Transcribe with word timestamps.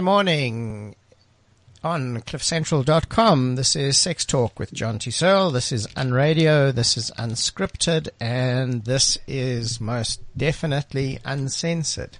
Friday 0.00 0.06
morning 0.06 0.96
on 1.84 2.22
cliffcentral.com. 2.22 3.56
This 3.56 3.76
is 3.76 3.98
Sex 3.98 4.24
Talk 4.24 4.58
with 4.58 4.72
John 4.72 4.98
T. 4.98 5.10
Searle. 5.10 5.50
This 5.50 5.72
is 5.72 5.86
Unradio. 5.88 6.74
This 6.74 6.96
is 6.96 7.10
unscripted. 7.18 8.08
And 8.18 8.86
this 8.86 9.18
is 9.26 9.78
most 9.78 10.22
definitely 10.34 11.18
uncensored. 11.22 12.16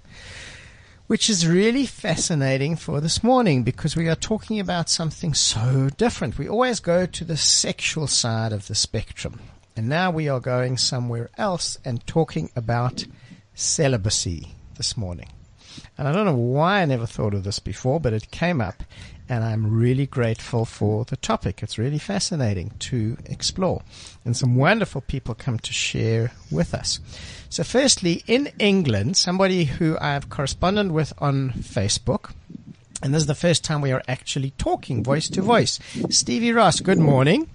Which 1.06 1.30
is 1.30 1.48
really 1.48 1.86
fascinating 1.86 2.76
for 2.76 3.00
this 3.00 3.24
morning 3.24 3.62
because 3.62 3.96
we 3.96 4.10
are 4.10 4.14
talking 4.14 4.60
about 4.60 4.90
something 4.90 5.32
so 5.32 5.88
different. 5.96 6.36
We 6.36 6.50
always 6.50 6.80
go 6.80 7.06
to 7.06 7.24
the 7.24 7.38
sexual 7.38 8.06
side 8.06 8.52
of 8.52 8.68
the 8.68 8.74
spectrum. 8.74 9.40
And 9.74 9.88
now 9.88 10.10
we 10.10 10.28
are 10.28 10.40
going 10.40 10.76
somewhere 10.76 11.30
else 11.38 11.78
and 11.82 12.06
talking 12.06 12.50
about 12.54 13.06
celibacy 13.54 14.48
this 14.76 14.98
morning. 14.98 15.30
And 15.98 16.08
I 16.08 16.12
don't 16.12 16.26
know 16.26 16.34
why 16.34 16.80
I 16.80 16.84
never 16.84 17.06
thought 17.06 17.34
of 17.34 17.44
this 17.44 17.58
before, 17.58 18.00
but 18.00 18.12
it 18.12 18.30
came 18.30 18.60
up 18.60 18.82
and 19.30 19.44
I'm 19.44 19.78
really 19.78 20.06
grateful 20.06 20.64
for 20.64 21.04
the 21.04 21.16
topic. 21.16 21.62
It's 21.62 21.78
really 21.78 22.00
fascinating 22.00 22.72
to 22.80 23.16
explore. 23.26 23.82
And 24.24 24.36
some 24.36 24.56
wonderful 24.56 25.02
people 25.02 25.36
come 25.36 25.60
to 25.60 25.72
share 25.72 26.32
with 26.50 26.74
us. 26.74 26.98
So 27.48 27.62
firstly, 27.62 28.24
in 28.26 28.50
England, 28.58 29.16
somebody 29.16 29.64
who 29.64 29.96
I've 30.00 30.28
corresponded 30.30 30.90
with 30.90 31.12
on 31.18 31.50
Facebook, 31.50 32.32
and 33.02 33.14
this 33.14 33.22
is 33.22 33.28
the 33.28 33.34
first 33.36 33.62
time 33.62 33.80
we 33.80 33.92
are 33.92 34.02
actually 34.08 34.50
talking 34.58 35.04
voice 35.04 35.28
to 35.30 35.42
voice. 35.42 35.78
Stevie 36.10 36.52
Ross, 36.52 36.80
good 36.80 36.98
morning. 36.98 37.48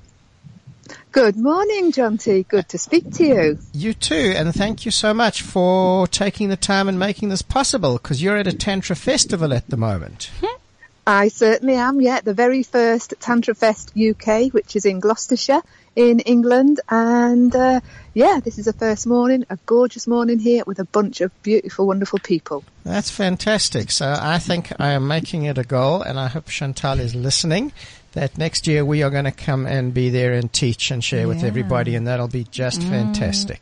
Good 1.12 1.38
morning, 1.38 1.92
John 1.92 2.18
T. 2.18 2.44
Good 2.44 2.70
to 2.70 2.78
speak 2.78 3.12
to 3.14 3.26
you. 3.26 3.60
You 3.74 3.94
too, 3.94 4.34
and 4.36 4.54
thank 4.54 4.86
you 4.86 4.92
so 4.92 5.14
much 5.14 5.42
for 5.42 6.08
taking 6.08 6.50
the 6.50 6.58
time 6.58 6.90
and 6.90 7.00
making 7.00 7.30
this 7.30 7.42
possible 7.42 7.94
because 7.94 8.22
you're 8.22 8.38
at 8.38 8.48
a 8.48 8.54
Tantra 8.54 8.96
festival 8.96 9.54
at 9.54 9.68
the 9.70 9.78
moment. 9.78 10.30
I 11.08 11.28
certainly 11.28 11.76
am, 11.76 12.02
yeah, 12.02 12.22
the 12.22 12.34
very 12.34 12.64
first 12.64 13.14
Tantra 13.20 13.54
Fest 13.54 13.94
UK, 13.96 14.52
which 14.52 14.76
is 14.76 14.86
in 14.86 15.00
Gloucestershire 15.00 15.62
in 15.96 16.20
England. 16.20 16.80
And 16.90 17.56
uh, 17.56 17.82
yeah, 18.14 18.40
this 18.44 18.58
is 18.58 18.68
a 18.68 18.74
first 18.74 19.06
morning, 19.06 19.46
a 19.50 19.58
gorgeous 19.68 20.08
morning 20.08 20.40
here 20.40 20.64
with 20.66 20.80
a 20.80 20.86
bunch 20.86 21.22
of 21.22 21.32
beautiful, 21.44 21.86
wonderful 21.86 22.20
people. 22.20 22.64
That's 22.84 23.12
fantastic. 23.12 23.92
So 23.92 24.16
I 24.20 24.40
think 24.40 24.72
I 24.80 24.92
am 24.92 25.08
making 25.08 25.44
it 25.44 25.58
a 25.60 25.64
goal, 25.64 26.02
and 26.02 26.20
I 26.20 26.28
hope 26.28 26.48
Chantal 26.48 27.00
is 27.00 27.14
listening. 27.14 27.72
That 28.16 28.38
next 28.38 28.66
year 28.66 28.84
we 28.86 29.04
are 29.04 29.10
going 29.10 29.26
to 29.26 29.32
come 29.32 29.66
and 29.68 29.94
be 29.94 30.10
there 30.10 30.34
and 30.34 30.52
teach 30.52 30.90
and 30.90 31.04
share 31.04 31.28
with 31.28 31.44
everybody, 31.44 31.96
and 31.96 32.08
that'll 32.08 32.30
be 32.30 32.46
just 32.46 32.82
fantastic. 32.84 33.62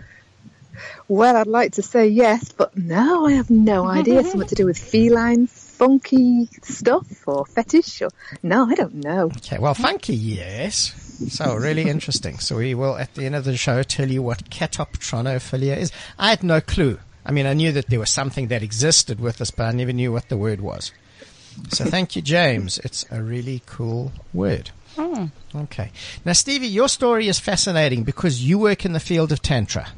Well, 1.08 1.36
I'd 1.36 1.46
like 1.46 1.72
to 1.72 1.82
say 1.82 2.08
yes, 2.08 2.50
but 2.50 2.76
no, 2.76 3.26
I 3.26 3.32
have 3.32 3.48
no 3.48 3.86
idea. 3.98 4.24
Something 4.24 4.48
to 4.48 4.54
do 4.54 4.66
with 4.66 4.78
feline, 4.78 5.46
funky 5.46 6.48
stuff 6.62 7.06
or 7.28 7.46
fetish 7.46 8.02
or 8.02 8.10
no, 8.42 8.68
I 8.68 8.74
don't 8.74 8.94
know. 8.94 9.26
Okay, 9.36 9.58
well, 9.58 9.74
funky, 9.74 10.16
yes. 10.16 10.94
So, 11.28 11.54
really 11.54 11.82
interesting. 11.88 12.38
So, 12.40 12.56
we 12.56 12.74
will, 12.74 12.96
at 12.96 13.14
the 13.14 13.24
end 13.24 13.36
of 13.36 13.44
the 13.44 13.56
show, 13.56 13.82
tell 13.84 14.10
you 14.10 14.22
what 14.22 14.50
catoptronophilia 14.50 15.76
is. 15.76 15.92
I 16.18 16.30
had 16.30 16.42
no 16.42 16.60
clue. 16.60 16.98
I 17.24 17.30
mean, 17.30 17.46
I 17.46 17.54
knew 17.54 17.72
that 17.72 17.88
there 17.88 18.00
was 18.00 18.10
something 18.10 18.48
that 18.48 18.62
existed 18.62 19.20
with 19.20 19.38
this, 19.38 19.50
but 19.50 19.64
I 19.64 19.72
never 19.72 19.92
knew 19.92 20.12
what 20.12 20.28
the 20.28 20.36
word 20.36 20.60
was. 20.60 20.92
So, 21.70 21.84
thank 21.86 22.16
you, 22.16 22.22
James. 22.22 22.78
It's 22.78 23.04
a 23.12 23.22
really 23.22 23.62
cool 23.64 24.12
word. 24.34 24.70
Hmm. 24.96 25.26
Okay. 25.54 25.92
Now, 26.24 26.32
Stevie, 26.32 26.66
your 26.66 26.88
story 26.88 27.28
is 27.28 27.38
fascinating 27.38 28.02
because 28.02 28.42
you 28.42 28.58
work 28.58 28.84
in 28.84 28.92
the 28.92 29.00
field 29.00 29.30
of 29.30 29.40
Tantra 29.42 29.88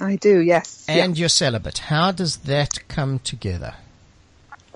I 0.00 0.16
do, 0.16 0.40
yes. 0.40 0.86
yeah. 0.88 1.04
and 1.04 1.18
you're 1.18 1.28
celibate. 1.28 1.78
How 1.78 2.12
does 2.12 2.38
that 2.38 2.86
come 2.88 3.18
together? 3.20 3.74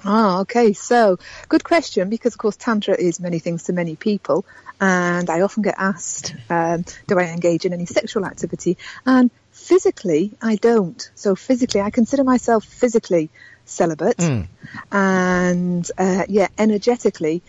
Ah, 0.04 0.40
okay. 0.40 0.72
So, 0.72 1.18
good 1.48 1.64
question 1.64 2.08
because, 2.08 2.34
of 2.34 2.38
course, 2.38 2.56
Tantra 2.56 2.94
is 2.98 3.20
many 3.20 3.38
things 3.38 3.64
to 3.64 3.72
many 3.72 3.96
people. 3.96 4.44
And 4.80 5.28
I 5.28 5.42
often 5.42 5.62
get 5.62 5.74
asked, 5.76 6.34
um, 6.48 6.84
do 7.06 7.18
I 7.18 7.24
engage 7.24 7.66
in 7.66 7.74
any 7.74 7.84
sexual 7.84 8.24
activity? 8.24 8.78
And 9.04 9.30
physically, 9.50 10.32
I 10.40 10.56
don't. 10.56 11.10
So, 11.14 11.34
physically, 11.34 11.82
I 11.82 11.90
consider 11.90 12.24
myself 12.24 12.64
physically 12.64 13.28
celibate. 13.66 14.16
Mm. 14.16 14.48
And, 14.90 15.90
uh, 15.98 16.24
yeah, 16.28 16.48
energetically, 16.56 17.42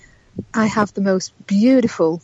I 0.54 0.66
have 0.66 0.94
the 0.94 1.02
most 1.02 1.34
beautiful 1.48 2.22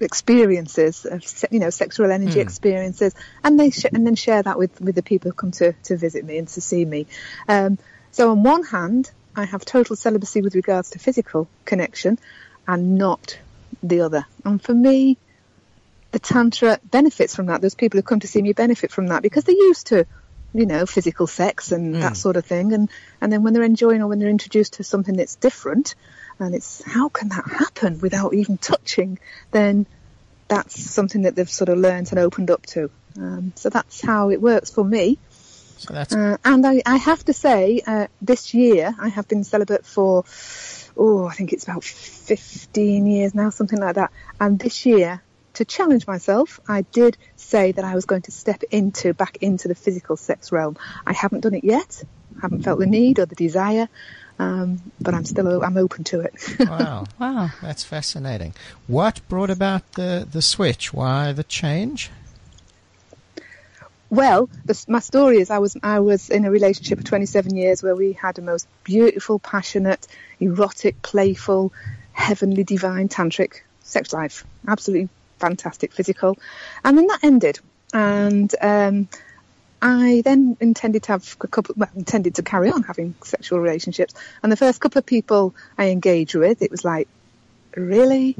experiences 0.00 1.04
of 1.04 1.22
you 1.50 1.58
know 1.58 1.70
sexual 1.70 2.10
energy 2.10 2.40
experiences, 2.40 3.14
and 3.42 3.58
they 3.58 3.70
sh- 3.70 3.86
and 3.92 4.06
then 4.06 4.14
share 4.14 4.42
that 4.42 4.58
with 4.58 4.80
with 4.80 4.94
the 4.94 5.02
people 5.02 5.30
who 5.30 5.34
come 5.34 5.50
to 5.52 5.72
to 5.84 5.96
visit 5.96 6.24
me 6.24 6.38
and 6.38 6.48
to 6.48 6.60
see 6.60 6.84
me. 6.84 7.06
Um, 7.48 7.78
so 8.10 8.30
on 8.30 8.42
one 8.42 8.64
hand, 8.64 9.10
I 9.36 9.44
have 9.44 9.64
total 9.64 9.96
celibacy 9.96 10.42
with 10.42 10.54
regards 10.54 10.90
to 10.90 10.98
physical 10.98 11.48
connection, 11.64 12.18
and 12.66 12.96
not 12.98 13.38
the 13.82 14.00
other. 14.00 14.26
And 14.44 14.62
for 14.62 14.74
me, 14.74 15.18
the 16.10 16.18
tantra 16.18 16.80
benefits 16.84 17.34
from 17.36 17.46
that. 17.46 17.60
Those 17.60 17.74
people 17.74 17.98
who 17.98 18.02
come 18.02 18.20
to 18.20 18.28
see 18.28 18.42
me 18.42 18.52
benefit 18.52 18.90
from 18.90 19.08
that 19.08 19.22
because 19.22 19.44
they're 19.44 19.54
used 19.54 19.88
to, 19.88 20.06
you 20.54 20.66
know, 20.66 20.86
physical 20.86 21.26
sex 21.26 21.72
and 21.72 21.96
that 21.96 22.16
sort 22.16 22.36
of 22.36 22.46
thing. 22.46 22.72
And 22.72 22.90
and 23.20 23.32
then 23.32 23.42
when 23.42 23.52
they're 23.52 23.62
enjoying 23.62 24.02
or 24.02 24.08
when 24.08 24.18
they're 24.18 24.28
introduced 24.28 24.74
to 24.74 24.84
something 24.84 25.16
that's 25.16 25.36
different, 25.36 25.94
and 26.38 26.54
it's 26.54 26.82
how 26.82 27.08
can 27.08 27.28
that 27.30 27.46
happen 27.46 27.98
without 28.00 28.34
even 28.34 28.58
touching? 28.58 29.18
Then 29.50 29.86
that's 30.48 30.90
something 30.90 31.22
that 31.22 31.36
they've 31.36 31.50
sort 31.50 31.68
of 31.68 31.78
learned 31.78 32.10
and 32.10 32.18
opened 32.18 32.50
up 32.50 32.64
to. 32.66 32.90
Um, 33.16 33.52
so 33.56 33.68
that's 33.68 34.00
how 34.00 34.30
it 34.30 34.40
works 34.40 34.70
for 34.70 34.84
me. 34.84 35.18
So 35.78 35.94
that's 35.94 36.14
Uh, 36.14 36.38
and 36.44 36.66
I, 36.66 36.82
I 36.84 36.96
have 36.96 37.24
to 37.26 37.32
say, 37.32 37.80
uh, 37.86 38.06
this 38.20 38.54
year 38.54 38.94
I 38.98 39.08
have 39.08 39.28
been 39.28 39.44
celibate 39.44 39.84
for, 39.86 40.24
oh, 40.96 41.26
I 41.26 41.34
think 41.34 41.52
it's 41.52 41.64
about 41.64 41.84
15 41.84 43.06
years 43.06 43.34
now, 43.34 43.50
something 43.50 43.78
like 43.78 43.94
that. 43.94 44.10
And 44.40 44.58
this 44.58 44.86
year, 44.86 45.22
to 45.54 45.64
challenge 45.64 46.06
myself, 46.06 46.60
I 46.68 46.82
did 46.82 47.16
say 47.36 47.72
that 47.72 47.84
I 47.84 47.94
was 47.94 48.06
going 48.06 48.22
to 48.22 48.32
step 48.32 48.62
into, 48.70 49.12
back 49.12 49.38
into 49.40 49.68
the 49.68 49.74
physical 49.74 50.16
sex 50.16 50.52
realm. 50.52 50.76
I 51.06 51.12
haven't 51.12 51.40
done 51.40 51.54
it 51.54 51.64
yet. 51.64 52.02
haven't 52.40 52.62
felt 52.62 52.78
the 52.78 52.86
need 52.86 53.18
or 53.18 53.26
the 53.26 53.34
desire. 53.34 53.88
Um, 54.38 54.80
but 55.00 55.14
I'm 55.14 55.24
still, 55.24 55.64
I'm 55.64 55.76
open 55.76 56.04
to 56.04 56.20
it. 56.20 56.34
wow. 56.60 57.06
Wow. 57.18 57.50
That's 57.60 57.82
fascinating. 57.82 58.54
What 58.86 59.20
brought 59.28 59.50
about 59.50 59.92
the, 59.92 60.26
the 60.30 60.42
switch? 60.42 60.94
Why 60.94 61.32
the 61.32 61.44
change? 61.44 62.10
Well, 64.10 64.48
the, 64.64 64.84
my 64.88 65.00
story 65.00 65.38
is 65.38 65.50
I 65.50 65.58
was 65.58 65.76
I 65.82 66.00
was 66.00 66.30
in 66.30 66.44
a 66.46 66.50
relationship 66.50 66.98
for 66.98 67.04
27 67.04 67.54
years 67.54 67.82
where 67.82 67.94
we 67.94 68.14
had 68.14 68.38
a 68.38 68.42
most 68.42 68.66
beautiful, 68.84 69.38
passionate, 69.38 70.06
erotic, 70.40 71.02
playful, 71.02 71.72
heavenly, 72.12 72.64
divine 72.64 73.08
tantric 73.08 73.60
sex 73.82 74.12
life. 74.12 74.46
Absolutely 74.66 75.10
fantastic, 75.38 75.92
physical, 75.92 76.38
and 76.84 76.96
then 76.96 77.06
that 77.08 77.22
ended. 77.22 77.60
And 77.92 78.54
um, 78.60 79.08
I 79.80 80.22
then 80.24 80.56
intended 80.60 81.04
to 81.04 81.12
have 81.12 81.36
a 81.40 81.46
couple, 81.46 81.74
well, 81.78 81.90
intended 81.94 82.36
to 82.36 82.42
carry 82.42 82.70
on 82.70 82.82
having 82.82 83.14
sexual 83.22 83.60
relationships. 83.60 84.14
And 84.42 84.50
the 84.50 84.56
first 84.56 84.80
couple 84.80 84.98
of 84.98 85.06
people 85.06 85.54
I 85.76 85.90
engaged 85.90 86.34
with, 86.34 86.62
it 86.62 86.70
was 86.70 86.84
like, 86.84 87.08
really, 87.76 88.36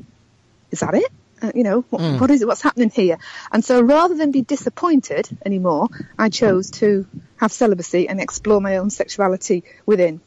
is 0.70 0.80
that 0.80 0.94
it? 0.94 1.10
Uh, 1.40 1.52
you 1.54 1.62
know, 1.62 1.82
what, 1.90 2.20
what 2.20 2.30
is 2.30 2.42
it? 2.42 2.48
What's 2.48 2.62
happening 2.62 2.90
here? 2.90 3.18
And 3.52 3.64
so 3.64 3.80
rather 3.80 4.16
than 4.16 4.32
be 4.32 4.42
disappointed 4.42 5.28
anymore, 5.46 5.88
I 6.18 6.30
chose 6.30 6.72
to 6.72 7.06
have 7.36 7.52
celibacy 7.52 8.08
and 8.08 8.20
explore 8.20 8.60
my 8.60 8.78
own 8.78 8.90
sexuality 8.90 9.62
within. 9.86 10.20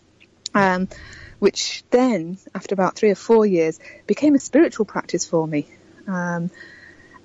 Um, 0.53 0.87
which 1.39 1.83
then, 1.89 2.37
after 2.53 2.75
about 2.75 2.95
three 2.95 3.09
or 3.09 3.15
four 3.15 3.45
years, 3.45 3.79
became 4.05 4.35
a 4.35 4.39
spiritual 4.39 4.85
practice 4.85 5.25
for 5.25 5.47
me. 5.47 5.67
Um, 6.07 6.51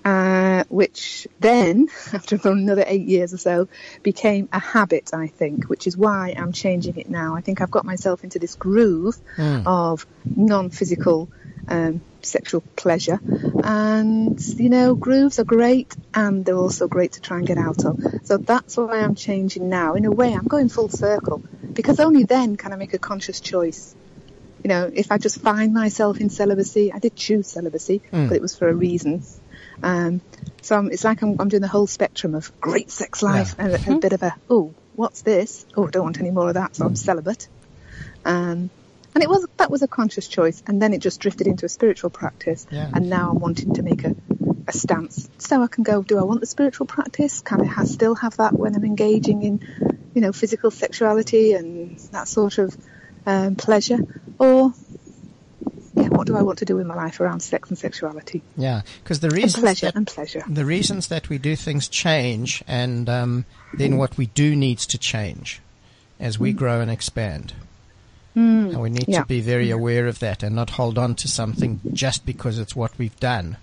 uh, 0.07 0.63
which 0.69 1.27
then, 1.41 1.89
after 2.13 2.39
another 2.45 2.85
eight 2.87 3.09
years 3.09 3.35
or 3.35 3.39
so, 3.39 3.69
became 4.05 4.49
a 4.53 4.61
habit, 4.61 5.11
I 5.13 5.27
think, 5.27 5.69
which 5.69 5.89
is 5.89 5.97
why 5.97 6.33
I'm 6.39 6.53
changing 6.53 6.97
it 6.97 7.11
now. 7.11 7.35
I 7.35 7.41
think 7.41 7.61
I've 7.61 7.73
got 7.73 7.85
myself 7.85 8.23
into 8.23 8.39
this 8.39 8.55
groove 8.55 9.17
of 9.67 10.07
non-physical 10.25 11.29
um, 11.67 12.01
sexual 12.23 12.61
pleasure. 12.77 13.19
And, 13.65 14.41
you 14.61 14.69
know, 14.69 14.95
grooves 14.95 15.41
are 15.41 15.45
great 15.45 15.93
and 16.15 16.45
they're 16.45 16.57
also 16.57 16.87
great 16.87 17.13
to 17.13 17.21
try 17.21 17.39
and 17.39 17.47
get 17.47 17.59
out 17.59 17.85
of. 17.85 17.99
So 18.23 18.37
that's 18.37 18.77
why 18.77 19.01
I'm 19.01 19.17
changing 19.17 19.69
now. 19.69 19.95
In 19.95 20.05
a 20.05 20.11
way, 20.13 20.33
I'm 20.33 20.47
going 20.47 20.69
full 20.69 20.89
circle 20.89 21.43
because 21.73 21.99
only 21.99 22.23
then 22.23 22.55
can 22.55 22.73
I 22.73 22.77
make 22.77 22.95
a 22.95 22.99
conscious 22.99 23.41
choice. 23.41 23.97
You 24.63 24.69
know, 24.69 24.89
if 24.93 25.11
I 25.11 25.19
just 25.19 25.41
find 25.41 25.75
myself 25.75 26.21
in 26.21 26.31
celibacy, 26.31 26.93
I 26.93 27.01
did 27.01 27.17
choose 27.17 27.49
celibacy, 27.49 28.03
but 28.29 28.37
it 28.37 28.43
was 28.43 28.57
for 28.57 28.69
a 28.69 28.75
reason. 28.75 29.25
Um, 29.83 30.21
so 30.63 30.77
I'm, 30.77 30.91
it's 30.91 31.05
like 31.05 31.23
I'm, 31.23 31.37
I'm 31.41 31.49
doing 31.49 31.63
the 31.63 31.69
whole 31.69 31.87
spectrum 31.87 32.35
of 32.35 32.61
great 32.61 32.91
sex 32.91 33.23
life 33.23 33.55
and 33.59 33.75
a, 33.75 33.97
a 33.97 33.99
bit 33.99 34.13
of 34.13 34.23
a, 34.23 34.35
oh, 34.51 34.75
what's 34.95 35.23
this? 35.23 35.67
Oh, 35.77 35.87
I 35.87 35.91
don't 35.91 36.05
want 36.05 36.19
any 36.19 36.31
more 36.31 36.49
of 36.49 36.55
that, 36.55 36.77
so 36.77 36.87
I'm 36.87 36.97
celibate. 36.97 37.49
Um, 38.25 38.71
and 39.15 39.23
it 39.23 39.31
was 39.31 39.47
that 39.57 39.71
was 39.71 39.81
a 39.81 39.89
conscious 39.89 40.29
choice, 40.29 40.63
and 40.67 40.83
then 40.83 40.93
it 40.93 40.99
just 40.99 41.21
drifted 41.21 41.47
into 41.47 41.65
a 41.65 41.71
spiritual 41.71 42.11
practice. 42.11 42.67
Yeah. 42.71 42.91
And 42.93 43.09
now 43.09 43.31
I'm 43.31 43.39
wanting 43.39 43.73
to 43.75 43.83
make 43.83 44.05
a, 44.05 44.15
a 44.69 44.73
stance, 44.75 45.31
so 45.39 45.63
I 45.63 45.69
can 45.69 45.85
go. 45.85 46.03
Do 46.03 46.19
I 46.19 46.23
want 46.25 46.41
the 46.41 46.47
spiritual 46.47 46.85
practice? 46.85 47.41
Can 47.41 47.63
I 47.63 47.65
ha- 47.65 47.85
still 47.85 48.15
have 48.15 48.37
that 48.37 48.53
when 48.53 48.77
I'm 48.77 48.85
engaging 48.85 49.43
in, 49.43 50.01
you 50.13 50.21
know, 50.21 50.33
physical 50.33 50.71
sexuality 50.71 51.55
and 51.55 51.99
that 52.13 52.29
sort 52.29 52.59
of 52.59 52.77
um, 53.25 53.57
pleasure, 53.57 54.01
or 54.39 54.75
yeah, 54.75 54.75
what 54.75 54.86
do 56.37 56.41
I 56.41 56.43
want 56.47 56.59
to 56.59 56.65
do 56.65 56.77
with 56.77 56.87
my 56.87 56.95
life 56.95 57.21
around 57.21 57.41
sex 57.41 57.69
and 57.69 57.79
sexuality 57.79 58.43
Yeah, 58.57 58.83
because 59.03 59.21
the 59.21 59.29
and 59.29 59.37
reasons 59.37 59.63
pleasure 59.63 59.87
that 59.87 59.95
and 59.97 60.07
pleasure? 60.07 60.43
the 60.49 60.65
reasons 60.65 61.09
that 61.09 61.29
we 61.29 61.39
do 61.39 61.57
things 61.57 61.89
change, 61.89 62.63
and 62.69 63.09
um, 63.09 63.45
then 63.75 63.97
what 63.97 64.17
we 64.17 64.27
do 64.27 64.55
needs 64.57 64.87
to 64.89 64.99
change 64.99 65.61
as 66.21 66.39
we 66.39 66.53
grow 66.53 66.81
and 66.81 66.91
expand. 66.91 67.53
And 68.35 68.79
we 68.83 68.91
need 68.91 69.09
Yeah. 69.09 69.21
to 69.21 69.27
be 69.27 69.41
very 69.41 69.71
aware 69.71 70.07
of 70.07 70.19
that 70.19 70.43
and 70.43 70.55
not 70.55 70.71
hold 70.71 70.99
on 70.99 71.15
to 71.17 71.27
something 71.29 71.81
just 71.95 72.27
because 72.27 72.59
it's 72.59 72.77
what 72.77 72.93
we've 72.99 73.19
done. 73.19 73.57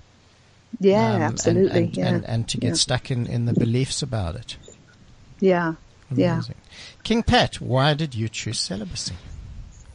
Yeah, 0.80 1.14
Um, 1.14 1.22
absolutely. 1.22 1.84
And, 1.84 1.98
yeah, 1.98 2.08
and, 2.08 2.26
and 2.26 2.48
to 2.50 2.58
get 2.58 2.68
Yeah. 2.70 2.74
stuck 2.74 3.12
in, 3.12 3.28
in 3.28 3.46
the 3.46 3.54
beliefs 3.54 4.02
about 4.02 4.36
it. 4.36 4.58
yeah, 5.40 5.76
yeah. 6.16 6.42
King 7.04 7.22
Pat, 7.22 7.62
why 7.62 7.94
did 7.94 8.16
you 8.16 8.28
choose 8.30 8.60
celibacy? 8.60 9.14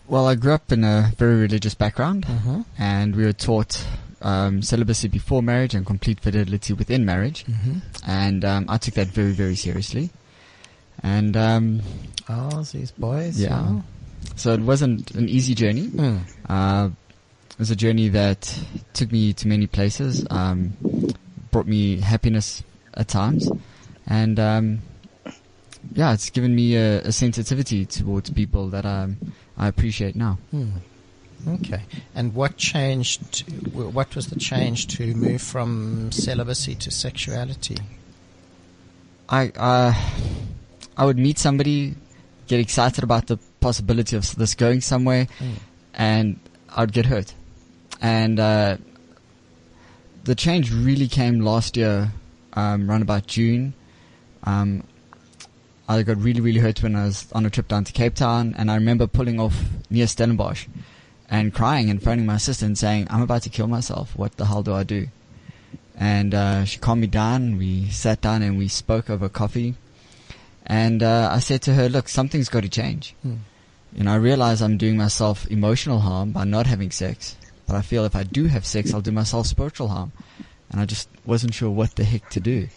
Well, 0.09 0.27
I 0.27 0.35
grew 0.37 0.53
up 0.55 0.73
in 0.73 0.85
a 0.85 1.13
very 1.19 1.37
religious 1.37 1.75
background, 1.75 2.25
Mhm. 2.27 2.65
and 2.79 3.15
we 3.15 3.25
were 3.25 3.33
taught 3.35 3.85
um, 4.21 4.63
celibacy 4.63 5.07
before 5.07 5.43
marriage 5.45 5.75
and 5.77 5.87
complete 5.87 6.19
fidelity 6.19 6.73
within 6.73 7.05
marriage, 7.05 7.45
Mm-hmm. 7.47 7.79
and 8.05 8.45
um, 8.45 8.65
I 8.69 8.77
took 8.79 8.95
that 8.95 9.09
very, 9.09 9.31
very 9.33 9.55
seriously. 9.55 10.11
And 11.05 11.37
um, 11.37 11.83
Oh, 12.29 12.63
these 12.65 12.91
boys. 12.91 13.39
Yeah. 13.41 13.51
wow. 13.61 13.85
so 14.35 14.53
it 14.55 14.61
wasn't 14.61 15.13
an 15.13 15.29
easy 15.29 15.55
journey. 15.55 15.87
Mm. 15.87 16.21
Uh, 16.49 16.89
it 17.53 17.59
was 17.61 17.71
a 17.71 17.77
journey 17.77 18.09
that 18.09 18.59
took 18.93 19.13
me 19.13 19.33
to 19.35 19.47
many 19.47 19.69
places, 19.69 20.27
um, 20.31 20.73
brought 21.53 21.69
me 21.69 22.01
happiness 22.01 22.65
at 22.95 23.07
times, 23.07 23.49
and 24.09 24.41
um, 24.41 24.81
yeah, 25.95 26.13
it's 26.13 26.31
given 26.31 26.57
me 26.57 26.75
a, 26.75 27.03
a 27.03 27.13
sensitivity 27.13 27.87
towards 27.87 28.31
people 28.31 28.69
that 28.71 28.85
um, 28.85 29.17
I 29.59 29.69
appreciate 29.69 30.15
now. 30.17 30.39
Hmm. 30.51 30.69
Okay. 31.47 31.83
And 32.15 32.35
what 32.35 32.57
changed? 32.57 33.45
What 33.73 34.15
was 34.17 34.27
the 34.29 34.39
change 34.39 34.87
to 34.97 35.15
move 35.15 35.43
from 35.43 36.11
celibacy 36.13 36.75
to 36.77 36.91
sexuality? 36.91 37.77
I 39.29 39.51
uh, 39.57 39.95
I 40.97 41.05
would 41.05 41.19
meet 41.19 41.39
somebody, 41.39 41.95
get 42.47 42.61
excited 42.61 43.05
about 43.05 43.27
the 43.27 43.39
possibility 43.61 44.17
of 44.17 44.35
this 44.37 44.55
going 44.55 44.81
somewhere, 44.81 45.27
Mm. 45.39 45.55
and 45.95 46.41
I'd 46.77 46.93
get 46.93 47.07
hurt. 47.07 47.35
And 48.01 48.41
uh, 48.41 48.77
the 50.25 50.35
change 50.35 50.73
really 50.73 51.09
came 51.09 51.41
last 51.41 51.77
year, 51.77 52.13
um, 52.55 52.89
around 52.91 53.03
about 53.03 53.27
June. 53.27 53.75
Um, 54.45 54.85
I 55.91 56.03
got 56.03 56.19
really, 56.19 56.43
really 56.43 56.61
hurt 56.61 56.83
when 56.83 56.95
I 56.95 57.07
was 57.07 57.33
on 57.33 57.47
a 57.47 57.51
trip 57.51 57.69
down 57.69 57.85
to 57.85 57.93
Cape 57.93 58.15
Town, 58.15 58.55
and 58.59 58.71
I 58.71 58.75
remember 58.75 59.07
pulling 59.07 59.41
off 59.41 59.59
near 59.89 60.07
Stellenbosch 60.07 60.67
and 61.31 61.55
crying 61.55 61.89
and 61.89 62.03
phoning 62.03 62.27
my 62.27 62.37
sister 62.37 62.67
and 62.67 62.77
saying, 62.77 63.07
"I'm 63.09 63.23
about 63.23 63.43
to 63.45 63.49
kill 63.49 63.69
myself. 63.69 64.15
What 64.15 64.37
the 64.37 64.45
hell 64.45 64.63
do 64.63 64.75
I 64.75 64.83
do?" 64.83 65.09
And 65.97 66.35
uh, 66.35 66.65
she 66.67 66.79
calmed 66.79 67.01
me 67.01 67.07
down. 67.07 67.57
We 67.57 67.89
sat 67.89 68.21
down 68.21 68.43
and 68.43 68.59
we 68.59 68.69
spoke 68.69 69.09
over 69.09 69.31
coffee. 69.31 69.77
And 70.67 71.03
uh, 71.03 71.31
I 71.33 71.39
said 71.39 71.63
to 71.63 71.75
her, 71.75 71.89
"Look, 71.89 72.11
something's 72.11 72.51
got 72.51 72.65
to 72.65 72.69
change. 72.69 73.15
Hmm. 73.23 73.37
You 73.95 74.05
know, 74.05 74.13
I 74.13 74.17
realize 74.17 74.61
I'm 74.61 74.77
doing 74.77 74.99
myself 74.99 75.47
emotional 75.51 76.01
harm 76.01 76.33
by 76.33 76.45
not 76.45 76.67
having 76.67 76.91
sex, 76.91 77.35
but 77.67 77.75
I 77.75 77.81
feel 77.81 78.05
if 78.05 78.15
I 78.15 78.25
do 78.25 78.45
have 78.45 78.67
sex, 78.67 78.93
I'll 78.93 79.01
do 79.01 79.13
myself 79.13 79.47
spiritual 79.47 79.89
harm." 79.89 80.13
And 80.71 80.83
I 80.83 80.85
just 80.85 81.09
wasn't 81.25 81.55
sure 81.55 81.71
what 81.71 81.97
the 81.97 82.05
heck 82.05 82.29
to 82.29 82.41
do. 82.41 82.69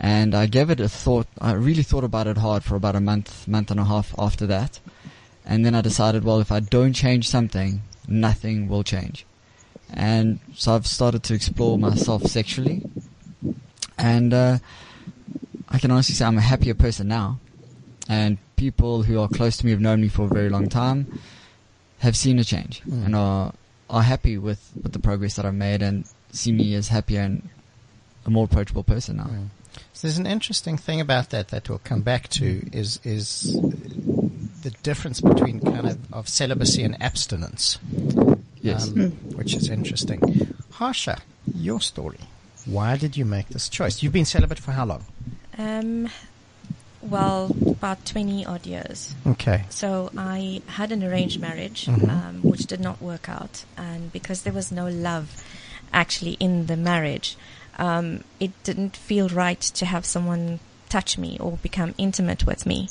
And 0.00 0.34
I 0.34 0.46
gave 0.46 0.68
it 0.70 0.80
a 0.80 0.88
thought. 0.88 1.26
I 1.40 1.52
really 1.52 1.82
thought 1.82 2.04
about 2.04 2.26
it 2.26 2.36
hard 2.38 2.62
for 2.64 2.76
about 2.76 2.96
a 2.96 3.00
month, 3.00 3.48
month 3.48 3.70
and 3.70 3.80
a 3.80 3.84
half 3.84 4.14
after 4.18 4.46
that. 4.46 4.78
And 5.44 5.64
then 5.64 5.74
I 5.74 5.80
decided, 5.80 6.24
well, 6.24 6.40
if 6.40 6.52
I 6.52 6.60
don't 6.60 6.92
change 6.92 7.28
something, 7.28 7.82
nothing 8.06 8.68
will 8.68 8.82
change. 8.82 9.24
And 9.92 10.40
so 10.54 10.74
I've 10.74 10.86
started 10.86 11.22
to 11.24 11.34
explore 11.34 11.78
myself 11.78 12.24
sexually. 12.24 12.82
And 13.96 14.34
uh, 14.34 14.58
I 15.68 15.78
can 15.78 15.90
honestly 15.90 16.14
say 16.14 16.24
I'm 16.24 16.36
a 16.36 16.42
happier 16.42 16.74
person 16.74 17.08
now. 17.08 17.38
And 18.08 18.38
people 18.56 19.02
who 19.04 19.20
are 19.20 19.28
close 19.28 19.56
to 19.58 19.64
me 19.66 19.70
have 19.72 19.80
known 19.80 20.00
me 20.00 20.08
for 20.08 20.24
a 20.24 20.28
very 20.28 20.48
long 20.50 20.68
time 20.68 21.20
have 22.00 22.16
seen 22.16 22.38
a 22.38 22.44
change 22.44 22.82
Mm. 22.82 23.06
and 23.06 23.16
are 23.16 23.52
are 23.88 24.02
happy 24.02 24.36
with, 24.36 24.72
with 24.82 24.92
the 24.92 24.98
progress 24.98 25.36
that 25.36 25.46
I've 25.46 25.54
made 25.54 25.80
and 25.80 26.04
see 26.32 26.50
me 26.52 26.74
as 26.74 26.88
happier 26.88 27.20
and 27.20 27.48
a 28.26 28.30
more 28.30 28.44
approachable 28.44 28.82
person 28.82 29.16
now. 29.18 29.30
So 29.92 30.06
there's 30.06 30.18
an 30.18 30.26
interesting 30.26 30.76
thing 30.76 31.00
about 31.00 31.30
that 31.30 31.48
that 31.48 31.68
we'll 31.68 31.78
come 31.78 32.02
back 32.02 32.28
to 32.30 32.68
is 32.72 33.00
is 33.04 33.52
the 34.62 34.70
difference 34.82 35.20
between 35.20 35.60
kind 35.60 35.86
of, 35.88 36.12
of 36.12 36.28
celibacy 36.28 36.82
and 36.82 37.00
abstinence, 37.02 37.78
Yes. 38.60 38.88
um, 38.88 39.10
which 39.36 39.54
is 39.54 39.68
interesting. 39.68 40.54
Harsha, 40.72 41.18
your 41.54 41.80
story. 41.80 42.18
Why 42.64 42.96
did 42.96 43.16
you 43.16 43.24
make 43.24 43.48
this 43.48 43.68
choice? 43.68 44.02
You've 44.02 44.12
been 44.12 44.24
celibate 44.24 44.58
for 44.58 44.72
how 44.72 44.84
long? 44.86 45.04
Um, 45.56 46.08
well, 47.00 47.54
about 47.66 48.04
20 48.04 48.44
odd 48.44 48.66
years. 48.66 49.14
Okay. 49.24 49.64
So 49.70 50.10
I 50.18 50.62
had 50.66 50.90
an 50.90 51.04
arranged 51.04 51.38
marriage, 51.40 51.86
Mhm. 51.86 52.08
um, 52.10 52.42
which 52.42 52.66
did 52.66 52.80
not 52.80 53.00
work 53.00 53.28
out. 53.28 53.64
And 53.76 54.12
because 54.12 54.42
there 54.42 54.52
was 54.52 54.72
no 54.72 54.88
love 54.88 55.44
actually 55.92 56.32
in 56.40 56.66
the 56.66 56.76
marriage, 56.76 57.36
um, 57.76 58.24
it 58.40 58.50
didn't 58.64 58.96
feel 58.96 59.28
right 59.28 59.60
to 59.60 59.86
have 59.86 60.04
someone 60.04 60.60
touch 60.88 61.18
me 61.18 61.36
or 61.40 61.52
become 61.62 61.94
intimate 61.98 62.46
with 62.46 62.66
me. 62.66 62.88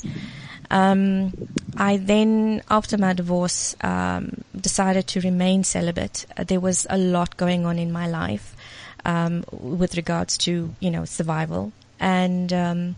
Um, 0.72 1.32
I 1.77 1.98
then, 1.98 2.62
after 2.70 2.98
my 2.98 3.13
divorce, 3.13 3.75
um, 3.82 4.44
decided 4.60 5.08
to 5.08 5.22
remain 5.22 5.63
celibate. 5.63 6.25
Uh, 6.38 6.44
there 6.44 6.60
was 6.60 6.88
a 6.89 6.98
lot 6.98 7.38
going 7.38 7.65
on 7.65 7.77
in 7.77 7.92
my 7.92 8.08
life 8.08 8.56
um, 9.06 9.46
with 9.51 9.96
regards 9.96 10.38
to, 10.39 10.74
you 10.80 10.92
know, 10.92 11.06
survival. 11.06 11.72
And 12.00 12.51
um, 12.51 12.96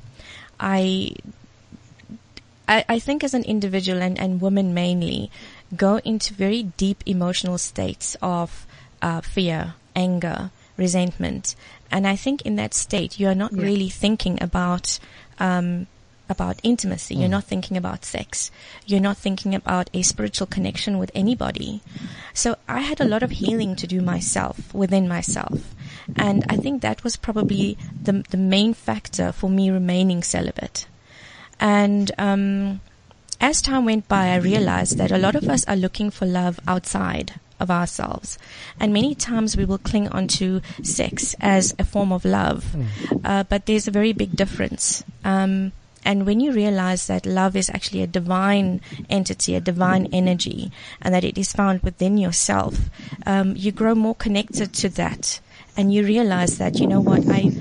I 0.60 1.16
I, 2.68 2.86
I 2.90 3.00
think 3.00 3.24
as 3.24 3.34
an 3.34 3.44
individual 3.44 4.02
and, 4.02 4.20
and 4.20 4.42
women 4.42 4.74
mainly 4.74 5.32
go 5.76 5.98
into 5.98 6.34
very 6.34 6.64
deep 6.64 7.04
emotional 7.06 7.58
states 7.58 8.18
of 8.22 8.66
uh, 9.02 9.22
fear, 9.22 9.76
anger, 9.96 10.52
resentment. 10.76 11.56
And 11.92 12.08
I 12.08 12.16
think 12.16 12.42
in 12.44 12.56
that 12.58 12.74
state, 12.74 13.20
you 13.20 13.28
are 13.28 13.36
not 13.36 13.54
Yeah. 13.54 13.64
really 13.64 13.90
thinking 13.90 14.38
about, 14.42 15.00
um, 15.40 15.88
about 16.30 16.60
intimacy. 16.62 17.16
You're 17.16 17.30
not 17.30 17.46
thinking 17.46 17.78
about 17.78 18.04
sex. 18.04 18.52
You're 18.86 19.00
not 19.00 19.18
thinking 19.18 19.56
about 19.56 19.90
a 19.94 20.02
spiritual 20.02 20.48
connection 20.48 20.98
with 20.98 21.10
anybody. 21.16 21.82
So 22.34 22.58
I 22.68 22.82
had 22.82 23.00
a 23.00 23.06
lot 23.06 23.24
of 23.24 23.32
healing 23.32 23.78
to 23.78 23.88
do 23.88 24.02
myself, 24.02 24.74
within 24.74 25.08
myself. 25.08 25.74
And 26.18 26.44
I 26.50 26.58
think 26.58 26.82
that 26.82 27.04
was 27.04 27.16
probably 27.16 27.78
the, 28.04 28.26
the 28.30 28.38
main 28.38 28.74
factor 28.74 29.32
for 29.32 29.50
me 29.50 29.70
remaining 29.70 30.22
celibate. 30.22 30.88
And 31.62 32.12
um, 32.18 32.82
as 33.40 33.62
time 33.62 33.86
went 33.86 34.08
by, 34.10 34.28
I 34.28 34.36
realized 34.36 34.98
that 34.98 35.12
a 35.12 35.18
lot 35.18 35.36
of 35.36 35.48
us 35.48 35.66
are 35.66 35.78
looking 35.78 36.12
for 36.12 36.26
love 36.26 36.60
outside 36.68 37.40
of 37.60 37.72
ourselves. 37.72 38.38
And 38.80 38.94
many 38.94 39.16
times 39.16 39.58
we 39.58 39.66
will 39.66 39.78
cling 39.78 40.08
onto 40.10 40.62
sex 40.84 41.36
as 41.40 41.76
a 41.80 41.84
form 41.84 42.12
of 42.12 42.26
love. 42.26 42.76
Uh, 43.24 43.44
but 43.44 43.66
there's 43.66 43.88
a 43.88 43.92
very 43.92 44.14
big 44.14 44.36
difference. 44.36 45.04
Um, 45.24 45.72
and 46.06 46.26
when 46.26 46.40
you 46.40 46.54
realize 46.54 47.08
that 47.08 47.26
love 47.26 47.56
is 47.56 47.70
actually 47.70 48.02
a 48.02 48.08
divine 48.08 48.80
entity, 49.10 49.56
a 49.56 49.60
divine 49.60 50.08
energy, 50.14 50.72
and 51.02 51.14
that 51.14 51.24
it 51.26 51.38
is 51.38 51.52
found 51.52 51.82
within 51.84 52.18
yourself, 52.18 52.90
um, 53.26 53.56
you 53.58 53.72
grow 53.72 53.96
more 53.96 54.16
connected 54.16 54.74
to 54.74 54.90
that. 54.90 55.40
And 55.76 55.94
you 55.94 56.04
realize 56.04 56.58
that, 56.58 56.80
you 56.80 56.88
know 56.88 57.02
what, 57.02 57.28
I, 57.28 57.52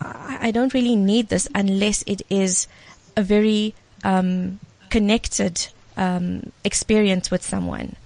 I 0.00 0.28
I 0.40 0.50
don't 0.50 0.74
really 0.74 0.96
need 0.96 1.28
this 1.28 1.48
unless 1.54 2.04
it 2.06 2.22
is 2.30 2.68
a 3.16 3.22
very 3.22 3.74
um, 4.04 4.60
connected 4.90 5.68
um, 5.96 6.52
experience 6.64 7.30
with 7.30 7.42
someone. 7.42 7.96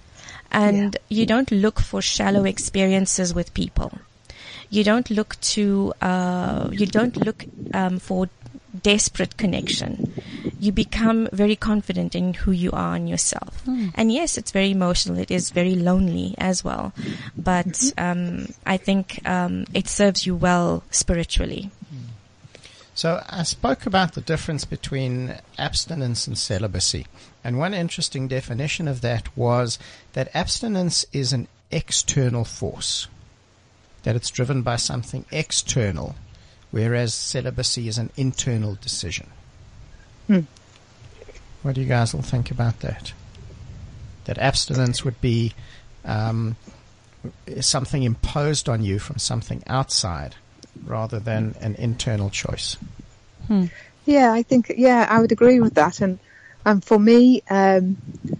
And 0.53 0.97
you 1.09 1.25
don't 1.25 1.51
look 1.51 1.79
for 1.79 2.01
shallow 2.01 2.45
experiences 2.45 3.33
with 3.33 3.53
people. 3.53 3.91
You 4.69 4.83
don't 4.83 5.09
look 5.09 5.39
to, 5.41 5.93
uh, 6.01 6.69
you 6.71 6.85
don't 6.85 7.15
look 7.17 7.45
um, 7.73 7.99
for 7.99 8.29
desperate 8.81 9.37
connection. 9.37 10.13
You 10.59 10.71
become 10.71 11.27
very 11.31 11.55
confident 11.55 12.15
in 12.15 12.33
who 12.33 12.51
you 12.51 12.71
are 12.71 12.95
and 12.95 13.07
yourself. 13.09 13.61
And 13.95 14.11
yes, 14.11 14.37
it's 14.37 14.51
very 14.51 14.71
emotional. 14.71 15.19
It 15.19 15.29
is 15.29 15.51
very 15.51 15.75
lonely 15.75 16.33
as 16.37 16.63
well. 16.63 16.93
But 17.37 17.93
um, 17.97 18.47
I 18.65 18.77
think 18.77 19.19
um, 19.27 19.65
it 19.73 19.87
serves 19.87 20.25
you 20.25 20.35
well 20.35 20.83
spiritually. 20.89 21.69
So 22.95 23.23
I 23.27 23.43
spoke 23.43 23.85
about 23.85 24.13
the 24.13 24.21
difference 24.21 24.65
between 24.65 25.35
abstinence 25.57 26.27
and 26.27 26.37
celibacy. 26.37 27.07
And 27.43 27.57
one 27.57 27.73
interesting 27.73 28.27
definition 28.27 28.87
of 28.87 29.01
that 29.01 29.35
was 29.35 29.79
that 30.13 30.33
abstinence 30.35 31.05
is 31.11 31.33
an 31.33 31.47
external 31.71 32.45
force, 32.45 33.07
that 34.03 34.15
it's 34.15 34.29
driven 34.29 34.61
by 34.61 34.75
something 34.75 35.25
external, 35.31 36.15
whereas 36.69 37.15
celibacy 37.15 37.87
is 37.87 37.97
an 37.97 38.11
internal 38.15 38.75
decision. 38.75 39.27
Hmm. 40.27 40.41
What 41.63 41.75
do 41.75 41.81
you 41.81 41.87
guys 41.87 42.13
all 42.13 42.21
think 42.21 42.51
about 42.51 42.81
that? 42.81 43.13
That 44.25 44.37
abstinence 44.37 45.03
would 45.03 45.19
be 45.19 45.53
um, 46.05 46.57
something 47.59 48.03
imposed 48.03 48.69
on 48.69 48.83
you 48.83 48.99
from 48.99 49.17
something 49.17 49.63
outside 49.65 50.35
rather 50.85 51.19
than 51.19 51.55
an 51.61 51.75
internal 51.75 52.29
choice. 52.29 52.77
Yeah, 54.05 54.33
I 54.33 54.43
think 54.43 54.71
yeah, 54.75 55.07
I 55.09 55.19
would 55.19 55.31
agree 55.31 55.59
with 55.59 55.75
that. 55.75 56.01
And 56.01 56.19
and 56.65 56.83
for 56.83 56.99
me, 56.99 57.41
um, 57.49 57.97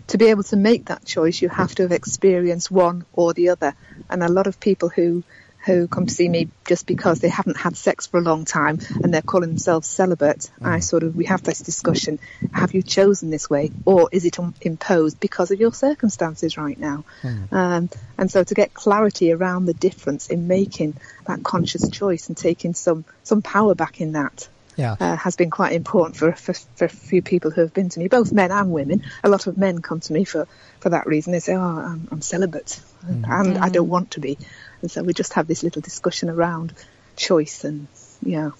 to 0.08 0.18
be 0.18 0.26
able 0.28 0.44
to 0.44 0.56
make 0.56 0.86
that 0.86 1.06
choice, 1.06 1.42
you 1.42 1.50
have 1.50 1.74
to 1.76 1.84
have 1.84 1.92
experienced 1.92 2.72
one 2.72 3.06
or 3.14 3.34
the 3.34 3.50
other. 3.50 3.76
And 4.10 4.24
a 4.24 4.30
lot 4.30 4.48
of 4.48 4.60
people 4.60 4.90
who 4.90 5.24
who 5.66 5.88
come 5.88 6.06
to 6.06 6.14
see 6.14 6.28
me 6.28 6.50
just 6.66 6.86
because 6.86 7.20
they 7.20 7.30
haven't 7.30 7.58
had 7.58 7.78
sex 7.78 8.08
for 8.08 8.18
a 8.18 8.22
long 8.22 8.46
time 8.46 8.80
and 9.02 9.14
they're 9.14 9.22
calling 9.22 9.50
themselves 9.50 9.88
celibate, 9.88 10.50
I 10.62 10.80
sort 10.80 11.04
of 11.04 11.16
we 11.16 11.26
have 11.26 11.44
this 11.44 11.60
discussion: 11.60 12.20
Have 12.54 12.74
you 12.74 12.82
chosen 12.82 13.30
this 13.30 13.50
way, 13.50 13.72
or 13.86 14.10
is 14.12 14.26
it 14.26 14.38
imposed 14.62 15.20
because 15.20 15.52
of 15.52 15.60
your 15.60 15.74
circumstances 15.74 16.58
right 16.58 16.78
now? 16.78 17.06
Um, 17.52 17.90
and 18.18 18.32
so 18.32 18.44
to 18.44 18.54
get 18.54 18.74
clarity 18.74 19.32
around 19.32 19.66
the 19.66 19.74
difference 19.74 20.28
in 20.28 20.48
making 20.48 20.96
that 21.26 21.44
conscious 21.44 21.90
choice 21.90 22.28
and 22.28 22.38
taking 22.38 22.74
some 22.74 23.06
some 23.24 23.42
power 23.42 23.76
back 23.76 24.02
in 24.02 24.14
that 24.14 24.48
Yeah. 24.76 24.96
uh, 25.00 25.16
has 25.16 25.36
been 25.36 25.50
quite 25.50 25.74
important 25.74 26.16
for, 26.18 26.32
for 26.34 26.54
for 26.54 26.86
a 26.86 26.90
few 26.90 27.22
people 27.22 27.52
who 27.52 27.62
have 27.62 27.74
been 27.74 27.90
to 27.90 28.00
me, 28.00 28.08
both 28.08 28.32
men 28.32 28.52
and 28.52 28.72
women. 28.72 29.04
A 29.24 29.30
lot 29.30 29.48
of 29.48 29.58
men 29.58 29.82
come 29.82 30.00
to 30.02 30.14
me 30.14 30.24
for, 30.24 30.48
for 30.80 30.90
that 30.90 31.06
reason. 31.08 31.32
They 31.34 31.40
say, 31.40 31.56
"Oh, 31.56 31.62
I'm, 31.62 32.08
I'm 32.12 32.22
celibate, 32.22 32.80
and 33.08 33.58
I 33.58 33.70
don't 33.70 33.90
want 33.90 34.12
to 34.12 34.20
be," 34.20 34.38
and 34.82 34.90
so 34.92 35.04
we 35.04 35.14
just 35.14 35.34
have 35.34 35.48
this 35.48 35.64
little 35.64 35.82
discussion 35.82 36.30
around 36.30 36.74
choice 37.16 37.64
and 37.64 37.88
yeah, 38.26 38.52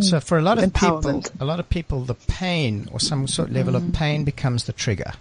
So 0.00 0.20
for 0.20 0.38
a 0.38 0.42
lot 0.42 0.58
of 0.62 0.72
people, 0.74 1.22
a 1.40 1.44
lot 1.44 1.58
of 1.60 1.68
people, 1.68 2.00
the 2.02 2.14
pain 2.14 2.88
or 2.92 3.00
some 3.00 3.26
sort 3.26 3.48
of 3.48 3.54
level 3.54 3.74
of 3.74 3.92
pain 3.92 4.24
becomes 4.24 4.64
the 4.64 4.72
trigger 4.72 5.12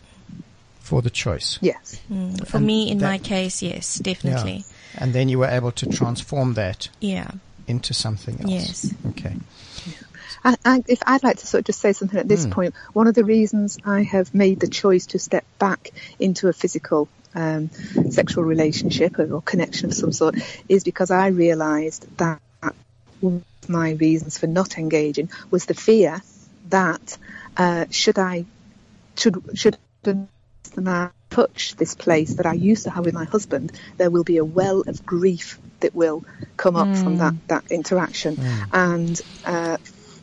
for 0.80 1.02
the 1.02 1.10
choice. 1.10 1.58
yes, 1.62 2.00
Mm, 2.12 2.46
For 2.46 2.58
And 2.58 2.66
me, 2.68 2.92
in 2.92 3.00
that- 3.00 3.10
my 3.10 3.18
case, 3.18 3.64
yes, 3.64 3.96
definitely. 3.96 4.66
And 4.98 5.14
then 5.14 5.30
you 5.30 5.40
were 5.40 5.48
able 5.48 5.72
to 5.72 5.88
transform 5.88 6.54
that 6.54 6.90
Yeah. 7.00 7.32
into 7.68 7.94
something 7.94 8.40
else. 8.42 8.52
Yes. 8.52 8.94
Okay. 9.08 9.36
I, 10.46 10.56
I, 10.64 10.84
if 10.88 11.00
I'd 11.06 11.24
like 11.24 11.38
to 11.38 11.48
sort 11.48 11.62
of 11.62 11.66
just 11.66 11.80
say 11.80 11.92
something 11.92 12.20
at 12.20 12.28
this 12.28 12.46
point, 12.46 12.76
one 12.94 13.08
of 13.08 13.16
the 13.16 13.26
reasons 13.26 13.80
I 13.84 14.04
have 14.04 14.34
made 14.34 14.60
the 14.60 14.68
choice 14.68 15.08
to 15.08 15.20
step 15.20 15.44
back 15.58 15.90
into 16.20 16.48
a 16.48 16.54
physical 16.54 17.10
um, 17.34 17.70
sexual 18.12 18.44
relationship 18.44 19.18
or, 19.18 19.34
or 19.34 19.42
connection 19.42 19.90
of 19.90 19.96
some 19.96 20.14
sort 20.14 20.36
is 20.70 20.84
because 20.84 21.10
I 21.10 21.28
realised 21.28 22.18
that 22.18 22.42
one 23.20 23.44
of 23.64 23.70
my 23.70 23.92
reasons 23.92 24.38
for 24.38 24.48
not 24.48 24.78
engaging 24.78 25.30
was 25.50 25.66
the 25.66 25.74
fear 25.74 26.22
that 26.70 27.18
uh, 27.58 27.86
should 27.90 28.20
I 28.20 28.46
should 29.18 29.44
should 29.56 29.78
the 30.04 30.28
man 30.78 31.12
touch 31.30 31.76
this 31.76 31.96
place 31.96 32.36
that 32.36 32.46
I 32.46 32.54
used 32.54 32.84
to 32.84 32.90
have 32.92 33.06
with 33.06 33.14
my 33.14 33.26
husband, 33.26 33.72
there 33.98 34.10
will 34.10 34.24
be 34.24 34.38
a 34.38 34.46
well 34.46 34.82
of 34.82 35.06
grief 35.06 35.60
that 35.80 35.94
will 35.96 36.24
come 36.56 36.76
up 36.76 36.96
from 36.98 37.18
that 37.18 37.34
that 37.48 37.72
interaction, 37.72 38.38
and 38.72 39.20
uh, 39.46 39.78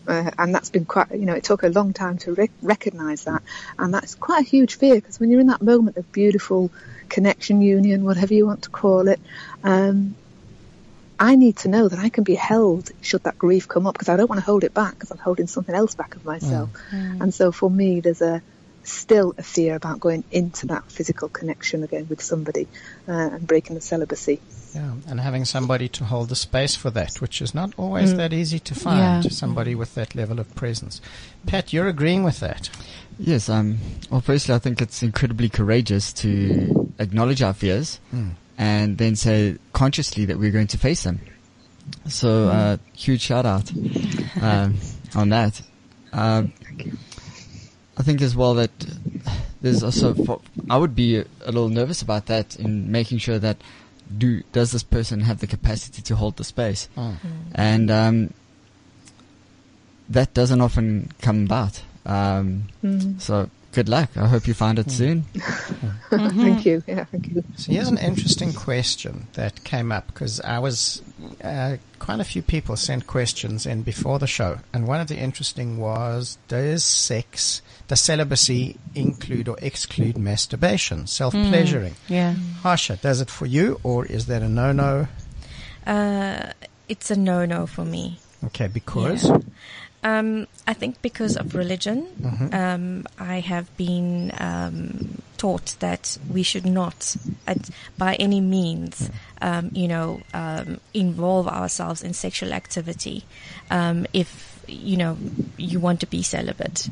uh, 0.07 0.31
and 0.39 0.55
that's 0.55 0.71
been 0.71 0.85
quite 0.85 1.11
you 1.13 1.27
know 1.27 1.35
it 1.35 1.45
took 1.45 1.63
a 1.63 1.69
long 1.69 1.93
time 1.93 2.19
to 2.19 2.35
re- 2.35 2.51
recognise 2.63 3.25
that, 3.25 3.43
and 3.79 3.93
that's 3.95 4.15
quite 4.15 4.41
a 4.41 4.49
huge 4.49 4.77
fear 4.77 4.95
because 4.95 5.21
when 5.21 5.31
you're 5.31 5.41
in 5.41 5.49
that 5.49 5.63
moment 5.63 5.97
of 5.97 6.11
beautiful 6.13 6.71
connection, 7.09 7.63
union, 7.63 8.05
whatever 8.05 8.35
you 8.35 8.47
want 8.47 8.63
to 8.63 8.71
call 8.71 9.09
it. 9.09 9.21
Um, 9.63 10.17
I 11.21 11.37
need 11.37 11.57
to 11.59 11.69
know 11.69 11.87
that 11.87 12.01
I 12.01 12.09
can 12.09 12.25
be 12.25 12.35
held 12.35 12.91
should 13.01 13.23
that 13.23 13.39
grief 13.39 13.69
come 13.69 13.87
up 13.87 13.95
because 13.95 14.09
I 14.09 14.17
don't 14.17 14.29
want 14.29 14.41
to 14.41 14.45
hold 14.45 14.65
it 14.65 14.75
back 14.75 14.95
because 14.95 15.13
I'm 15.13 15.19
holding 15.19 15.47
something 15.47 15.75
else 15.75 15.95
back 15.95 16.17
of 16.17 16.25
myself. 16.25 16.71
And 17.23 17.33
so 17.33 17.53
for 17.53 17.71
me, 17.71 18.01
there's 18.01 18.23
a 18.23 18.43
still 18.85 19.35
a 19.39 19.43
fear 19.43 19.75
about 19.75 20.01
going 20.01 20.25
into 20.31 20.67
that 20.67 20.91
physical 20.91 21.29
connection 21.29 21.83
again 21.83 22.07
with 22.09 22.23
somebody 22.23 22.67
uh, 23.09 23.12
and 23.12 23.47
breaking 23.47 23.75
the 23.75 23.81
celibacy. 23.81 24.41
Yeah. 24.75 24.95
And 25.07 25.21
having 25.21 25.45
somebody 25.45 25.89
to 25.91 26.05
hold 26.05 26.29
the 26.29 26.37
space 26.37 26.75
for 26.75 26.91
that, 26.91 27.17
which 27.17 27.43
is 27.43 27.55
not 27.55 27.73
always 27.77 28.17
that 28.17 28.33
easy 28.33 28.59
to 28.61 28.75
find. 28.75 29.25
Yeah. 29.25 29.31
Somebody 29.31 29.75
with 29.75 29.95
that 29.95 30.15
level 30.15 30.41
of 30.41 30.55
presence. 30.55 31.01
Pat, 31.47 31.73
you're 31.73 31.89
agreeing 31.89 32.25
with 32.25 32.41
that. 32.41 32.71
Yes, 33.19 33.49
um, 33.49 33.79
well, 34.11 34.23
firstly, 34.23 34.55
I 34.55 34.59
think 34.59 34.81
it's 34.81 35.03
incredibly 35.03 35.49
courageous 35.49 36.12
to 36.15 36.93
acknowledge 36.99 37.43
our 37.43 37.53
fears 37.53 38.01
and 38.59 38.99
then 38.99 39.17
say 39.17 39.59
consciously 39.73 40.25
that 40.25 40.39
we're 40.39 40.51
going 40.51 40.69
to 40.69 40.79
face 40.79 41.03
them. 41.03 41.21
So, 42.07 42.49
uh, 42.49 42.77
huge 42.95 43.21
shout 43.21 43.45
out, 43.45 43.71
um, 44.41 44.77
on 45.15 45.29
that. 45.31 45.61
Um, 46.12 46.53
I 48.03 48.05
think 48.05 48.21
as 48.21 48.35
well 48.35 48.55
that 48.55 48.73
there's 49.61 49.85
also, 49.85 50.13
for, 50.13 50.41
I 50.69 50.77
would 50.77 50.97
be 50.97 51.19
a, 51.19 51.25
a 51.47 51.53
little 51.53 51.69
nervous 51.69 52.03
about 52.03 52.27
that 52.27 52.57
in 52.57 52.91
making 52.91 53.19
sure 53.19 53.39
that 53.39 53.59
do, 54.19 54.43
does 54.51 54.73
this 54.73 54.83
person 54.83 55.21
have 55.21 55.39
the 55.39 55.47
capacity 55.47 56.03
to 56.03 56.17
hold 56.17 56.37
the 56.37 56.43
space? 56.43 56.89
Mm. 56.97 57.15
And, 57.55 57.91
um, 57.93 58.35
that 60.09 60.35
doesn't 60.35 60.61
often 60.61 61.13
come 61.21 61.45
about. 61.45 61.81
Um, 62.05 62.65
Mm. 62.83 63.21
so 63.21 63.49
good 63.71 63.89
luck. 63.89 64.11
I 64.17 64.27
hope 64.27 64.49
you 64.49 64.55
find 64.55 64.81
it 64.81 64.91
soon. 64.91 65.23
Thank 66.11 66.67
you. 66.67 66.83
Yeah, 66.89 67.05
thank 67.05 67.29
you. 67.29 67.45
So 67.57 67.71
here's 67.71 67.87
an 67.89 67.99
interesting 67.99 68.53
question 68.53 69.29
that 69.35 69.63
came 69.63 69.93
up 69.93 70.09
because 70.09 70.41
I 70.41 70.59
was 70.59 71.01
uh, 71.43 71.77
quite 72.01 72.19
a 72.19 72.25
few 72.25 72.43
people 72.43 72.75
sent 72.77 73.07
questions 73.07 73.65
in 73.65 73.83
before 73.83 74.19
the 74.19 74.27
show, 74.27 74.59
and 74.75 74.89
one 74.89 75.01
of 75.01 75.07
the 75.07 75.17
interesting 75.17 75.79
was: 75.79 76.37
Does 76.49 76.85
sex, 76.85 77.63
does 77.89 78.01
celibacy 78.01 78.77
include 78.95 79.49
or 79.49 79.57
exclude 79.61 80.17
masturbation, 80.19 81.07
self-pleasuring? 81.07 81.95
Yeah. 82.09 82.35
Harsha, 82.62 82.97
does 82.97 83.21
it 83.21 83.31
for 83.31 83.47
you, 83.47 83.81
or 83.83 84.07
is 84.07 84.27
that 84.27 84.43
a 84.43 84.49
no-no? 84.49 85.09
Uh, 85.87 86.53
it's 86.89 87.11
a 87.11 87.17
no-no 87.17 87.67
for 87.67 87.85
me. 87.85 88.19
Okay, 88.45 88.69
because 88.69 89.29
Yeah. 89.29 89.39
Um, 90.05 90.49
I 90.67 90.73
think 90.75 91.01
because 91.01 91.37
of 91.37 91.55
religion, 91.55 92.09
um, 92.53 93.07
I 93.21 93.39
have 93.39 93.75
been 93.77 94.33
um, 94.37 95.23
taught 95.37 95.77
that 95.79 96.19
we 96.29 96.43
should 96.43 96.67
not, 96.67 97.15
at, 97.47 97.71
by 97.99 98.17
any 98.17 98.41
means, 98.41 99.11
um, 99.41 99.71
you 99.73 99.87
know, 99.87 100.21
um, 100.35 100.81
involve 100.93 101.47
ourselves 101.47 102.03
in 102.03 102.15
sexual 102.15 102.53
activity 102.53 103.25
um, 103.71 104.07
if 104.12 104.52
you 104.69 104.97
know 104.97 105.16
you 105.57 105.81
want 105.81 106.00
to 106.00 106.07
be 106.07 106.23
celibate, 106.23 106.88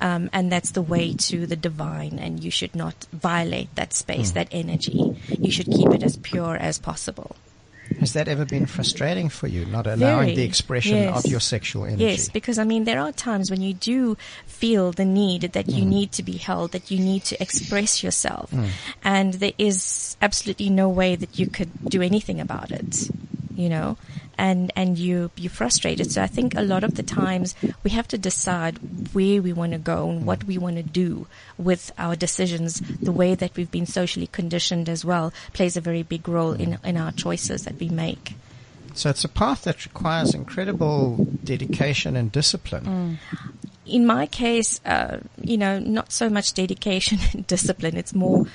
um, 0.00 0.30
and 0.32 0.50
that's 0.50 0.70
the 0.70 0.82
way 0.82 1.14
to 1.14 1.46
the 1.46 1.56
divine, 1.56 2.18
and 2.18 2.42
you 2.42 2.50
should 2.50 2.74
not 2.74 2.94
violate 3.12 3.74
that 3.74 3.92
space, 3.92 4.30
mm. 4.30 4.34
that 4.34 4.48
energy. 4.52 5.16
You 5.38 5.50
should 5.50 5.66
keep 5.66 5.88
it 5.88 6.02
as 6.02 6.16
pure 6.16 6.56
as 6.56 6.78
possible. 6.78 7.36
has 8.00 8.12
that 8.14 8.28
ever 8.28 8.44
been 8.44 8.66
frustrating 8.66 9.28
for 9.28 9.46
you, 9.46 9.64
not 9.66 9.86
allowing 9.86 10.26
Very, 10.26 10.36
the 10.36 10.42
expression 10.42 10.96
yes. 10.96 11.24
of 11.24 11.30
your 11.30 11.40
sexual 11.40 11.84
energy? 11.84 12.04
Yes, 12.04 12.28
because 12.28 12.58
I 12.58 12.64
mean, 12.64 12.84
there 12.84 13.00
are 13.00 13.12
times 13.12 13.50
when 13.50 13.62
you 13.62 13.74
do 13.74 14.16
feel 14.46 14.92
the 14.92 15.04
need 15.04 15.42
that 15.52 15.68
you 15.68 15.84
mm. 15.84 15.88
need 15.88 16.12
to 16.12 16.22
be 16.22 16.36
held, 16.36 16.72
that 16.72 16.90
you 16.90 16.98
need 16.98 17.24
to 17.24 17.40
express 17.42 18.02
yourself, 18.02 18.50
mm. 18.50 18.68
and 19.04 19.34
there 19.34 19.52
is 19.58 20.16
absolutely 20.22 20.70
no 20.70 20.88
way 20.88 21.16
that 21.16 21.38
you 21.38 21.46
could 21.46 21.70
do 21.84 22.02
anything 22.02 22.40
about 22.40 22.70
it, 22.70 23.08
you 23.54 23.68
know, 23.68 23.96
and 24.42 24.72
and 24.74 24.98
you 24.98 25.30
you're 25.36 25.50
frustrated. 25.50 26.10
So 26.10 26.20
I 26.20 26.26
think 26.26 26.56
a 26.56 26.62
lot 26.62 26.82
of 26.82 26.96
the 26.96 27.04
times 27.04 27.54
we 27.84 27.90
have 27.92 28.08
to 28.08 28.18
decide 28.18 28.76
where 29.14 29.40
we 29.40 29.52
want 29.52 29.72
to 29.72 29.78
go 29.78 30.10
and 30.10 30.26
what 30.26 30.42
we 30.44 30.58
want 30.58 30.76
to 30.76 30.82
do 30.82 31.28
with 31.56 31.92
our 31.96 32.16
decisions. 32.16 32.80
The 32.80 33.12
way 33.12 33.36
that 33.36 33.56
we've 33.56 33.70
been 33.70 33.86
socially 33.86 34.26
conditioned 34.26 34.88
as 34.88 35.04
well 35.04 35.32
plays 35.52 35.76
a 35.76 35.80
very 35.80 36.02
big 36.02 36.28
role 36.28 36.54
in 36.54 36.78
in 36.82 36.96
our 36.96 37.12
choices 37.12 37.62
that 37.66 37.78
we 37.78 37.88
make. 37.88 38.34
So 38.94 39.10
it's 39.10 39.24
a 39.24 39.28
path 39.28 39.62
that 39.62 39.86
requires 39.86 40.34
incredible 40.34 41.24
dedication 41.44 42.16
and 42.16 42.30
discipline. 42.30 43.18
in 43.86 44.06
my 44.06 44.26
case, 44.26 44.80
uh, 44.84 45.18
you 45.40 45.56
know, 45.56 45.78
not 45.78 46.12
so 46.12 46.28
much 46.28 46.52
dedication 46.52 47.18
and 47.32 47.46
discipline. 47.46 47.96
It's 47.96 48.14
more 48.14 48.46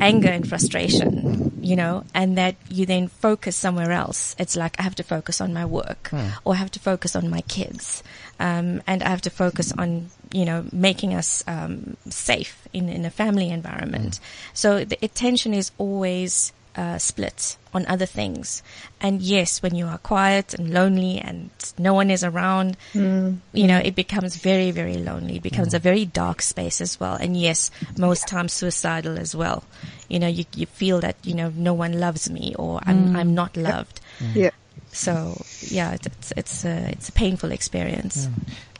anger 0.00 0.28
and 0.28 0.48
frustration, 0.48 1.52
you 1.62 1.76
know, 1.76 2.04
and 2.14 2.36
that 2.38 2.56
you 2.68 2.86
then 2.86 3.08
focus 3.08 3.56
somewhere 3.56 3.92
else. 3.92 4.34
It's 4.38 4.56
like 4.56 4.78
I 4.78 4.82
have 4.82 4.94
to 4.96 5.02
focus 5.02 5.40
on 5.40 5.52
my 5.52 5.64
work 5.64 6.10
or 6.44 6.54
I 6.54 6.56
have 6.56 6.70
to 6.72 6.80
focus 6.80 7.14
on 7.16 7.30
my 7.30 7.42
kids. 7.42 8.02
Um, 8.38 8.82
and 8.86 9.02
I 9.02 9.08
have 9.10 9.20
to 9.22 9.30
focus 9.30 9.72
on, 9.76 10.10
you 10.32 10.44
know, 10.44 10.64
making 10.72 11.14
us, 11.14 11.44
um, 11.46 11.96
safe 12.08 12.66
in, 12.72 12.88
in 12.88 13.04
a 13.04 13.10
family 13.10 13.50
environment. 13.50 14.18
So 14.54 14.84
the 14.84 14.98
attention 15.02 15.52
is 15.52 15.72
always, 15.76 16.52
uh, 16.76 16.98
split 16.98 17.56
on 17.72 17.86
other 17.86 18.06
things. 18.06 18.62
And 19.00 19.22
yes, 19.22 19.62
when 19.62 19.74
you 19.74 19.86
are 19.86 19.98
quiet 19.98 20.54
and 20.54 20.72
lonely 20.72 21.18
and 21.18 21.50
no 21.78 21.94
one 21.94 22.10
is 22.10 22.24
around, 22.24 22.76
mm-hmm. 22.92 23.36
you 23.52 23.66
know, 23.66 23.78
it 23.78 23.94
becomes 23.94 24.36
very, 24.36 24.70
very 24.70 24.94
lonely. 24.94 25.36
It 25.36 25.42
becomes 25.42 25.74
a 25.74 25.78
mm. 25.78 25.82
very 25.82 26.04
dark 26.04 26.42
space 26.42 26.80
as 26.80 26.98
well. 26.98 27.14
And 27.14 27.36
yes, 27.36 27.70
most 27.96 28.26
times 28.26 28.52
suicidal 28.52 29.18
as 29.18 29.34
well. 29.34 29.64
You 30.08 30.18
know, 30.18 30.28
you, 30.28 30.44
you 30.54 30.66
feel 30.66 31.00
that, 31.00 31.16
you 31.22 31.34
know, 31.34 31.52
no 31.54 31.74
one 31.74 32.00
loves 32.00 32.28
me 32.30 32.54
or 32.58 32.80
I'm, 32.84 33.10
mm. 33.10 33.16
I'm 33.16 33.34
not 33.34 33.56
loved. 33.56 34.00
Yeah. 34.34 34.50
So 34.92 35.40
yeah, 35.60 35.92
it's, 35.92 36.06
it's, 36.06 36.32
it's 36.36 36.64
a, 36.64 36.88
it's 36.90 37.08
a 37.08 37.12
painful 37.12 37.52
experience. 37.52 38.28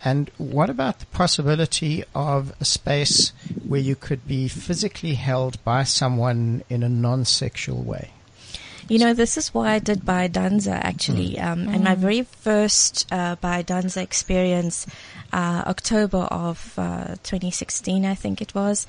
And 0.02 0.30
what 0.38 0.70
about 0.70 1.00
the 1.00 1.06
possibility 1.06 2.04
of 2.14 2.52
a 2.60 2.64
space 2.64 3.32
where 3.68 3.80
you 3.80 3.94
could 3.96 4.26
be 4.26 4.48
physically 4.48 5.14
held 5.14 5.62
by 5.64 5.84
someone 5.84 6.62
in 6.70 6.82
a 6.82 6.88
non-sexual 6.88 7.82
way? 7.82 8.10
You 8.88 8.98
know, 8.98 9.14
this 9.14 9.36
is 9.36 9.54
why 9.54 9.74
I 9.74 9.78
did 9.78 10.00
Biodanza 10.00 10.72
actually. 10.72 11.38
Um, 11.38 11.68
And 11.68 11.84
my 11.84 11.94
very 11.94 12.22
first 12.22 13.06
uh, 13.12 13.36
Biodanza 13.36 14.02
experience, 14.02 14.86
uh, 15.32 15.62
October 15.66 16.26
of 16.30 16.74
uh, 16.76 17.14
2016, 17.22 18.04
I 18.04 18.14
think 18.16 18.40
it 18.40 18.54
was, 18.54 18.86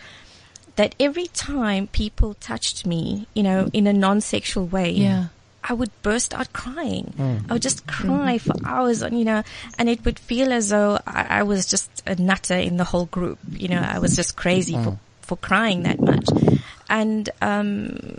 that 0.76 0.96
every 1.00 1.28
time 1.28 1.88
people 1.88 2.34
touched 2.36 2.88
me, 2.88 3.28
you 3.36 3.44
know, 3.44 3.70
in 3.74 3.86
a 3.86 3.94
non-sexual 3.94 4.66
way, 4.66 4.92
Yeah. 4.92 5.26
I 5.64 5.74
would 5.74 5.92
burst 6.02 6.34
out 6.34 6.52
crying. 6.54 7.14
I 7.50 7.54
would 7.54 7.62
just 7.62 7.86
cry 7.88 8.38
for 8.40 8.54
hours 8.66 9.04
on, 9.04 9.16
you 9.16 9.26
know, 9.26 9.44
and 9.78 9.88
it 9.90 10.04
would 10.06 10.18
feel 10.18 10.52
as 10.52 10.70
though 10.70 10.98
I, 11.06 11.40
I 11.40 11.44
was 11.44 11.66
just 11.68 11.90
a 12.08 12.16
nutter 12.16 12.56
in 12.56 12.78
the 12.78 12.84
whole 12.84 13.06
group. 13.06 13.38
You 13.52 13.68
know, 13.70 13.80
I 13.80 14.00
was 14.00 14.16
just 14.16 14.36
crazy 14.36 14.74
for, 14.84 15.00
for 15.22 15.38
crying 15.38 15.84
that 15.84 16.00
much. 16.00 16.26
And, 16.90 17.30
um, 17.42 18.18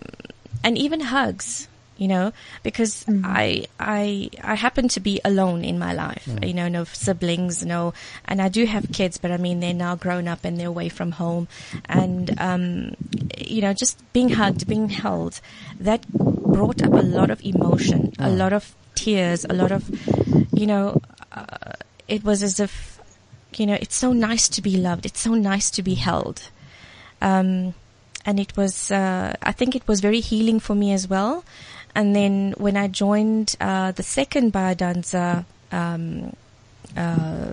and 0.62 0.78
even 0.78 1.00
hugs, 1.00 1.66
you 2.02 2.08
know, 2.08 2.32
because 2.64 3.04
I, 3.22 3.66
I, 3.78 4.28
I 4.42 4.56
happen 4.56 4.88
to 4.88 4.98
be 4.98 5.20
alone 5.24 5.64
in 5.64 5.78
my 5.78 5.92
life, 5.92 6.28
you 6.42 6.52
know, 6.52 6.66
no 6.66 6.82
siblings, 6.82 7.64
no, 7.64 7.94
and 8.24 8.42
I 8.42 8.48
do 8.48 8.66
have 8.66 8.90
kids, 8.90 9.18
but 9.18 9.30
I 9.30 9.36
mean, 9.36 9.60
they're 9.60 9.72
now 9.72 9.94
grown 9.94 10.26
up 10.26 10.44
and 10.44 10.58
they're 10.58 10.66
away 10.66 10.88
from 10.88 11.12
home. 11.12 11.46
And, 11.84 12.34
um, 12.40 12.96
you 13.38 13.60
know, 13.60 13.72
just 13.72 14.02
being 14.12 14.30
hugged, 14.30 14.66
being 14.66 14.88
held, 14.88 15.40
that 15.78 16.04
brought 16.12 16.82
up 16.82 16.92
a 16.92 17.06
lot 17.06 17.30
of 17.30 17.40
emotion, 17.44 18.12
a 18.18 18.30
lot 18.30 18.52
of 18.52 18.74
tears, 18.96 19.44
a 19.44 19.52
lot 19.52 19.70
of, 19.70 19.88
you 20.52 20.66
know, 20.66 21.00
uh, 21.30 21.74
it 22.08 22.24
was 22.24 22.42
as 22.42 22.58
if, 22.58 23.00
you 23.54 23.64
know, 23.64 23.78
it's 23.80 23.94
so 23.94 24.12
nice 24.12 24.48
to 24.48 24.60
be 24.60 24.76
loved. 24.76 25.06
It's 25.06 25.20
so 25.20 25.34
nice 25.34 25.70
to 25.70 25.84
be 25.84 25.94
held. 25.94 26.50
Um, 27.20 27.74
and 28.24 28.38
it 28.38 28.56
was, 28.56 28.90
uh, 28.90 29.34
I 29.42 29.52
think 29.52 29.74
it 29.74 29.86
was 29.86 30.00
very 30.00 30.20
healing 30.20 30.60
for 30.60 30.74
me 30.74 30.92
as 30.92 31.08
well. 31.08 31.44
And 31.94 32.16
then 32.16 32.54
when 32.56 32.76
I 32.76 32.88
joined, 32.88 33.56
uh, 33.60 33.92
the 33.92 34.02
second 34.02 34.52
Biodanza, 34.52 35.44
um, 35.70 36.34
uh, 36.96 37.52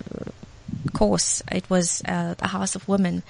course. 0.94 1.42
It 1.52 1.70
was 1.70 2.02
uh, 2.06 2.36
the 2.36 2.48
House 2.48 2.76
of 2.76 2.88
Women, 2.88 3.24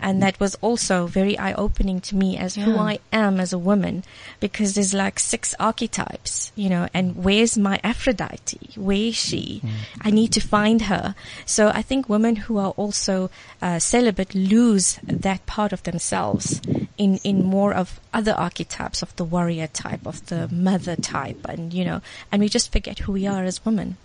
and 0.00 0.22
that 0.22 0.38
was 0.40 0.54
also 0.60 1.06
very 1.06 1.38
eye-opening 1.38 2.00
to 2.02 2.16
me 2.16 2.36
as 2.36 2.54
who 2.54 2.76
I 2.76 2.98
am 3.12 3.40
as 3.40 3.52
a 3.52 3.58
woman, 3.58 4.04
because 4.40 4.74
there's 4.74 4.94
like 4.94 5.18
six 5.18 5.54
archetypes, 5.58 6.52
you 6.54 6.68
know. 6.68 6.88
And 6.94 7.24
where's 7.24 7.58
my 7.58 7.80
Aphrodite? 7.82 8.70
Where 8.76 8.96
is 8.96 9.16
she? 9.16 9.62
I 10.00 10.10
need 10.10 10.32
to 10.32 10.40
find 10.40 10.82
her. 10.82 11.14
So 11.46 11.68
I 11.68 11.82
think 11.82 12.08
women 12.08 12.36
who 12.36 12.58
are 12.58 12.70
also 12.70 13.30
uh, 13.62 13.78
celibate 13.78 14.34
lose 14.34 14.98
that 15.02 15.44
part 15.46 15.72
of 15.72 15.82
themselves 15.82 16.60
in 16.96 17.18
in 17.24 17.44
more 17.44 17.74
of 17.74 18.00
other 18.18 18.32
archetypes 18.32 19.00
of 19.00 19.14
the 19.14 19.24
warrior 19.24 19.68
type, 19.68 20.04
of 20.04 20.26
the 20.26 20.48
mother 20.48 20.96
type, 20.96 21.46
and 21.48 21.72
you 21.72 21.84
know, 21.84 22.00
and 22.32 22.42
we 22.42 22.48
just 22.48 22.72
forget 22.72 22.98
who 22.98 23.12
we 23.12 23.28
are 23.28 23.44
as 23.44 23.64
women. 23.64 23.96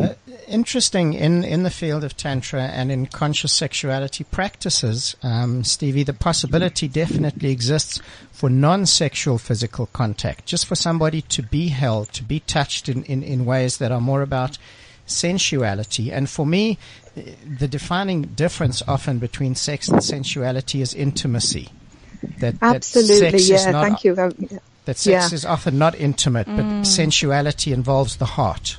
Uh, 0.00 0.14
interesting 0.48 1.14
in, 1.14 1.44
in 1.44 1.62
the 1.62 1.70
field 1.70 2.02
of 2.02 2.16
Tantra 2.16 2.62
and 2.62 2.90
in 2.90 3.06
conscious 3.06 3.52
sexuality 3.52 4.24
practices, 4.24 5.14
um, 5.22 5.62
Stevie, 5.62 6.02
the 6.02 6.12
possibility 6.12 6.88
definitely 6.88 7.52
exists 7.52 8.00
for 8.32 8.50
non-sexual 8.50 9.38
physical 9.38 9.86
contact, 9.86 10.46
just 10.46 10.66
for 10.66 10.74
somebody 10.74 11.22
to 11.22 11.42
be 11.42 11.68
held, 11.68 12.12
to 12.14 12.24
be 12.24 12.40
touched 12.40 12.88
in, 12.88 13.04
in, 13.04 13.22
in 13.22 13.44
ways 13.44 13.78
that 13.78 13.92
are 13.92 14.00
more 14.00 14.22
about 14.22 14.58
sensuality. 15.06 16.10
And 16.10 16.28
for 16.28 16.44
me, 16.44 16.78
the 17.14 17.68
defining 17.68 18.22
difference 18.22 18.82
often 18.88 19.20
between 19.20 19.54
sex 19.54 19.88
and 19.88 20.02
sensuality 20.02 20.80
is 20.80 20.92
intimacy. 20.92 21.70
That, 22.38 22.60
that 22.60 22.76
Absolutely. 22.76 23.38
sex 23.38 23.42
is 23.42 23.50
Yeah. 23.50 23.70
not- 23.70 23.84
Thank 23.84 24.04
you. 24.04 24.14
Yeah. 24.16 24.58
That 24.86 24.98
sex 24.98 25.30
Yeah. 25.30 25.34
is 25.34 25.44
often 25.44 25.78
not 25.78 25.94
intimate, 25.94 26.46
but 26.46 26.84
sensuality 26.84 27.72
involves 27.72 28.16
the 28.16 28.26
heart. 28.26 28.76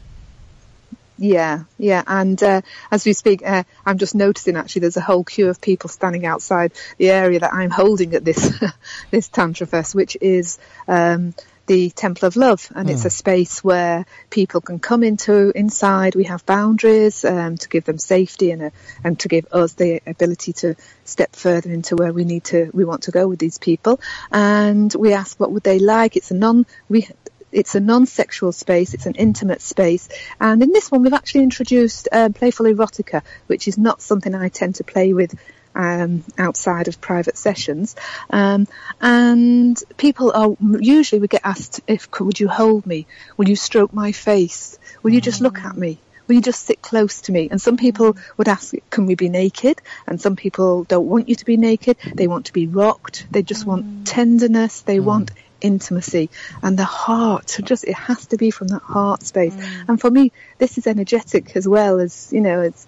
Yeah, 1.17 1.63
yeah, 1.77 2.03
and 2.07 2.41
uh, 2.43 2.61
as 2.91 3.05
we 3.05 3.13
speak, 3.13 3.41
uh, 3.45 3.63
I'm 3.85 3.97
just 3.97 4.15
noticing 4.15 4.57
actually 4.57 4.81
there's 4.81 4.97
a 4.97 5.01
whole 5.01 5.23
queue 5.23 5.47
of 5.47 5.61
people 5.61 5.89
standing 5.89 6.25
outside 6.25 6.73
the 6.97 7.09
area 7.09 7.39
that 7.39 7.53
I'm 7.53 7.69
holding 7.69 8.13
at 8.15 8.25
this 8.25 8.53
this 9.11 9.29
Tantra 9.29 9.65
Fest, 9.65 9.95
which 9.95 10.17
is 10.19 10.59
um, 10.89 11.33
the 11.67 11.89
Temple 11.89 12.27
of 12.27 12.35
Love, 12.35 12.71
and 12.75 12.89
it's 12.89 13.05
a 13.05 13.09
space 13.09 13.63
where 13.63 14.05
people 14.29 14.61
can 14.61 14.79
come 14.79 15.03
into 15.03 15.51
inside. 15.55 16.15
We 16.15 16.25
have 16.25 16.45
boundaries 16.45 17.25
um, 17.25 17.57
to 17.57 17.69
give 17.69 17.85
them 17.85 17.97
safety 17.97 18.51
and 18.51 18.61
a, 18.63 18.71
and 19.03 19.19
to 19.21 19.27
give 19.27 19.47
us 19.51 19.73
the 19.73 20.01
ability 20.05 20.53
to 20.53 20.75
step 21.05 21.35
further 21.35 21.71
into 21.71 21.95
where 21.95 22.13
we 22.13 22.23
need 22.23 22.43
to 22.45 22.69
we 22.73 22.85
want 22.85 23.03
to 23.03 23.11
go 23.11 23.27
with 23.27 23.39
these 23.39 23.57
people. 23.57 23.99
And 24.31 24.93
we 24.93 25.13
ask 25.13 25.39
what 25.39 25.51
would 25.51 25.63
they 25.63 25.79
like. 25.79 26.15
It's 26.15 26.31
a 26.31 26.35
non 26.35 26.65
we 26.87 27.07
it's 27.51 27.73
a 27.73 27.79
non-sexual 27.79 28.51
space, 28.51 28.93
it's 28.93 29.05
an 29.05 29.15
intimate 29.15 29.61
space, 29.61 30.09
and 30.41 30.61
in 30.61 30.71
this 30.71 30.91
one 30.91 31.03
we've 31.03 31.13
actually 31.13 31.43
introduced 31.43 32.09
uh, 32.11 32.29
playful 32.29 32.65
erotica, 32.65 33.21
which 33.47 33.67
is 33.67 33.77
not 33.77 34.01
something 34.01 34.35
I 34.35 34.49
tend 34.49 34.75
to 34.75 34.83
play 34.83 35.13
with 35.13 35.33
um, 35.75 36.23
outside 36.37 36.87
of 36.87 37.01
private 37.01 37.37
sessions. 37.37 37.95
Um, 38.29 38.67
and 39.01 39.81
people 39.97 40.31
are 40.33 40.55
usually 40.79 41.19
we 41.19 41.27
get 41.27 41.41
asked 41.43 41.81
if 41.87 42.07
would 42.19 42.39
you 42.39 42.47
hold 42.47 42.85
me? 42.85 43.05
Will 43.37 43.49
you 43.49 43.55
stroke 43.55 43.93
my 43.93 44.11
face? 44.11 44.79
Will 45.03 45.11
you 45.11 45.21
just 45.21 45.41
look 45.41 45.59
at 45.59 45.77
me? 45.77 45.99
Will 46.27 46.35
you 46.35 46.41
just 46.41 46.65
sit 46.65 46.81
close 46.81 47.21
to 47.21 47.31
me? 47.31 47.49
And 47.51 47.61
some 47.61 47.77
people 47.77 48.17
would 48.37 48.47
ask, 48.47 48.73
can 48.89 49.05
we 49.05 49.13
be 49.15 49.29
naked? 49.29 49.79
And 50.07 50.19
some 50.19 50.35
people 50.35 50.83
don't 50.83 51.05
want 51.05 51.29
you 51.29 51.35
to 51.35 51.45
be 51.45 51.57
naked. 51.57 51.97
They 52.15 52.27
want 52.27 52.47
to 52.47 52.53
be 52.53 52.65
rocked. 52.65 53.27
They 53.29 53.43
just 53.43 53.65
want 53.65 54.07
tenderness. 54.07 54.81
They 54.81 54.99
want 54.99 55.31
intimacy 55.61 56.29
and 56.61 56.77
the 56.77 56.83
heart 56.83 57.57
just 57.63 57.85
it 57.85 57.95
has 57.95 58.27
to 58.27 58.37
be 58.37 58.51
from 58.51 58.67
that 58.67 58.81
heart 58.81 59.23
space 59.23 59.55
and 59.87 59.99
for 59.99 60.11
me 60.11 60.31
this 60.57 60.77
is 60.77 60.85
energetic 60.85 61.55
as 61.55 61.67
well 61.67 61.99
as 61.99 62.31
you 62.31 62.41
know 62.41 62.61
it's 62.61 62.85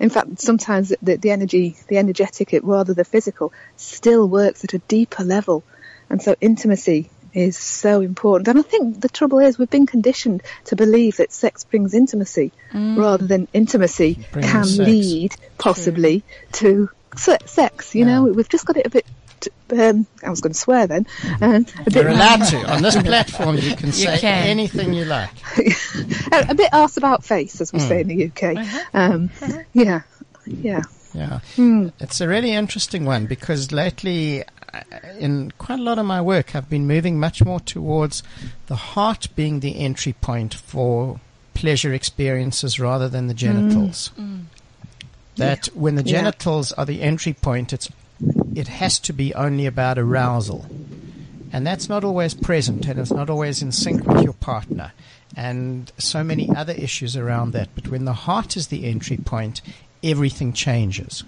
in 0.00 0.10
fact 0.10 0.40
sometimes 0.40 0.92
the, 1.02 1.16
the 1.16 1.30
energy 1.30 1.76
the 1.88 1.98
energetic 1.98 2.52
it 2.52 2.64
rather 2.64 2.94
the 2.94 3.04
physical 3.04 3.52
still 3.76 4.28
works 4.28 4.64
at 4.64 4.74
a 4.74 4.78
deeper 4.78 5.24
level. 5.24 5.62
And 6.10 6.22
so 6.22 6.34
intimacy 6.40 7.10
is 7.34 7.58
so 7.58 8.00
important. 8.00 8.48
And 8.48 8.58
i 8.58 8.62
think 8.62 9.00
the 9.00 9.08
trouble 9.08 9.38
is 9.38 9.58
we've 9.58 9.70
been 9.70 9.86
conditioned 9.86 10.42
to 10.66 10.76
believe 10.76 11.18
that 11.18 11.32
sex 11.32 11.64
brings 11.64 11.94
intimacy 11.94 12.52
mm. 12.72 12.96
rather 12.96 13.26
than 13.26 13.48
intimacy 13.52 14.26
Brings 14.32 14.50
can 14.50 14.64
sex. 14.64 14.78
lead 14.78 15.34
possibly 15.58 16.22
to 16.52 16.90
sex 17.16 17.94
you 17.94 18.04
know? 18.04 18.24
We've 18.24 18.48
just 18.48 18.64
got 18.64 18.76
it 18.76 18.86
a 18.86 18.90
bit 18.90 19.06
um, 19.72 20.06
I 20.24 20.30
was 20.30 20.40
going 20.40 20.52
to 20.52 20.58
swear 20.58 20.86
then. 20.86 21.06
Um, 21.40 21.66
a 21.80 21.84
bit 21.84 21.94
You're 21.94 22.08
allowed 22.08 22.44
to. 22.50 22.72
On 22.72 22.82
this 22.82 22.96
platform, 23.00 23.56
you 23.56 23.76
can 23.76 23.92
say 23.92 24.18
can. 24.18 24.46
anything 24.46 24.92
you 24.94 25.04
like. 25.04 25.30
a, 26.32 26.46
a 26.50 26.54
bit 26.54 26.72
arse 26.72 26.96
about 26.96 27.24
face, 27.24 27.60
as 27.60 27.72
we 27.72 27.78
say 27.78 28.00
in 28.00 28.08
the 28.08 28.26
UK. 28.26 28.56
Uh-huh. 28.56 28.78
Um, 28.94 29.30
yeah, 29.72 30.02
yeah. 30.46 30.82
Yeah. 31.14 31.40
Hmm. 31.56 31.88
It's 32.00 32.20
a 32.20 32.28
really 32.28 32.52
interesting 32.52 33.04
one 33.06 33.26
because 33.26 33.72
lately, 33.72 34.44
uh, 34.44 34.80
in 35.18 35.50
quite 35.58 35.78
a 35.78 35.82
lot 35.82 35.98
of 35.98 36.04
my 36.04 36.20
work, 36.20 36.54
I've 36.54 36.68
been 36.68 36.86
moving 36.86 37.18
much 37.18 37.42
more 37.44 37.60
towards 37.60 38.22
the 38.66 38.76
heart 38.76 39.28
being 39.34 39.60
the 39.60 39.78
entry 39.78 40.12
point 40.12 40.52
for 40.54 41.18
pleasure 41.54 41.94
experiences 41.94 42.78
rather 42.78 43.08
than 43.08 43.26
the 43.26 43.34
genitals. 43.34 44.10
That 45.36 45.66
when 45.74 45.94
the 45.94 46.02
Hmm. 46.02 46.08
Yeah. 46.08 46.12
genitals 46.20 46.72
are 46.72 46.84
the 46.84 47.00
entry 47.02 47.32
point, 47.32 47.72
it's 47.72 47.88
it 48.54 48.68
has 48.68 48.98
to 49.00 49.12
be 49.12 49.34
only 49.34 49.66
about 49.66 49.98
arousal. 49.98 50.66
And 51.52 51.66
that's 51.66 51.88
not 51.88 52.04
always 52.04 52.34
present 52.34 52.86
and 52.86 52.98
it's 53.00 53.10
not 53.10 53.30
always 53.30 53.62
in 53.62 53.72
sync 53.72 54.04
with 54.06 54.22
your 54.22 54.34
partner. 54.34 54.92
And 55.36 55.90
so 55.98 56.22
many 56.24 56.54
other 56.54 56.72
issues 56.72 57.16
around 57.16 57.52
that. 57.52 57.68
But 57.74 57.88
when 57.88 58.04
the 58.04 58.12
heart 58.12 58.56
is 58.56 58.68
the 58.68 58.86
entry 58.86 59.16
point, 59.16 59.62
everything 60.02 60.52
changes. 60.52 61.24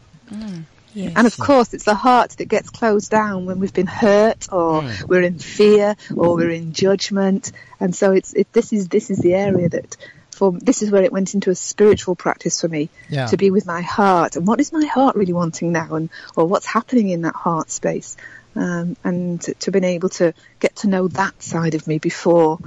Yes. 0.93 1.13
And 1.17 1.27
of 1.27 1.37
course, 1.37 1.73
it's 1.73 1.85
the 1.85 1.95
heart 1.95 2.31
that 2.39 2.47
gets 2.47 2.69
closed 2.69 3.11
down 3.11 3.47
when 3.47 3.61
we've 3.61 3.73
been 3.73 3.87
hurt, 3.87 4.49
or 4.53 4.83
Hmm. 4.83 5.07
we're 5.07 5.23
in 5.23 5.39
fear, 5.39 5.95
or 6.17 6.35
we're 6.35 6.51
in 6.51 6.73
judgment. 6.73 7.53
And 7.79 7.95
so 7.95 8.13
it's 8.13 8.33
it, 8.35 8.53
this 8.53 8.73
is 8.73 8.89
this 8.89 9.11
is 9.11 9.19
the 9.19 9.35
area 9.35 9.69
that. 9.69 9.97
For, 10.41 10.53
this 10.53 10.81
is 10.81 10.91
where 10.91 11.03
it 11.03 11.13
went 11.13 11.35
into 11.35 11.51
a 11.51 11.55
spiritual 11.55 12.15
practice 12.15 12.63
for 12.63 12.69
me 12.69 12.89
Yeah. 13.11 13.27
to 13.27 13.37
be 13.37 13.51
with 13.51 13.67
my 13.67 13.83
heart. 13.83 14.37
And 14.37 14.47
what 14.47 14.59
is 14.59 14.73
my 14.73 14.87
heart 14.87 15.15
really 15.15 15.35
wanting 15.35 15.71
now? 15.71 15.97
And 15.97 16.09
or 16.35 16.47
what's 16.47 16.65
happening 16.65 17.11
in 17.11 17.21
that 17.23 17.35
heart 17.35 17.71
space? 17.71 18.17
Um, 18.57 18.97
and 19.05 19.39
to, 19.43 19.53
to 19.53 19.71
been 19.71 19.85
able 19.85 20.09
to 20.21 20.33
get 20.59 20.77
to 20.77 20.89
know 20.89 21.09
that 21.09 21.43
side 21.43 21.75
of 21.75 21.87
me 21.87 21.99
before 21.99 22.59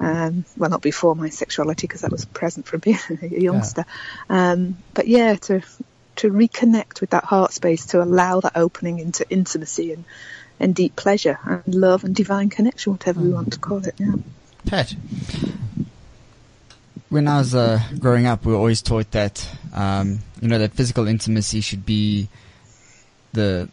um, 0.00 0.44
well 0.56 0.70
not 0.70 0.82
before 0.82 1.14
my 1.14 1.28
sexuality 1.28 1.86
because 1.86 2.00
that 2.00 2.10
was 2.10 2.24
present 2.24 2.66
from 2.66 2.80
being 2.86 2.98
a 3.22 3.28
youngster. 3.28 3.84
Um, 4.28 4.78
but 4.92 5.06
yeah 5.06 5.36
to 5.36 5.62
to 6.16 6.30
reconnect 6.30 7.00
with 7.00 7.10
that 7.10 7.22
heart 7.24 7.52
space 7.52 7.86
to 7.86 8.02
allow 8.02 8.40
that 8.40 8.56
opening 8.56 8.98
into 8.98 9.24
intimacy 9.30 9.92
and 9.92 10.04
and 10.58 10.74
deep 10.74 10.96
pleasure 10.96 11.38
and 11.44 11.74
love 11.76 12.02
and 12.02 12.12
divine 12.12 12.50
connection 12.50 12.90
whatever 12.92 13.20
we 13.20 13.30
want 13.30 13.52
to 13.52 13.60
call 13.60 13.86
it 13.86 13.94
yeah. 13.98 14.14
Pat, 14.66 14.94
when 17.10 17.28
I 17.28 17.38
was 17.38 17.54
uh, 17.54 17.80
growing 17.98 18.26
up, 18.26 18.44
we 18.46 18.52
were 18.52 18.58
always 18.58 18.80
taught 18.82 19.10
that 19.10 19.46
um, 19.74 20.20
you 20.40 20.48
know 20.48 20.58
that 20.58 20.72
physical 20.72 21.06
intimacy 21.06 21.60
should 21.60 21.84
be 21.84 22.28
the 23.32 23.68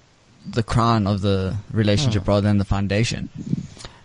the 0.45 0.63
crown 0.63 1.08
of 1.08 1.21
the 1.21 1.56
relationship 1.71 2.28
rather 2.28 2.41
than 2.41 2.58
the 2.58 2.65
foundation. 2.65 3.30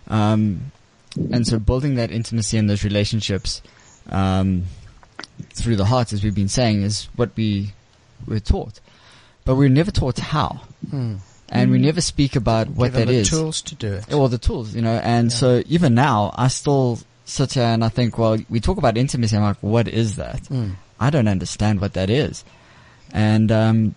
Um, 0.07 0.71
and 1.15 1.45
so, 1.47 1.59
building 1.59 1.95
that 1.95 2.11
intimacy 2.11 2.57
and 2.57 2.69
those 2.69 2.83
relationships 2.83 3.61
um, 4.09 4.63
through 5.53 5.75
the 5.75 5.85
heart, 5.85 6.13
as 6.13 6.23
we've 6.23 6.35
been 6.35 6.47
saying, 6.49 6.83
is 6.83 7.07
what 7.15 7.31
we 7.35 7.73
were 8.27 8.39
taught, 8.39 8.79
but 9.45 9.55
we 9.55 9.65
were 9.65 9.69
never 9.69 9.91
taught 9.91 10.19
how, 10.19 10.61
and 11.49 11.71
we 11.71 11.77
never 11.79 12.01
speak 12.01 12.35
about 12.35 12.67
what 12.69 12.91
given 12.93 13.07
that 13.07 13.13
the 13.13 13.19
is 13.19 13.29
tools 13.29 13.61
to 13.63 13.75
do 13.75 13.93
it. 13.93 14.13
or 14.13 14.27
the 14.29 14.37
tools, 14.37 14.75
you 14.75 14.81
know. 14.81 14.99
And 15.03 15.31
so 15.31 15.63
even 15.67 15.93
now, 15.95 16.33
I 16.35 16.47
still 16.49 16.99
here 17.25 17.63
and 17.63 17.83
I 17.83 17.89
think, 17.89 18.17
well, 18.17 18.37
we 18.49 18.59
talk 18.59 18.77
about 18.77 18.97
intimacy. 18.97 19.35
I'm 19.35 19.43
like, 19.43 19.57
what 19.61 19.87
is 19.87 20.15
that? 20.17 20.43
Mm. 20.43 20.73
I 20.99 21.09
don't 21.09 21.27
understand 21.27 21.81
what 21.81 21.93
that 21.93 22.09
is. 22.09 22.43
And 23.11 23.51
um, 23.51 23.95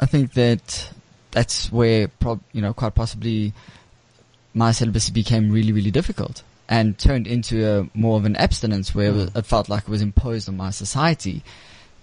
I 0.00 0.06
think 0.06 0.32
that 0.34 0.90
that's 1.30 1.70
where, 1.72 2.08
prob- 2.08 2.42
you 2.52 2.62
know, 2.62 2.72
quite 2.72 2.94
possibly 2.94 3.52
my 4.54 4.70
celibacy 4.72 5.12
became 5.12 5.50
really, 5.50 5.72
really 5.72 5.90
difficult 5.90 6.42
and 6.68 6.96
turned 6.98 7.26
into 7.26 7.66
a 7.68 7.88
more 7.98 8.16
of 8.16 8.24
an 8.24 8.36
abstinence 8.36 8.94
where 8.94 9.08
it 9.08 9.14
was- 9.14 9.30
it 9.34 9.46
felt 9.46 9.68
like 9.68 9.82
it 9.84 9.88
was 9.88 10.00
imposed 10.02 10.48
on 10.48 10.56
my 10.56 10.70
society 10.70 11.42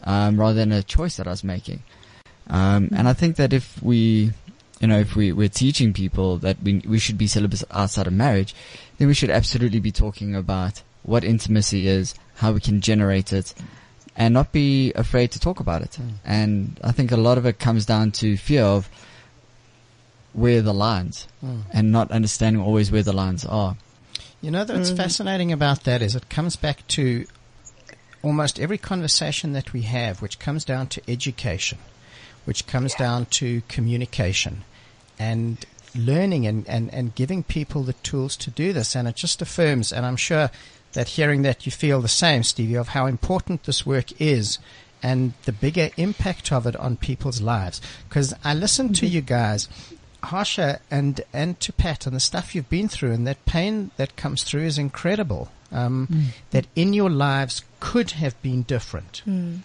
um, 0.03 0.39
rather 0.39 0.53
than 0.55 0.71
a 0.71 0.83
choice 0.83 1.17
that 1.17 1.27
I 1.27 1.31
was 1.31 1.43
making. 1.43 1.81
Um, 2.49 2.89
and 2.95 3.07
I 3.07 3.13
think 3.13 3.37
that 3.37 3.53
if 3.53 3.81
we, 3.81 4.31
you 4.81 4.87
know, 4.87 4.99
if 4.99 5.15
we, 5.15 5.31
we're 5.31 5.47
teaching 5.47 5.93
people 5.93 6.39
that 6.39 6.61
we, 6.63 6.81
we 6.87 6.97
should 6.97 7.17
be 7.17 7.27
celibate 7.27 7.63
outside 7.69 8.07
of 8.07 8.13
marriage, 8.13 8.55
then 8.97 9.07
we 9.07 9.13
should 9.13 9.29
absolutely 9.29 9.79
be 9.79 9.91
talking 9.91 10.35
about 10.35 10.81
what 11.03 11.23
intimacy 11.23 11.87
is, 11.87 12.15
how 12.35 12.51
we 12.51 12.59
can 12.59 12.81
generate 12.81 13.31
it, 13.31 13.53
and 14.15 14.33
not 14.33 14.51
be 14.51 14.91
afraid 14.93 15.31
to 15.31 15.39
talk 15.39 15.59
about 15.59 15.83
it. 15.83 15.95
Hmm. 15.95 16.09
And 16.25 16.79
I 16.83 16.91
think 16.91 17.11
a 17.11 17.17
lot 17.17 17.37
of 17.37 17.45
it 17.45 17.59
comes 17.59 17.85
down 17.85 18.11
to 18.13 18.35
fear 18.37 18.63
of 18.63 18.89
where 20.33 20.63
the 20.63 20.73
lines 20.73 21.27
hmm. 21.41 21.61
and 21.71 21.91
not 21.91 22.09
understanding 22.11 22.61
always 22.61 22.91
where 22.91 23.03
the 23.03 23.13
lines 23.13 23.45
are. 23.45 23.77
You 24.41 24.49
know, 24.49 24.65
what's 24.65 24.89
mm. 24.89 24.97
fascinating 24.97 25.51
about 25.51 25.83
that 25.83 26.01
is 26.01 26.15
it 26.15 26.27
comes 26.27 26.55
back 26.55 26.87
to 26.87 27.27
almost 28.23 28.59
every 28.59 28.79
conversation 28.79 29.53
that 29.53 29.71
we 29.71 29.83
have, 29.83 30.19
which 30.19 30.39
comes 30.39 30.65
down 30.65 30.87
to 30.87 31.01
education, 31.07 31.77
which 32.45 32.65
comes 32.65 32.95
down 32.95 33.27
to 33.27 33.61
communication 33.67 34.63
and 35.21 35.65
learning 35.95 36.47
and, 36.47 36.67
and, 36.67 36.91
and 36.93 37.13
giving 37.13 37.43
people 37.43 37.83
the 37.83 37.93
tools 37.93 38.35
to 38.37 38.49
do 38.49 38.73
this. 38.73 38.95
And 38.95 39.07
it 39.07 39.15
just 39.15 39.41
affirms, 39.41 39.93
and 39.93 40.03
I'm 40.05 40.17
sure 40.17 40.49
that 40.93 41.09
hearing 41.09 41.43
that 41.43 41.65
you 41.65 41.71
feel 41.71 42.01
the 42.01 42.07
same, 42.07 42.43
Stevie, 42.43 42.75
of 42.75 42.89
how 42.89 43.05
important 43.05 43.63
this 43.63 43.85
work 43.85 44.19
is 44.19 44.57
and 45.03 45.33
the 45.45 45.51
bigger 45.51 45.89
impact 45.95 46.51
of 46.51 46.65
it 46.65 46.75
on 46.75 46.97
people's 46.97 47.41
lives. 47.41 47.81
Because 48.09 48.33
I 48.43 48.53
listen 48.55 48.93
to 48.93 49.05
mm-hmm. 49.05 49.15
you 49.15 49.21
guys, 49.21 49.69
Harsha 50.23 50.79
and, 50.89 51.21
and 51.31 51.59
to 51.59 51.71
Pat, 51.71 52.07
and 52.07 52.15
the 52.15 52.19
stuff 52.19 52.55
you've 52.55 52.69
been 52.69 52.87
through, 52.87 53.11
and 53.11 53.27
that 53.27 53.45
pain 53.45 53.91
that 53.97 54.15
comes 54.15 54.43
through 54.43 54.63
is 54.63 54.77
incredible. 54.77 55.51
Um, 55.71 56.07
mm. 56.07 56.25
That 56.49 56.67
in 56.75 56.93
your 56.93 57.09
lives 57.09 57.63
could 57.79 58.11
have 58.11 58.35
been 58.41 58.63
different. 58.63 59.21
Mm. 59.25 59.59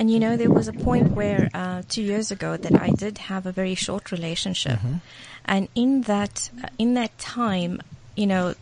And 0.00 0.10
you 0.10 0.18
know, 0.18 0.34
there 0.34 0.48
was 0.50 0.66
a 0.66 0.72
point 0.72 1.12
where 1.12 1.50
uh, 1.52 1.82
two 1.86 2.00
years 2.00 2.30
ago 2.30 2.56
that 2.56 2.74
I 2.80 2.88
did 2.88 3.18
have 3.18 3.44
a 3.44 3.52
very 3.52 3.74
short 3.74 4.10
relationship, 4.10 4.78
and 5.44 5.68
in 5.74 6.02
that 6.08 6.48
uh, 6.64 6.68
in 6.78 6.94
that 6.94 7.18
time, 7.18 7.82
you 8.16 8.26
know, 8.26 8.54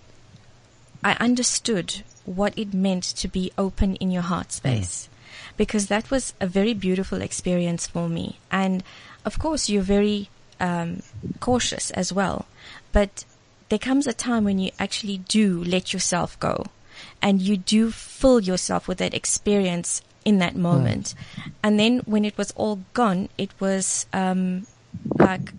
I 1.05 1.13
understood 1.21 2.03
what 2.25 2.59
it 2.59 2.75
meant 2.75 3.05
to 3.23 3.29
be 3.29 3.53
open 3.57 3.95
in 4.03 4.11
your 4.11 4.23
heart 4.23 4.51
space, 4.51 5.09
because 5.57 5.87
that 5.87 6.11
was 6.11 6.35
a 6.41 6.47
very 6.49 6.75
beautiful 6.75 7.23
experience 7.23 7.87
for 7.87 8.09
me. 8.09 8.41
And 8.51 8.83
of 9.25 9.39
course, 9.39 9.69
you're 9.69 9.81
very 9.81 10.31
um, 10.59 11.05
cautious 11.39 11.93
as 11.93 12.13
well, 12.13 12.47
but 12.91 13.25
there 13.69 13.79
comes 13.79 14.09
a 14.09 14.13
time 14.13 14.43
when 14.43 14.59
you 14.59 14.73
actually 14.81 15.19
do 15.19 15.63
let 15.63 15.93
yourself 15.93 16.35
go. 16.41 16.67
and 17.21 17.41
you 17.43 17.57
do 17.57 17.91
fill 17.91 18.41
yourself 18.41 18.89
with 18.89 18.99
that 18.99 19.15
experience 19.15 20.03
in 20.29 20.39
that 20.39 20.55
moment. 20.55 21.15
Hmm. 21.35 21.51
And 21.65 21.81
then 21.81 21.99
when 22.05 22.25
it 22.27 22.37
was 22.37 22.51
all 22.53 22.81
gone, 22.93 23.31
it 23.39 23.51
was 23.59 24.05
um, 24.13 24.67
like 25.19 25.53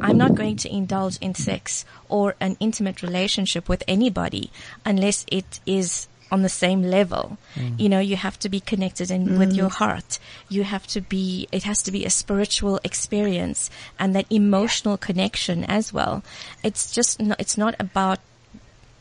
I'm 0.00 0.16
not 0.16 0.36
going 0.36 0.56
to 0.58 0.72
indulge 0.72 1.18
in 1.20 1.34
sex 1.34 1.84
or 2.08 2.36
an 2.40 2.56
intimate 2.60 3.02
relationship 3.02 3.68
with 3.68 3.82
anybody 3.88 4.50
unless 4.86 5.26
it 5.26 5.58
is 5.66 6.06
on 6.30 6.42
the 6.42 6.48
same 6.48 6.82
level. 6.82 7.36
Hmm. 7.54 7.74
You 7.78 7.88
know, 7.88 7.98
you 7.98 8.14
have 8.14 8.38
to 8.38 8.48
be 8.48 8.60
connected 8.60 9.10
in 9.10 9.38
with 9.40 9.50
hmm. 9.50 9.56
your 9.56 9.68
heart. 9.68 10.20
You 10.48 10.62
have 10.62 10.86
to 10.94 11.00
be, 11.00 11.48
it 11.50 11.64
has 11.64 11.82
to 11.82 11.90
be 11.90 12.04
a 12.04 12.10
spiritual 12.10 12.78
experience 12.84 13.70
and 13.98 14.14
that 14.14 14.30
emotional 14.30 14.96
connection 14.96 15.64
as 15.64 15.92
well. 15.92 16.22
It's 16.62 16.92
just, 16.92 17.20
no, 17.20 17.34
it's 17.40 17.58
not 17.58 17.74
about 17.80 18.20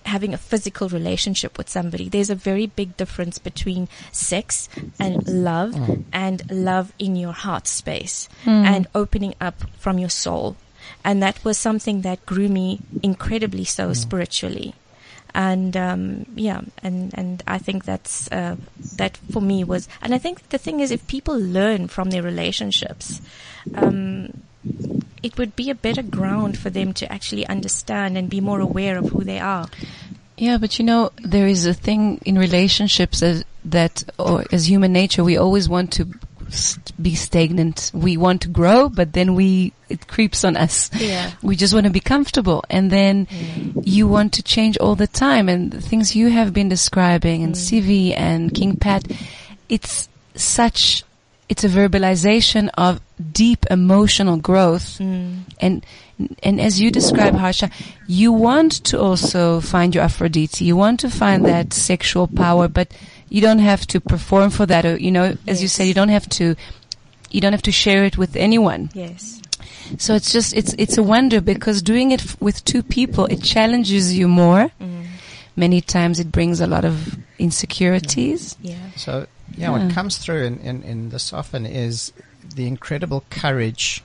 having 0.06 0.34
a 0.34 0.38
physical 0.38 0.90
relationship 0.90 1.58
with 1.58 1.70
somebody. 1.70 2.10
There's 2.10 2.30
a 2.30 2.36
very 2.36 2.68
big 2.68 2.98
difference 2.98 3.38
between 3.38 3.88
sex 4.12 4.68
and 5.00 5.28
love 5.28 5.76
and 6.12 6.52
love 6.52 6.92
in 7.00 7.16
your 7.16 7.34
heart 7.34 7.68
space 7.68 8.28
and 8.66 8.88
opening 8.94 9.36
up 9.40 9.64
from 9.78 9.98
your 10.00 10.10
soul. 10.10 10.56
And 11.04 11.22
that 11.24 11.44
was 11.44 11.58
something 11.58 12.02
that 12.02 12.26
grew 12.26 12.50
me 12.50 12.80
incredibly 13.04 13.64
so 13.64 13.94
spiritually. 13.94 14.74
And 15.34 15.78
um, 15.78 16.26
yeah, 16.36 16.62
and 16.84 17.14
and 17.14 17.42
I 17.48 17.58
think 17.58 17.86
that's 17.86 18.30
uh, 18.34 18.58
that 18.98 19.16
for 19.32 19.42
me 19.42 19.64
was, 19.64 19.88
and 20.02 20.14
I 20.14 20.18
think 20.18 20.50
the 20.50 20.58
thing 20.58 20.82
is, 20.82 20.92
if 20.92 21.08
people 21.08 21.40
learn 21.40 21.88
from 21.88 22.10
their 22.10 22.22
relationships, 22.22 23.22
um, 23.76 24.44
it 25.24 25.38
would 25.38 25.56
be 25.56 25.70
a 25.70 25.76
better 25.76 26.02
ground 26.02 26.58
for 26.58 26.70
them 26.70 26.94
to 26.94 27.12
actually 27.12 27.46
understand 27.48 28.18
and 28.18 28.30
be 28.30 28.42
more 28.42 28.60
aware 28.60 28.98
of 28.98 29.10
who 29.10 29.24
they 29.24 29.40
are. 29.40 29.68
Yeah, 30.38 30.58
but 30.58 30.80
you 30.80 30.86
know, 30.86 31.12
there 31.18 31.48
is 31.48 31.66
a 31.66 31.74
thing 31.74 32.20
in 32.26 32.38
relationships 32.38 33.20
that, 33.20 33.44
that 33.66 34.04
or 34.18 34.44
as 34.52 34.68
human 34.68 34.92
nature, 34.92 35.24
we 35.24 35.38
always 35.38 35.70
want 35.70 35.94
to 35.94 36.08
st- 36.50 36.92
be 37.02 37.16
stagnant. 37.16 37.92
We 37.94 38.18
want 38.18 38.42
to 38.42 38.48
grow, 38.48 38.90
but 38.90 39.14
then 39.14 39.36
we, 39.36 39.74
it 39.90 40.08
creeps 40.08 40.44
on 40.44 40.58
us. 40.58 40.90
Yeah. 40.96 41.32
We 41.44 41.56
just 41.56 41.74
want 41.74 41.86
to 41.86 41.92
be 41.92 42.00
comfortable. 42.00 42.64
And 42.70 42.92
then 42.92 43.28
you 43.84 44.08
want 44.08 44.34
to 44.34 44.44
change 44.44 44.78
all 44.78 44.96
the 44.96 45.08
time. 45.08 45.50
And 45.50 45.72
the 45.72 45.82
things 45.82 46.16
you 46.16 46.30
have 46.30 46.54
been 46.54 46.70
describing 46.70 47.44
and 47.44 47.54
mm. 47.54 47.58
Stevie 47.58 48.14
and 48.14 48.54
King 48.54 48.78
Pat, 48.78 49.06
it's 49.70 50.10
such, 50.36 51.04
it's 51.50 51.64
a 51.64 51.70
verbalization 51.70 52.70
of 52.78 53.00
deep 53.22 53.66
emotional 53.70 54.38
growth. 54.38 54.98
Mm. 55.00 55.44
And, 55.60 55.86
and 56.44 56.60
as 56.60 56.80
you 56.80 56.92
describe, 56.92 57.36
Harsha, 57.36 57.70
you 58.08 58.32
want 58.32 58.84
to 58.86 59.00
also 59.00 59.62
find 59.62 59.96
your 59.96 60.04
Aphrodite. 60.04 60.64
You 60.66 60.76
want 60.76 61.00
to 61.02 61.10
find 61.10 61.46
that 61.46 61.74
sexual 61.74 62.28
power, 62.28 62.68
but 62.68 62.92
you 63.30 63.42
don't 63.42 63.60
have 63.60 63.88
to 63.88 64.00
perform 64.02 64.50
for 64.50 64.66
that. 64.66 64.86
Or, 64.86 64.98
you 64.98 65.12
know, 65.12 65.38
as 65.48 65.62
you 65.62 65.68
said, 65.68 65.86
you 65.88 65.94
don't 65.94 66.10
have 66.10 66.28
to, 66.30 66.56
you 67.30 67.42
don't 67.42 67.54
have 67.54 67.62
to 67.64 67.72
share 67.72 68.04
it 68.04 68.18
with 68.18 68.36
anyone. 68.36 68.90
Yes. 68.94 69.42
So 69.98 70.16
it's 70.16 70.32
just, 70.32 70.54
it's, 70.54 70.74
it's 70.78 70.98
a 70.98 71.04
wonder 71.04 71.42
because 71.42 71.82
doing 71.82 72.12
it 72.12 72.22
f- 72.22 72.42
with 72.42 72.64
two 72.66 72.84
people, 72.84 73.26
it 73.26 73.42
challenges 73.44 74.18
you 74.18 74.28
more. 74.28 74.70
Mm. 74.80 75.06
Many 75.56 75.82
times 75.82 76.20
it 76.20 76.32
brings 76.32 76.62
a 76.62 76.68
lot 76.68 76.86
of 76.86 77.18
insecurities. 77.40 78.56
Yeah. 78.62 78.76
So, 78.96 79.28
yeah, 79.58 79.72
Yeah. 79.76 79.86
what 79.86 79.94
comes 79.94 80.18
through 80.18 80.44
in, 80.46 80.60
in, 80.60 80.84
in 80.84 81.10
this 81.10 81.34
often 81.34 81.66
is 81.66 82.14
the 82.56 82.68
incredible 82.68 83.24
courage 83.30 84.04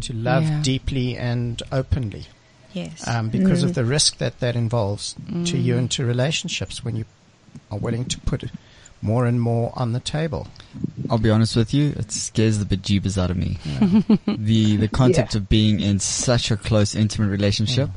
to 0.00 0.12
love 0.12 0.44
Yeah. 0.44 0.62
deeply 0.62 1.16
and 1.16 1.62
openly 1.72 2.26
Yes. 2.72 3.06
um, 3.08 3.28
because 3.30 3.62
of 3.62 3.74
the 3.74 3.84
risk 3.84 4.18
that 4.18 4.40
that 4.40 4.54
involves 4.56 5.14
to 5.46 5.56
you 5.56 5.76
and 5.78 5.90
to 5.92 6.04
relationships 6.04 6.84
when 6.84 6.96
you 6.96 7.04
are 7.70 7.78
willing 7.78 8.04
to 8.06 8.20
put 8.20 8.44
more 9.02 9.24
and 9.26 9.40
more 9.40 9.72
on 9.76 9.92
the 9.92 10.00
table. 10.00 10.48
I'll 11.08 11.18
be 11.18 11.30
honest 11.30 11.56
with 11.56 11.72
you, 11.72 11.94
it 11.96 12.10
scares 12.12 12.58
the 12.58 12.64
bejeebers 12.64 13.16
out 13.16 13.30
of 13.30 13.36
me. 13.36 13.58
the 14.26 14.76
the 14.76 14.88
concept 14.92 15.34
of 15.34 15.48
being 15.48 15.80
in 15.80 15.98
such 16.00 16.50
a 16.50 16.56
close, 16.56 16.94
intimate 16.94 17.28
relationship. 17.28 17.90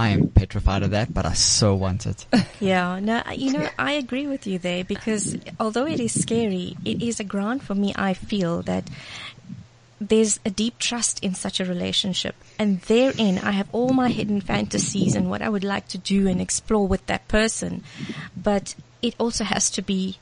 I 0.00 0.08
am 0.08 0.28
petrified 0.28 0.82
of 0.82 0.92
that, 0.92 1.12
but 1.12 1.26
I 1.26 1.34
so 1.34 1.74
want 1.74 2.06
it. 2.06 2.24
Yeah, 2.58 3.00
no, 3.00 3.22
you 3.34 3.52
know, 3.52 3.68
I 3.78 3.92
agree 3.92 4.26
with 4.26 4.46
you 4.46 4.58
there 4.58 4.82
because 4.82 5.36
although 5.58 5.86
it 5.86 6.00
is 6.00 6.18
scary, 6.18 6.76
it 6.84 7.02
is 7.02 7.20
a 7.20 7.24
ground 7.24 7.62
for 7.62 7.74
me. 7.74 7.92
I 7.96 8.14
feel 8.14 8.62
that 8.62 8.88
there's 10.00 10.40
a 10.44 10.50
deep 10.50 10.78
trust 10.78 11.22
in 11.22 11.34
such 11.34 11.60
a 11.60 11.66
relationship, 11.66 12.34
and 12.58 12.80
therein 12.82 13.38
I 13.38 13.52
have 13.52 13.68
all 13.72 13.92
my 13.92 14.08
hidden 14.08 14.40
fantasies 14.40 15.14
and 15.14 15.28
what 15.28 15.42
I 15.42 15.50
would 15.50 15.64
like 15.64 15.88
to 15.88 15.98
do 15.98 16.28
and 16.28 16.40
explore 16.40 16.86
with 16.88 17.04
that 17.06 17.28
person. 17.28 17.84
But 18.34 18.74
it 19.02 19.14
also 19.18 19.44
has 19.44 19.70
to 19.72 19.82
be 19.82 20.16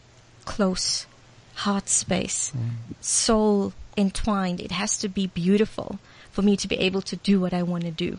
close, 0.44 1.06
heart 1.54 1.88
space, 1.88 2.50
mm. 2.50 2.94
soul 3.00 3.72
entwined. 3.96 4.60
It 4.60 4.72
has 4.72 4.98
to 4.98 5.08
be 5.08 5.28
beautiful 5.28 6.00
for 6.32 6.42
me 6.42 6.56
to 6.56 6.66
be 6.66 6.78
able 6.78 7.02
to 7.02 7.16
do 7.16 7.40
what 7.40 7.54
I 7.54 7.62
want 7.62 7.84
to 7.84 7.92
do. 7.92 8.18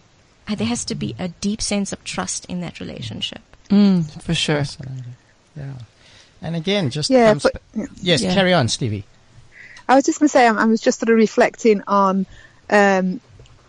And 0.49 0.57
there 0.57 0.67
has 0.67 0.83
to 0.85 0.95
be 0.95 1.15
a 1.19 1.27
deep 1.27 1.61
sense 1.61 1.93
of 1.93 2.03
trust 2.03 2.45
in 2.45 2.59
that 2.61 2.79
relationship. 2.79 3.41
Mm, 3.69 4.09
for 4.21 4.33
sure. 4.33 4.63
Yeah. 5.55 5.73
And 6.41 6.55
again, 6.55 6.89
just 6.89 7.09
Yeah, 7.11 7.29
comes 7.29 7.43
but- 7.43 7.61
ba- 7.75 7.87
yes, 8.01 8.21
Yeah. 8.23 8.33
carry 8.33 8.51
on, 8.53 8.67
Stevie. 8.67 9.05
I 9.87 9.95
was 9.95 10.05
just 10.05 10.19
going 10.19 10.27
to 10.27 10.31
say, 10.31 10.47
I, 10.47 10.53
I 10.53 10.65
was 10.65 10.81
just 10.81 10.99
sort 10.99 11.09
of 11.09 11.17
reflecting 11.17 11.83
on, 11.87 12.25
um, 12.69 13.21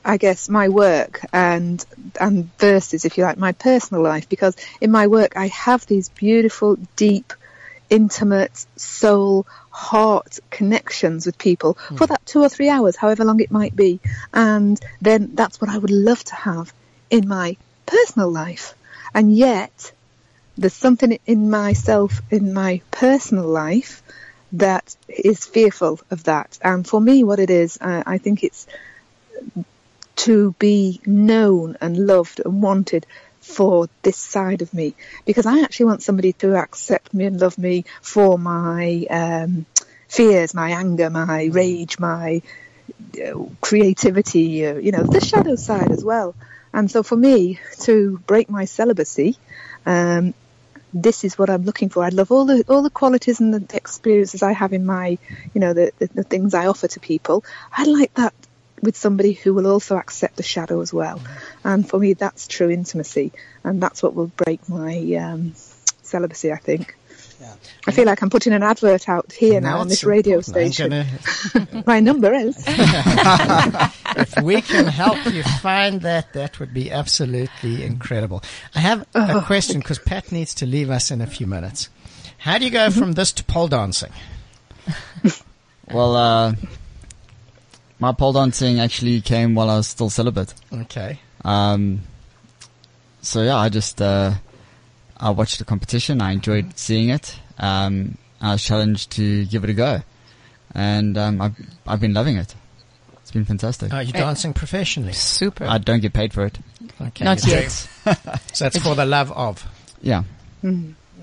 I 0.05 0.17
guess, 0.17 0.49
my 0.49 0.69
work 0.71 1.21
and 1.33 1.85
and 2.19 2.49
versus, 2.59 3.05
if 3.05 3.19
you 3.19 3.25
like, 3.25 3.37
my 3.39 3.53
personal 3.53 4.03
life, 4.03 4.29
because 4.29 4.57
in 4.81 4.91
my 4.91 5.07
work 5.07 5.37
I 5.37 5.49
have 5.49 5.85
these 5.87 6.09
beautiful, 6.09 6.77
deep, 6.97 7.33
intimate, 7.91 8.65
soul, 8.77 9.47
heart 9.71 10.39
connections 10.51 11.27
with 11.27 11.37
people 11.37 11.75
for 11.97 12.07
that 12.07 12.25
two 12.25 12.41
or 12.41 12.49
three 12.49 12.69
hours, 12.69 12.97
however 12.97 13.25
long 13.25 13.41
it 13.41 13.51
might 13.51 13.77
be, 13.77 14.01
and 14.33 14.81
then 15.01 15.33
that's 15.35 15.61
what 15.61 15.71
I 15.71 15.79
would 15.79 15.91
love 15.91 16.23
to 16.25 16.35
have 16.35 16.73
in 17.11 17.29
my 17.29 17.57
personal 17.87 18.31
life, 18.31 18.75
and 19.13 19.35
yet 19.37 19.93
there's 20.57 20.75
something 20.75 21.19
in 21.27 21.51
myself 21.51 22.21
in 22.31 22.53
my 22.53 22.81
personal 22.91 23.47
life 23.47 24.03
that 24.53 24.97
is 25.09 25.47
fearful 25.47 26.01
of 26.11 26.25
that. 26.25 26.59
And 26.63 26.87
for 26.87 27.01
me, 27.01 27.25
what 27.25 27.39
it 27.39 27.51
is, 27.51 27.79
uh, 27.81 28.03
I 28.07 28.19
think 28.19 28.45
it's 28.45 28.67
to 30.17 30.55
be 30.59 31.01
known 31.07 31.77
and 31.81 31.97
loved 31.97 32.41
and 32.45 32.63
wanted 32.63 33.07
for 33.51 33.89
this 34.03 34.17
side 34.17 34.63
of 34.63 34.73
me 34.73 34.95
because 35.25 35.47
I 35.47 35.61
actually 35.61 35.87
want 35.87 36.03
somebody 36.03 36.33
to 36.35 36.57
accept 36.57 37.13
me 37.13 37.25
and 37.27 37.41
love 37.41 37.59
me 37.59 37.85
for 38.01 38.39
my 38.39 39.07
um, 39.11 39.67
fears, 40.09 40.55
my 40.55 40.71
anger, 40.71 41.11
my 41.11 41.45
rage, 41.45 41.99
my 41.99 42.43
uh, 43.25 43.45
creativity, 43.61 44.67
uh, 44.67 44.75
you 44.75 44.93
know, 44.93 45.03
the 45.03 45.21
shadow 45.21 45.57
side 45.57 45.91
as 45.91 46.05
well. 46.05 46.35
And 46.73 46.91
so 46.91 47.03
for 47.03 47.17
me 47.17 47.59
to 47.81 48.19
break 48.27 48.49
my 48.49 48.65
celibacy, 48.65 49.37
um, 49.87 50.35
this 50.93 51.25
is 51.25 51.39
what 51.39 51.51
I'm 51.51 51.65
looking 51.65 51.89
for. 51.89 52.05
I 52.05 52.09
love 52.09 52.33
all 52.33 52.45
the 52.47 52.65
all 52.69 52.83
the 52.83 52.91
qualities 52.91 53.41
and 53.41 53.55
the 53.55 53.77
experiences 53.77 54.43
I 54.43 54.53
have 54.53 54.73
in 54.73 54.85
my, 54.87 55.19
you 55.55 55.61
know, 55.61 55.73
the, 55.73 55.93
the, 55.99 56.07
the 56.09 56.25
things 56.25 56.55
I 56.55 56.67
offer 56.67 56.89
to 56.89 57.01
people. 57.01 57.45
I 57.73 57.85
like 57.85 58.13
that 58.15 58.35
with 58.83 58.97
somebody 58.97 59.33
who 59.33 59.55
will 59.55 59.67
also 59.67 59.97
accept 59.97 60.37
the 60.37 60.43
shadow 60.43 60.81
as 60.81 60.93
well. 60.93 61.21
And 61.65 61.89
for 61.89 61.99
me, 61.99 62.15
that's 62.15 62.49
true 62.49 62.71
intimacy, 62.71 63.33
and 63.65 63.83
that's 63.83 64.03
what 64.03 64.15
will 64.15 64.29
break 64.37 64.69
my 64.69 64.97
um, 65.17 65.53
celibacy. 66.03 66.53
I 66.53 66.57
think. 66.59 66.97
I 67.87 67.93
feel 67.93 68.05
like 68.05 68.23
I'm 68.23 68.29
putting 68.29 68.53
an 68.53 68.63
advert 68.63 69.09
out 69.09 69.33
here 69.33 69.63
now, 69.63 69.79
on 69.79 69.89
this 69.89 70.05
radio 70.05 70.43
station. 70.43 70.91
gonna- 70.91 71.83
My 71.87 72.01
number 72.01 72.35
is. 72.35 72.55
if 72.69 74.43
we 74.43 74.61
can 74.61 74.87
help 74.87 75.25
you 75.33 75.43
find 75.43 76.03
that, 76.03 76.35
that 76.35 76.61
would 76.61 76.75
be 76.75 76.91
absolutely 76.91 77.83
incredible. 77.83 78.43
I 78.75 78.81
have 78.81 79.07
a 79.15 79.41
question 79.41 79.79
because 79.81 79.99
Pat 79.99 80.31
needs 80.31 80.53
to 80.57 80.67
leave 80.67 80.91
us 80.91 81.11
in 81.11 81.23
a 81.23 81.27
few 81.27 81.47
minutes. 81.47 81.89
How 82.39 82.59
do 82.59 82.67
you 82.67 82.71
go 82.71 82.91
from 82.91 83.13
this 83.13 83.33
to 83.33 83.45
pole 83.45 83.69
dancing? 83.69 84.13
Well, 85.91 86.17
uh, 86.17 86.55
my 88.01 88.13
pole 88.13 88.33
dancing 88.33 88.81
actually 88.81 89.21
came 89.21 89.55
while 89.55 89.71
I 89.71 89.77
was 89.77 89.87
still 89.87 90.11
celibate. 90.11 90.53
Okay. 90.73 91.21
Um, 91.45 92.01
so 93.23 93.43
yeah, 93.43 93.57
I 93.57 93.69
just 93.69 94.01
uh, 94.03 94.33
I 95.17 95.31
watched 95.31 95.59
the 95.59 95.65
competition. 95.65 96.21
I 96.21 96.33
enjoyed 96.33 96.77
seeing 96.79 97.11
it. 97.11 97.39
Um, 97.59 98.17
I 98.41 98.53
was 98.53 98.65
challenged 98.65 99.13
to 99.13 99.45
give 99.47 99.65
it 99.65 99.71
a 99.71 99.75
go, 99.75 100.01
and 100.75 101.17
um, 101.19 101.41
I've 101.41 101.57
I've 101.87 102.01
been 102.01 102.15
loving 102.15 102.37
it. 102.37 102.55
It's 103.21 103.31
been 103.31 103.45
fantastic. 103.45 103.93
Are 103.93 104.03
you 104.03 104.13
dancing 104.13 104.55
professionally? 104.55 105.13
Super. 105.13 105.65
I 105.65 105.79
don't 105.79 106.01
get 106.01 106.13
paid 106.13 106.33
for 106.33 106.47
it. 106.47 106.59
Okay. 107.01 107.25
Not 107.25 107.47
yet. 107.47 107.71
So 108.53 108.67
it's 108.67 108.79
for 108.79 108.95
the 108.97 109.07
love 109.07 109.31
of. 109.33 109.65
Yeah, 110.03 110.25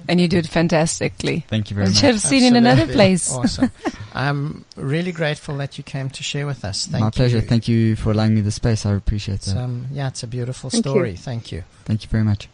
And 0.08 0.22
you 0.22 0.28
do 0.28 0.38
it 0.38 0.48
fantastically. 0.48 1.46
thank 1.48 1.70
you 1.70 1.76
very 1.76 1.88
Which 1.88 2.04
much. 2.04 2.13
I've 2.15 2.22
seen 2.22 2.43
in 2.43 2.56
another 2.56 2.88
place. 2.88 3.34
Awesome. 3.34 3.72
I'm 4.13 4.65
really 4.76 5.12
grateful 5.12 5.58
that 5.58 5.78
you 5.78 5.84
came 5.84 6.10
to 6.12 6.24
share 6.24 6.46
with 6.46 6.63
us. 6.63 6.88
Thank 6.88 7.00
you. 7.00 7.00
My 7.02 7.08
you. 7.08 7.12
pleasure. 7.12 7.41
Thank 7.41 7.67
you 7.67 7.96
for 7.96 8.12
allowing 8.12 8.36
me 8.36 8.41
the 8.41 8.52
space. 8.52 8.86
I 8.86 8.93
appreciate 8.93 9.41
that. 9.41 9.58
um, 9.58 9.88
yeah, 9.91 10.08
it's 10.08 10.24
a 10.24 10.28
beautiful 10.28 10.70
Thank 10.70 10.86
you. 10.86 10.91
story. 10.91 11.15
Thank 11.15 11.52
you. 11.52 11.63
Thank 11.86 12.04
you 12.04 12.10
very 12.10 12.24
much. 12.24 12.50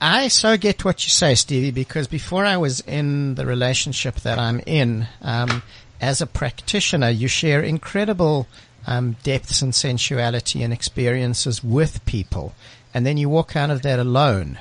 I 0.00 0.28
so 0.28 0.56
get 0.56 0.84
what 0.84 1.04
you 1.04 1.10
say, 1.10 1.34
Stevie, 1.34 1.70
because 1.70 2.06
before 2.06 2.44
I 2.44 2.56
was 2.56 2.80
in 2.80 3.34
the 3.34 3.44
relationship 3.44 4.16
that 4.16 4.38
I'm 4.38 4.60
in, 4.64 5.06
um, 5.22 5.62
as 6.00 6.20
a 6.20 6.26
practitioner, 6.26 7.10
you 7.10 7.28
share 7.28 7.62
incredible 7.62 8.46
um, 8.86 9.16
depths 9.22 9.62
and 9.62 9.74
sensuality 9.74 10.62
and 10.62 10.72
experiences 10.72 11.62
with 11.62 12.04
people, 12.06 12.54
and 12.94 13.04
then 13.04 13.16
you 13.16 13.28
walk 13.28 13.56
out 13.56 13.70
of 13.70 13.82
that 13.82 13.98
alone, 13.98 14.58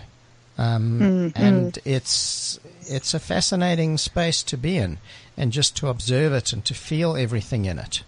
um, 0.58 1.34
and 1.36 1.78
it's 1.86 2.60
it's 2.88 3.13
a 3.13 3.20
fascinating 3.20 3.98
space 3.98 4.44
to 4.44 4.58
be 4.58 4.78
in, 4.78 5.00
and 5.36 5.52
just 5.52 5.76
to 5.78 5.88
observe 5.88 6.34
it 6.34 6.54
and 6.54 6.63
to 6.65 6.74
feel 6.74 7.15
everything 7.15 7.65
in 7.65 7.80
it. 7.80 8.04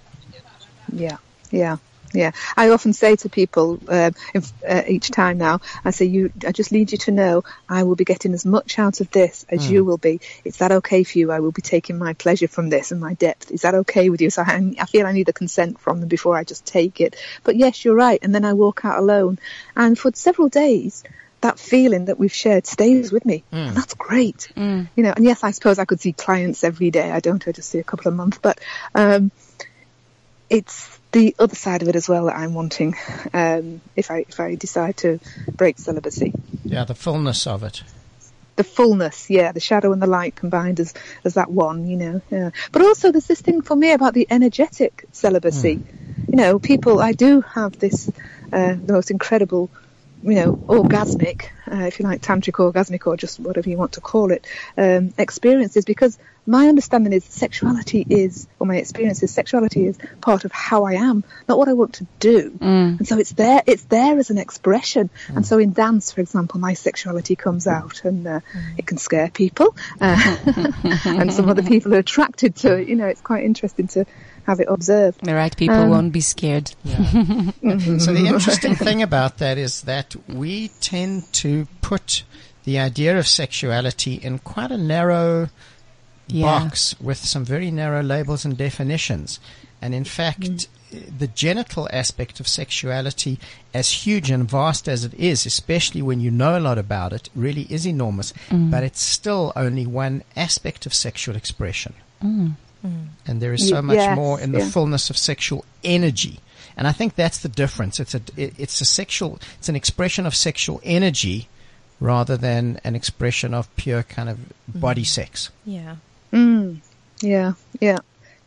Yeah, 0.93 1.17
yeah, 1.51 1.77
yeah. 2.13 2.31
I 2.55 2.69
often 2.69 2.93
say 2.93 3.17
to 3.17 3.29
people 3.29 3.79
uh, 3.89 4.11
if, 4.33 4.53
uh, 4.63 4.83
each 4.87 5.11
time 5.11 5.37
now, 5.37 5.59
I 5.83 5.91
say, 5.91 6.05
"You, 6.05 6.31
I 6.47 6.53
just 6.53 6.71
need 6.71 6.93
you 6.93 6.97
to 6.99 7.11
know, 7.11 7.43
I 7.67 7.83
will 7.83 7.95
be 7.95 8.05
getting 8.05 8.33
as 8.33 8.45
much 8.45 8.79
out 8.79 9.01
of 9.01 9.11
this 9.11 9.45
as 9.49 9.69
you 9.69 9.83
will 9.83 9.97
be. 9.97 10.21
Is 10.45 10.57
that 10.57 10.71
okay 10.71 11.03
for 11.03 11.17
you? 11.17 11.31
I 11.31 11.41
will 11.41 11.51
be 11.51 11.61
taking 11.61 11.97
my 11.97 12.13
pleasure 12.13 12.47
from 12.47 12.69
this 12.69 12.91
and 12.91 13.01
my 13.01 13.15
depth. 13.15 13.51
Is 13.51 13.63
that 13.63 13.75
okay 13.75 14.09
with 14.09 14.21
you?" 14.21 14.29
So 14.29 14.43
I, 14.43 14.73
I 14.79 14.85
feel 14.85 15.05
I 15.05 15.11
need 15.11 15.25
the 15.25 15.33
consent 15.33 15.79
from 15.79 15.99
them 15.99 16.07
before 16.07 16.37
I 16.37 16.45
just 16.45 16.65
take 16.65 17.01
it. 17.01 17.17
But 17.43 17.57
yes, 17.57 17.83
you're 17.83 17.95
right. 17.95 18.19
And 18.21 18.33
then 18.33 18.45
I 18.45 18.53
walk 18.53 18.85
out 18.85 18.99
alone, 18.99 19.37
and 19.75 19.99
for 19.99 20.11
several 20.13 20.47
days. 20.47 21.03
That 21.41 21.59
feeling 21.59 22.05
that 22.05 22.17
we've 22.17 22.33
shared 22.33 22.65
stays 22.65 23.11
with 23.11 23.23
me. 23.25 23.43
And 23.51 23.77
that's 23.77 23.93
great. 23.93 24.49
You 24.95 25.03
know, 25.03 25.13
and 25.15 25.23
yes, 25.23 25.43
I 25.43 25.51
suppose 25.51 25.77
I 25.79 25.85
could 25.85 26.01
see 26.01 26.13
clients 26.13 26.63
every 26.63 26.89
day. 26.91 27.11
I 27.11 27.19
don't. 27.19 27.47
I 27.47 27.51
just 27.51 27.69
see 27.69 27.77
a 27.79 27.83
couple 27.83 28.11
a 28.11 28.15
month. 28.15 28.41
But 28.41 28.59
um, 28.95 29.31
it's 30.49 30.97
the 31.11 31.35
other 31.39 31.55
side 31.55 31.81
of 31.81 31.87
it 31.87 31.95
as 31.95 32.07
well 32.09 32.25
that 32.25 32.35
I'm 32.37 32.53
wanting. 32.53 32.95
Um, 33.33 33.81
if 33.95 34.11
I 34.11 34.25
if 34.27 34.39
I 34.39 34.55
decide 34.55 34.97
to 34.97 35.19
break 35.51 35.77
celibacy, 35.79 36.33
Yeah, 36.63 36.85
the 36.85 36.95
fullness 36.95 37.47
of 37.47 37.63
it. 37.63 37.83
the 38.55 38.63
fullness, 38.63 39.29
yeah, 39.29 39.51
the 39.51 39.59
shadow 39.59 39.91
and 39.93 40.01
the 40.01 40.07
light 40.07 40.35
combined 40.35 40.79
as 40.79 40.93
as 41.23 41.35
that 41.35 41.49
one, 41.51 41.87
you 41.87 41.97
know. 41.97 42.21
Yeah. 42.31 42.49
But 42.71 42.81
also, 42.81 43.11
there's 43.11 43.27
this 43.27 43.41
thing 43.41 43.61
for 43.61 43.75
me 43.75 43.91
about 43.91 44.13
the 44.13 44.27
energetic 44.29 45.05
celibacy. 45.11 45.79
You 46.27 46.35
know, 46.35 46.59
people. 46.59 46.99
I 46.99 47.13
do 47.13 47.41
have 47.41 47.77
this 47.79 48.09
uh, 48.51 48.73
the 48.73 48.93
most 48.93 49.11
incredible. 49.11 49.69
You 50.23 50.35
know, 50.35 50.53
orgasmic, 50.53 51.49
uh, 51.71 51.85
if 51.85 51.99
you 51.99 52.05
like, 52.05 52.21
tantric 52.21 52.53
orgasmic, 52.53 53.05
or 53.07 53.17
just 53.17 53.39
whatever 53.39 53.69
you 53.69 53.77
want 53.77 53.93
to 53.93 54.01
call 54.01 54.31
it, 54.31 54.45
um, 54.77 55.13
experiences. 55.17 55.85
Because 55.85 56.17
my 56.47 56.69
understanding 56.69 57.11
is 57.11 57.25
sexuality 57.25 58.05
is, 58.09 58.47
or 58.57 58.65
my 58.65 58.77
experience 58.77 59.21
is, 59.21 59.33
sexuality 59.33 59.85
is 59.85 59.97
part 60.21 60.45
of 60.45 60.51
how 60.51 60.85
I 60.85 60.93
am, 60.93 61.25
not 61.47 61.57
what 61.57 61.67
I 61.67 61.73
want 61.73 61.95
to 61.95 62.07
do. 62.19 62.57
And 62.97 63.07
so 63.07 63.19
it's 63.19 63.31
there, 63.31 63.61
it's 63.65 63.83
there 63.83 64.17
as 64.17 64.29
an 64.29 64.37
expression. 64.37 65.09
And 65.27 65.45
so 65.45 65.59
in 65.59 65.73
dance, 65.73 66.11
for 66.13 66.21
example, 66.21 66.59
my 66.59 66.73
sexuality 66.73 67.35
comes 67.35 67.67
out 67.67 68.05
and 68.05 68.25
uh, 68.25 68.39
it 68.77 68.87
can 68.87 68.97
scare 68.97 69.29
people. 69.29 69.75
Uh, 69.99 70.37
and 71.05 71.33
some 71.33 71.49
other 71.49 71.63
people 71.63 71.93
are 71.93 71.99
attracted 71.99 72.55
to 72.57 72.77
it. 72.77 72.87
You 72.87 72.95
know, 72.95 73.07
it's 73.07 73.21
quite 73.21 73.43
interesting 73.43 73.87
to 73.89 74.05
have 74.47 74.59
it 74.59 74.67
observed. 74.69 75.23
The 75.23 75.35
right 75.35 75.55
people 75.55 75.75
Um, 75.75 75.89
won't 75.89 76.13
be 76.13 76.21
scared. 76.21 76.71
Mm-hmm. 76.85 77.99
So 77.99 78.13
the 78.13 78.25
interesting 78.33 78.75
thing 78.75 79.01
about 79.01 79.37
that 79.37 79.57
is 79.57 79.81
that 79.83 80.15
we 80.27 80.69
tend 80.79 81.31
to 81.33 81.67
put 81.81 82.23
the 82.63 82.79
idea 82.79 83.17
of 83.17 83.27
sexuality 83.27 84.15
in 84.15 84.39
quite 84.39 84.71
a 84.71 84.77
narrow 84.77 85.49
Yeah. 86.29 86.43
box 86.59 86.95
with 86.99 87.17
some 87.17 87.45
very 87.45 87.71
narrow 87.71 88.01
labels 88.03 88.45
and 88.45 88.57
definitions. 88.57 89.39
And 89.81 89.93
in 89.93 90.03
fact, 90.03 90.41
mm. 90.41 90.67
the 91.19 91.27
genital 91.27 91.87
aspect 91.93 92.39
of 92.41 92.47
sexuality, 92.47 93.39
as 93.73 94.05
huge 94.05 94.29
and 94.31 94.49
vast 94.49 94.87
as 94.89 95.03
it 95.05 95.13
is, 95.13 95.45
especially 95.45 96.01
when 96.01 96.19
you 96.19 96.31
know 96.31 96.57
a 96.57 96.59
lot 96.59 96.77
about 96.77 97.13
it, 97.13 97.29
really 97.35 97.65
is 97.69 97.85
enormous. 97.85 98.33
Mm. 98.49 98.71
But 98.71 98.83
it's 98.83 99.01
still 99.01 99.53
only 99.55 99.85
one 99.85 100.23
aspect 100.35 100.85
of 100.85 100.93
sexual 100.93 101.35
expression. 101.37 101.93
Mm. 102.23 102.55
And 102.83 103.41
there 103.41 103.53
is 103.53 103.67
so 103.67 103.81
much 103.81 103.97
yes, 103.97 104.15
more 104.15 104.39
in 104.39 104.51
the 104.53 104.59
yeah. 104.59 104.69
fullness 104.69 105.09
of 105.09 105.17
sexual 105.17 105.65
energy. 105.83 106.39
And 106.77 106.87
I 106.87 106.91
think 106.91 107.15
that's 107.15 107.39
the 107.39 107.49
difference. 107.49 107.99
It's 107.99 108.13
a, 108.15 108.21
it- 108.37 108.53
it's 108.57 108.79
a 108.81 108.85
sexual, 108.85 109.39
it's 109.57 109.67
an 109.69 109.75
expression 109.75 110.25
of 110.25 110.35
sexual 110.35 110.79
energy 110.83 111.47
rather 111.99 112.37
than 112.37 112.79
an 112.83 112.95
expression 112.95 113.53
of 113.53 113.73
pure 113.75 114.03
kind 114.03 114.29
of 114.29 114.37
body 114.67 115.03
sex. 115.03 115.49
Yeah. 115.65 115.95
Mm. 116.31 116.77
Yeah, 117.21 117.53
yeah, 117.81 117.97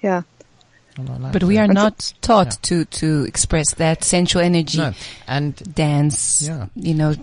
yeah. 0.00 0.22
And 1.00 1.10
I 1.10 1.16
like 1.18 1.32
But 1.32 1.44
we 1.44 1.56
that. 1.56 1.70
are 1.70 1.72
not 1.72 2.12
taught 2.20 2.46
Yeah. 2.46 2.58
to, 2.62 2.84
to 2.84 3.24
express 3.24 3.74
that 3.74 4.04
sensual 4.04 4.42
energy, 4.42 4.78
No. 4.78 4.92
And 5.26 5.56
dance, 5.74 6.42
Yeah. 6.42 6.66
you 6.74 6.94
know, 6.94 7.14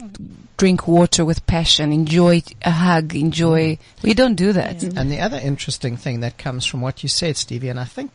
drink 0.57 0.87
water 0.87 1.23
with 1.23 1.45
passion, 1.47 1.93
enjoy 1.93 2.43
a 2.63 2.71
hug, 2.71 3.15
enjoy. 3.15 3.75
Mm. 3.75 3.79
We 4.03 4.13
don't 4.13 4.35
do 4.35 4.53
that. 4.53 4.83
And 4.83 5.11
the 5.11 5.19
other 5.19 5.37
interesting 5.37 5.97
thing 5.97 6.21
that 6.21 6.37
comes 6.37 6.65
from 6.65 6.81
what 6.81 7.03
you 7.03 7.09
said, 7.09 7.37
Stevie, 7.37 7.69
and 7.69 7.79
I 7.79 7.85
think 7.85 8.11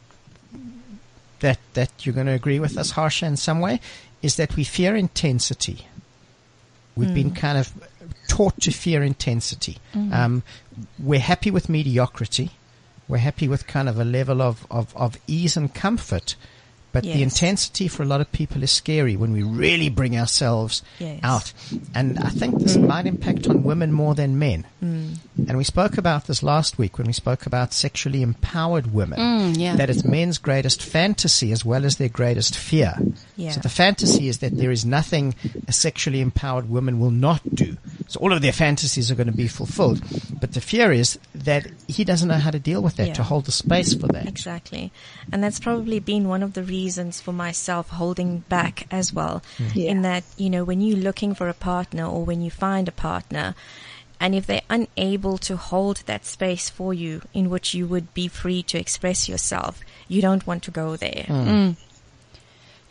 that 1.40 1.58
that 1.74 1.90
you're 2.06 2.14
going 2.14 2.26
to 2.26 2.32
agree 2.32 2.60
with 2.60 2.76
us, 2.78 2.92
Harsha, 2.92 3.26
in 3.26 3.36
some 3.36 3.60
way, 3.60 3.80
is 4.22 4.36
that 4.36 4.54
we 4.56 4.64
fear 4.64 4.94
intensity. 4.94 5.86
We've 6.94 7.08
mm. 7.08 7.14
been 7.14 7.34
kind 7.34 7.58
of 7.58 7.72
taught 8.28 8.60
to 8.60 8.70
fear 8.70 9.02
intensity. 9.02 9.78
Mm-hmm. 9.94 10.12
Um, 10.12 10.42
we're 10.98 11.20
happy 11.20 11.50
with 11.50 11.68
mediocrity. 11.68 12.50
We're 13.08 13.18
happy 13.18 13.48
with 13.48 13.66
kind 13.66 13.88
of 13.88 13.98
a 13.98 14.04
level 14.04 14.40
of, 14.40 14.66
of, 14.70 14.96
of 14.96 15.18
ease 15.26 15.56
and 15.56 15.72
comfort. 15.74 16.36
But 16.92 17.04
the 17.04 17.22
intensity 17.22 17.88
for 17.88 18.02
a 18.02 18.06
lot 18.06 18.20
of 18.20 18.30
people 18.32 18.62
is 18.62 18.70
scary 18.70 19.16
when 19.16 19.32
we 19.32 19.42
really 19.42 19.88
bring 19.88 20.16
ourselves 20.18 20.82
Yes. 20.98 21.20
out. 21.22 21.52
And 21.94 22.18
I 22.18 22.28
think 22.28 22.58
this 22.60 22.76
might 22.76 23.06
impact 23.06 23.48
on 23.48 23.62
women 23.62 23.92
more 23.92 24.14
than 24.14 24.38
men. 24.38 24.66
And 24.82 25.56
we 25.56 25.64
spoke 25.64 25.96
about 25.96 26.26
this 26.26 26.42
last 26.42 26.76
week 26.76 26.98
when 26.98 27.06
we 27.06 27.12
spoke 27.14 27.46
about 27.46 27.72
sexually 27.72 28.20
empowered 28.20 28.92
women. 28.92 29.18
Mm, 29.18 29.58
yeah. 29.58 29.76
That 29.76 29.88
it's 29.88 30.04
men's 30.04 30.36
greatest 30.38 30.82
fantasy 30.82 31.50
as 31.52 31.64
well 31.64 31.84
as 31.86 31.96
their 31.96 32.08
greatest 32.10 32.56
fear. 32.56 32.94
Yeah. 33.36 33.52
So 33.52 33.60
the 33.60 33.68
fantasy 33.70 34.28
is 34.28 34.38
that 34.38 34.56
there 34.58 34.70
is 34.70 34.84
nothing 34.84 35.34
a 35.66 35.72
sexually 35.72 36.20
empowered 36.20 36.68
woman 36.68 37.00
will 37.00 37.10
not 37.10 37.40
do. 37.54 37.78
So 38.08 38.20
all 38.20 38.32
of 38.32 38.42
their 38.42 38.52
fantasies 38.52 39.10
are 39.10 39.14
going 39.14 39.28
to 39.28 39.32
be 39.32 39.48
fulfilled. 39.48 40.02
But 40.40 40.52
the 40.52 40.60
fear 40.60 40.92
is 40.92 41.18
that 41.34 41.66
he 41.88 42.04
doesn't 42.04 42.28
know 42.28 42.34
how 42.38 42.50
to 42.50 42.58
deal 42.58 42.82
with 42.82 42.96
that, 42.96 43.08
Yeah. 43.08 43.14
to 43.14 43.22
hold 43.22 43.46
the 43.46 43.52
space 43.52 43.94
for 43.94 44.08
that. 44.08 44.28
Exactly. 44.28 44.92
And 45.32 45.42
that's 45.42 45.58
probably 45.60 45.98
been 46.00 46.28
one 46.28 46.42
of 46.42 46.52
the 46.52 46.62
reasons 46.62 46.81
for 47.20 47.32
myself 47.32 47.90
holding 47.90 48.40
back 48.48 48.86
as 48.90 49.12
well. 49.12 49.42
Yeah. 49.74 49.90
In 49.90 50.02
that, 50.02 50.24
you 50.36 50.50
know, 50.50 50.64
when 50.64 50.80
you're 50.80 50.98
looking 50.98 51.34
for 51.34 51.48
a 51.48 51.54
partner 51.54 52.06
or 52.06 52.24
when 52.24 52.42
you 52.42 52.50
find 52.50 52.88
a 52.88 52.92
partner, 52.92 53.54
and 54.20 54.34
if 54.34 54.46
they're 54.46 54.62
unable 54.70 55.36
to 55.38 55.56
hold 55.56 55.98
that 56.06 56.24
space 56.24 56.70
for 56.70 56.94
you 56.94 57.22
in 57.34 57.50
which 57.50 57.74
you 57.74 57.86
would 57.86 58.14
be 58.14 58.28
free 58.28 58.62
to 58.64 58.78
express 58.78 59.28
yourself, 59.28 59.80
you 60.06 60.22
don't 60.22 60.46
want 60.46 60.62
to 60.62 60.70
go 60.70 60.96
there. 60.96 61.26
Mm. 61.28 61.76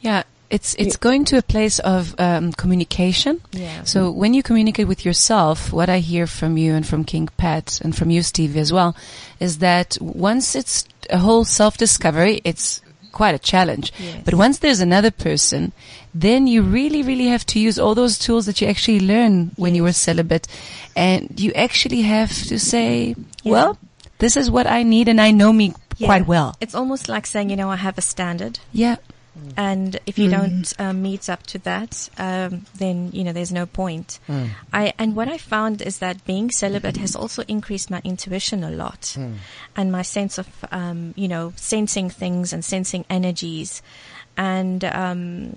Yeah, 0.01 0.23
it's 0.49 0.75
it's 0.75 0.97
going 0.97 1.23
to 1.25 1.37
a 1.37 1.41
place 1.41 1.79
of 1.79 2.13
um, 2.19 2.51
communication. 2.51 3.39
Yeah. 3.51 3.83
So 3.85 4.11
when 4.11 4.33
you 4.33 4.43
communicate 4.43 4.87
with 4.87 5.05
yourself, 5.05 5.71
what 5.71 5.89
I 5.89 5.99
hear 5.99 6.27
from 6.27 6.57
you 6.57 6.73
and 6.73 6.85
from 6.85 7.05
King 7.05 7.29
Pat 7.37 7.79
and 7.81 7.95
from 7.95 8.09
you, 8.09 8.21
Stevie, 8.23 8.59
as 8.59 8.73
well, 8.73 8.93
is 9.39 9.59
that 9.59 9.97
once 10.01 10.53
it's 10.53 10.85
a 11.09 11.19
whole 11.19 11.45
self-discovery, 11.45 12.41
it's 12.43 12.81
quite 13.11 13.35
a 13.35 13.39
challenge. 13.39 13.91
Yes. 13.99 14.21
But 14.25 14.33
once 14.35 14.59
there's 14.59 14.79
another 14.79 15.11
person, 15.11 15.71
then 16.13 16.47
you 16.47 16.61
really, 16.61 17.03
really 17.03 17.27
have 17.27 17.45
to 17.47 17.59
use 17.59 17.77
all 17.79 17.95
those 17.95 18.17
tools 18.17 18.45
that 18.45 18.61
you 18.61 18.67
actually 18.67 18.99
learn 18.99 19.51
when 19.55 19.75
you 19.75 19.83
were 19.83 19.93
celibate, 19.93 20.47
and 20.95 21.39
you 21.39 21.51
actually 21.53 22.01
have 22.01 22.31
to 22.47 22.59
say, 22.59 23.15
Yeah. 23.43 23.51
well, 23.51 23.77
this 24.19 24.35
is 24.37 24.49
what 24.51 24.67
I 24.67 24.83
need, 24.83 25.07
and 25.07 25.19
I 25.21 25.31
know 25.31 25.51
me 25.53 25.73
Yeah. 25.97 26.07
quite 26.07 26.27
well. 26.27 26.55
It's 26.59 26.75
almost 26.75 27.07
like 27.09 27.25
saying, 27.25 27.49
you 27.49 27.55
know, 27.55 27.69
I 27.69 27.75
have 27.77 27.97
a 27.97 28.01
standard. 28.01 28.59
Yeah. 28.73 28.95
And 29.55 29.97
if 30.05 30.19
you 30.19 30.29
don't 30.29 30.73
um, 30.79 31.01
meet 31.01 31.29
up 31.29 31.43
to 31.47 31.59
that, 31.59 32.09
um, 32.17 32.65
then 32.75 33.11
you 33.13 33.23
know 33.23 33.31
there's 33.31 33.51
no 33.51 33.65
point. 33.65 34.19
I 34.73 34.93
and 34.99 35.15
what 35.15 35.27
I 35.29 35.37
found 35.37 35.81
is 35.81 35.99
that 35.99 36.25
being 36.25 36.51
celibate 36.51 36.97
has 36.97 37.15
also 37.15 37.43
increased 37.47 37.89
my 37.89 38.01
intuition 38.03 38.63
a 38.63 38.69
lot, 38.71 39.15
and 39.75 39.91
my 39.91 40.01
sense 40.01 40.37
of 40.37 40.47
um, 40.71 41.13
you 41.15 41.27
know 41.27 41.53
sensing 41.55 42.09
things 42.09 42.53
and 42.53 42.63
sensing 42.63 43.05
energies. 43.09 43.81
And 44.37 44.83
um, 44.85 45.53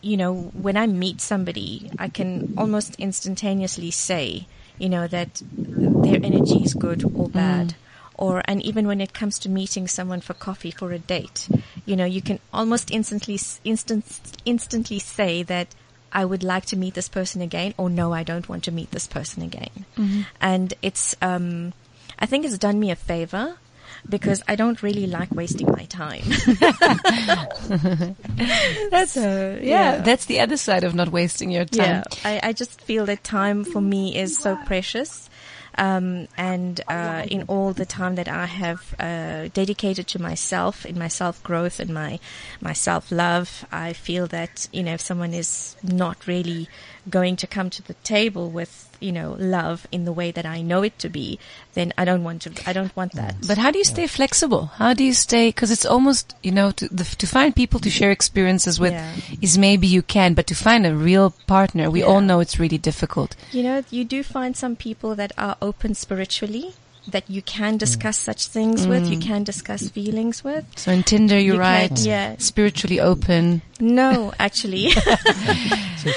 you 0.00 0.16
know, 0.16 0.34
when 0.54 0.76
I 0.76 0.86
meet 0.86 1.20
somebody, 1.20 1.90
I 1.98 2.08
can 2.08 2.54
almost 2.56 2.96
instantaneously 2.96 3.90
say, 3.90 4.46
you 4.78 4.88
know, 4.88 5.06
that 5.08 5.42
their 5.42 6.20
energy 6.22 6.62
is 6.64 6.74
good 6.74 7.04
or 7.14 7.28
bad 7.28 7.74
or 8.22 8.40
and 8.44 8.62
even 8.62 8.86
when 8.86 9.00
it 9.00 9.12
comes 9.12 9.36
to 9.40 9.48
meeting 9.48 9.88
someone 9.88 10.20
for 10.20 10.32
coffee 10.32 10.70
for 10.70 10.92
a 10.92 10.98
date, 10.98 11.48
you 11.84 11.96
know, 11.96 12.04
you 12.04 12.22
can 12.22 12.38
almost 12.52 12.92
instantly 12.92 13.36
instant, 13.64 14.04
instantly 14.44 15.00
say 15.00 15.42
that 15.42 15.74
I 16.12 16.24
would 16.24 16.44
like 16.44 16.66
to 16.66 16.76
meet 16.76 16.94
this 16.94 17.08
person 17.08 17.42
again, 17.42 17.74
or 17.76 17.90
no, 17.90 18.12
I 18.12 18.22
don't 18.22 18.48
want 18.48 18.62
to 18.64 18.70
meet 18.70 18.92
this 18.92 19.08
person 19.08 19.42
again. 19.42 19.86
And 20.40 20.72
it's, 20.82 21.16
um, 21.20 21.72
I 22.16 22.26
think 22.26 22.44
it's 22.44 22.58
done 22.58 22.78
me 22.78 22.92
a 22.92 22.96
favor 22.96 23.56
because 24.08 24.40
I 24.46 24.54
don't 24.54 24.82
really 24.84 25.08
like 25.08 25.34
wasting 25.34 25.68
my 25.72 25.84
time. 25.86 26.22
That's 28.90 29.12
So, 29.12 29.58
yeah, 29.60 29.96
yeah. 29.96 30.02
that's 30.02 30.26
the 30.26 30.40
other 30.40 30.56
side 30.56 30.84
of 30.84 30.94
not 30.94 31.08
wasting 31.08 31.50
your 31.50 31.64
time. 31.64 32.04
Yeah, 32.04 32.04
I, 32.24 32.40
I 32.42 32.52
just 32.52 32.80
feel 32.82 33.06
that 33.06 33.24
time 33.24 33.64
for 33.64 33.80
me 33.80 34.16
is 34.16 34.38
so 34.38 34.56
precious. 34.66 35.28
Um, 35.78 36.28
and 36.36 36.80
uh, 36.88 37.24
in 37.30 37.44
all 37.48 37.72
the 37.72 37.86
time 37.86 38.14
that 38.16 38.28
I 38.28 38.46
have 38.46 38.94
uh, 39.00 39.48
dedicated 39.52 40.06
to 40.08 40.20
myself, 40.20 40.84
in 40.84 40.98
my 40.98 41.08
self 41.08 41.42
growth 41.42 41.80
and 41.80 41.92
my 41.94 42.18
my 42.60 42.72
self 42.72 43.10
love, 43.10 43.64
I 43.72 43.92
feel 43.92 44.26
that 44.28 44.68
you 44.72 44.82
know 44.82 44.94
if 44.94 45.00
someone 45.00 45.32
is 45.32 45.76
not 45.82 46.26
really 46.26 46.68
going 47.10 47.36
to 47.36 47.46
come 47.46 47.70
to 47.70 47.82
the 47.82 47.94
table 48.04 48.50
with 48.50 48.88
you 49.00 49.10
know 49.10 49.36
love 49.38 49.86
in 49.90 50.04
the 50.04 50.12
way 50.12 50.30
that 50.30 50.46
I 50.46 50.62
know 50.62 50.82
it 50.82 50.98
to 51.00 51.08
be, 51.08 51.38
then 51.74 51.92
I 51.98 52.04
don't 52.04 52.22
want 52.22 52.42
to. 52.42 52.52
I 52.66 52.72
don't 52.72 52.94
want 52.96 53.12
that. 53.14 53.34
But 53.46 53.58
how 53.58 53.70
do 53.72 53.78
you 53.78 53.84
stay 53.84 54.06
flexible? 54.06 54.66
How 54.66 54.94
do 54.94 55.02
you 55.02 55.12
stay? 55.12 55.48
Because 55.48 55.70
it's 55.72 55.84
almost, 55.84 56.34
you 56.42 56.52
know, 56.52 56.70
to, 56.72 56.88
the, 56.88 57.04
to 57.04 57.26
find 57.26 57.54
people 57.56 57.80
to 57.80 57.90
share 57.90 58.12
experiences 58.12 58.78
with 58.78 58.92
Yeah. 58.92 59.12
is 59.40 59.58
maybe 59.58 59.86
you 59.88 60.02
can, 60.02 60.34
but 60.34 60.46
to 60.46 60.54
find 60.54 60.86
a 60.86 60.94
real 60.94 61.30
partner, 61.46 61.90
we 61.90 62.02
all 62.02 62.20
know 62.20 62.38
it's 62.40 62.60
really 62.60 62.78
difficult. 62.78 63.34
You 63.50 63.62
know, 63.64 63.82
you 63.90 64.04
do 64.04 64.22
find 64.22 64.56
some 64.56 64.76
people 64.76 65.14
that 65.16 65.32
are 65.36 65.56
open 65.60 65.94
spiritually. 65.94 66.74
That 67.08 67.28
you 67.28 67.42
can 67.42 67.78
discuss 67.78 68.16
such 68.16 68.46
things 68.46 68.86
with, 68.86 69.08
you 69.08 69.18
can 69.18 69.42
discuss 69.42 69.88
feelings 69.88 70.44
with. 70.44 70.64
So 70.76 70.92
in 70.92 71.02
Tinder, 71.02 71.36
you're 71.38 71.54
You 71.56 71.60
right. 71.60 71.88
can- 71.88 72.04
yeah. 72.04 72.36
Spiritually 72.38 73.00
open. 73.00 73.60
No, 73.80 74.32
actually, 74.38 74.90
So 74.90 75.00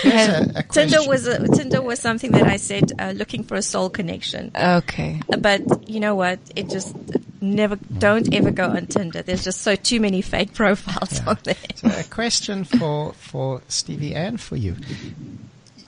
a, 0.03 0.51
a 0.57 0.63
Tinder 0.63 0.99
was 1.07 1.25
a, 1.25 1.47
Tinder 1.47 1.81
was 1.81 1.99
something 1.99 2.31
that 2.33 2.43
I 2.47 2.57
said 2.57 2.91
uh, 2.99 3.13
looking 3.15 3.43
for 3.43 3.55
a 3.55 3.61
soul 3.63 3.89
connection. 3.89 4.51
Okay. 4.55 5.19
But 5.39 5.89
you 5.89 5.99
know 5.99 6.13
what? 6.13 6.37
It 6.55 6.69
just 6.69 6.95
never. 7.41 7.77
Don't 7.97 8.31
ever 8.33 8.51
go 8.51 8.67
on 8.69 8.85
Tinder. 8.85 9.23
There's 9.23 9.43
just 9.43 9.61
so 9.61 9.75
too 9.75 9.99
many 9.99 10.21
fake 10.21 10.53
profiles 10.53 11.19
on 11.25 11.37
there. 11.43 11.55
So 11.75 11.87
a 11.89 12.03
question 12.03 12.63
for, 12.63 13.13
for 13.13 13.61
Stevie 13.67 14.13
and 14.13 14.39
for 14.39 14.55
you. 14.55 14.75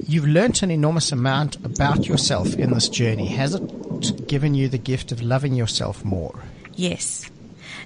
You've 0.05 0.27
learnt 0.27 0.61
an 0.61 0.71
enormous 0.71 1.11
amount 1.11 1.55
about 1.65 2.07
yourself 2.07 2.53
in 2.55 2.71
this 2.71 2.87
journey. 2.87 3.27
Has 3.27 3.55
it 3.55 4.27
given 4.27 4.53
you 4.53 4.69
the 4.69 4.77
gift 4.77 5.11
of 5.11 5.21
loving 5.21 5.55
yourself 5.55 6.05
more? 6.05 6.43
Yes, 6.75 7.29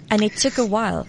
and 0.09 0.22
it 0.22 0.36
took 0.36 0.57
a 0.57 0.66
while. 0.66 1.07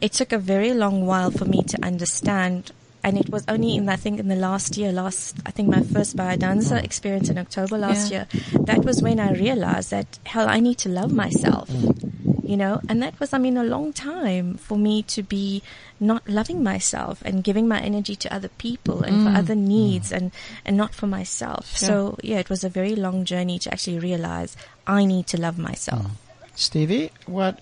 It 0.00 0.12
took 0.12 0.32
a 0.32 0.38
very 0.38 0.72
long 0.72 1.06
while 1.06 1.30
for 1.30 1.44
me 1.44 1.62
to 1.62 1.84
understand. 1.84 2.72
And 3.06 3.16
it 3.16 3.30
was 3.30 3.44
only 3.46 3.76
in, 3.76 3.88
I 3.88 3.94
think, 3.94 4.18
in 4.18 4.26
the 4.26 4.34
last 4.34 4.76
year, 4.76 4.90
last, 4.90 5.36
I 5.46 5.52
think 5.52 5.68
my 5.68 5.82
first 5.82 6.16
biodanza 6.16 6.76
mm. 6.76 6.82
experience 6.82 7.28
in 7.30 7.38
October 7.38 7.78
last 7.78 8.10
Yeah. 8.10 8.26
year, 8.32 8.62
that 8.66 8.84
was 8.84 9.00
when 9.00 9.20
I 9.20 9.30
realized 9.30 9.92
that, 9.92 10.18
hell, 10.24 10.48
I 10.48 10.58
need 10.58 10.78
to 10.78 10.88
love 10.88 11.12
myself. 11.12 11.70
Mm. 11.70 12.42
You 12.42 12.56
know, 12.56 12.80
and 12.88 13.00
that 13.02 13.18
was, 13.20 13.32
I 13.32 13.38
mean, 13.38 13.56
a 13.56 13.62
long 13.62 13.92
time 13.92 14.54
for 14.56 14.76
me 14.76 15.04
to 15.14 15.22
be 15.22 15.62
not 16.00 16.28
loving 16.28 16.64
myself 16.64 17.22
and 17.24 17.44
giving 17.44 17.68
my 17.68 17.80
energy 17.80 18.16
to 18.16 18.34
other 18.34 18.50
people 18.58 19.02
and 19.02 19.22
for 19.24 19.30
mm. 19.30 19.38
other 19.38 19.54
needs 19.54 20.10
and, 20.10 20.32
and 20.64 20.76
not 20.76 20.92
for 20.92 21.06
myself. 21.06 21.76
So, 21.76 22.18
yeah, 22.22 22.38
it 22.38 22.50
was 22.50 22.64
a 22.64 22.68
very 22.68 22.96
long 22.96 23.24
journey 23.24 23.60
to 23.60 23.72
actually 23.72 24.00
realize 24.00 24.56
I 24.84 25.04
need 25.04 25.28
to 25.28 25.40
love 25.40 25.58
myself. 25.58 26.06
Stevie, 26.56 27.10
what 27.26 27.60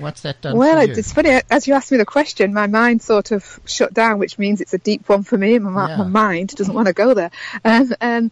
what's 0.00 0.22
that 0.22 0.42
done 0.42 0.56
Well, 0.56 0.76
for 0.78 0.82
it- 0.82 0.88
you? 0.90 0.94
it's 0.96 1.12
funny. 1.12 1.40
As 1.48 1.66
you 1.68 1.74
asked 1.74 1.92
me 1.92 1.98
the 1.98 2.04
question, 2.04 2.52
my 2.52 2.66
mind 2.66 3.00
sort 3.00 3.30
of 3.30 3.60
shut 3.66 3.94
down, 3.94 4.18
which 4.18 4.36
means 4.36 4.60
it's 4.60 4.74
a 4.74 4.78
deep 4.78 5.08
one 5.08 5.22
for 5.22 5.38
me. 5.38 5.58
My, 5.58 5.88
Yeah. 5.88 5.96
my 5.98 6.08
mind 6.08 6.48
doesn't 6.56 6.74
want 6.74 6.88
to 6.88 6.92
go 6.92 7.14
there. 7.14 7.30
Um, 7.64 7.94
um, 8.00 8.30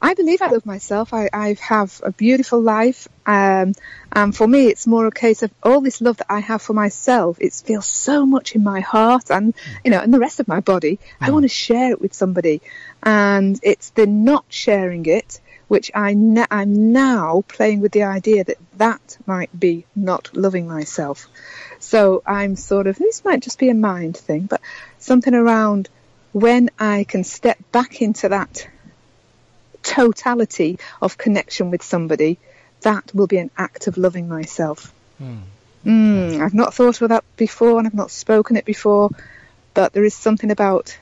I 0.00 0.14
believe 0.14 0.40
I 0.42 0.46
love 0.50 0.64
myself. 0.64 1.12
I, 1.12 1.28
I 1.32 1.56
have 1.60 2.00
a 2.04 2.12
beautiful 2.12 2.60
life. 2.60 3.08
Um, 3.26 3.72
and 4.12 4.34
for 4.34 4.46
me, 4.46 4.68
it's 4.68 4.86
more 4.86 5.06
a 5.06 5.10
case 5.10 5.42
of 5.42 5.50
all 5.64 5.80
this 5.80 6.00
love 6.00 6.18
that 6.18 6.26
I 6.30 6.38
have 6.38 6.62
for 6.62 6.72
myself. 6.72 7.38
It 7.40 7.52
feels 7.52 7.86
so 7.86 8.24
much 8.24 8.54
in 8.54 8.62
my 8.62 8.78
heart 8.78 9.28
and, 9.28 9.54
you 9.84 9.90
know, 9.90 9.98
and 10.00 10.14
the 10.14 10.20
rest 10.20 10.38
of 10.38 10.46
my 10.46 10.60
body. 10.60 11.00
I 11.20 11.32
want 11.32 11.42
to 11.42 11.48
share 11.48 11.90
it 11.90 12.00
with 12.00 12.14
somebody. 12.14 12.62
And 13.02 13.58
it's 13.64 13.90
the 13.90 14.06
not 14.06 14.44
sharing 14.50 15.04
it, 15.06 15.40
which 15.68 15.90
I 15.94 16.16
I'm 16.50 16.92
now 16.92 17.44
playing 17.46 17.80
with 17.80 17.92
the 17.92 18.04
idea 18.04 18.44
that 18.44 18.56
that 18.78 19.18
might 19.26 19.58
be 19.58 19.84
not 19.94 20.34
loving 20.34 20.66
myself. 20.66 21.28
So 21.78 22.22
I'm 22.26 22.56
sort 22.56 22.86
of, 22.86 22.96
this 22.96 23.24
might 23.24 23.40
just 23.40 23.58
be 23.58 23.68
a 23.68 23.74
mind 23.74 24.16
thing, 24.16 24.46
but 24.46 24.60
something 24.98 25.34
around 25.34 25.88
when 26.32 26.70
I 26.78 27.04
can 27.04 27.22
step 27.22 27.58
back 27.70 28.02
into 28.02 28.30
that 28.30 28.68
totality 29.82 30.78
of 31.00 31.18
connection 31.18 31.70
with 31.70 31.82
somebody, 31.82 32.38
that 32.82 33.14
will 33.14 33.26
be 33.26 33.38
an 33.38 33.50
act 33.56 33.86
of 33.86 33.96
loving 33.96 34.28
myself. 34.28 34.92
Mm, 35.84 36.40
I've 36.40 36.54
not 36.54 36.74
thought 36.74 37.00
of 37.00 37.10
that 37.10 37.24
before 37.36 37.78
and 37.78 37.86
I've 37.86 37.94
not 37.94 38.10
spoken 38.10 38.56
it 38.56 38.64
before, 38.64 39.10
but 39.74 39.92
there 39.92 40.04
is 40.04 40.14
something 40.14 40.50
about 40.50 40.96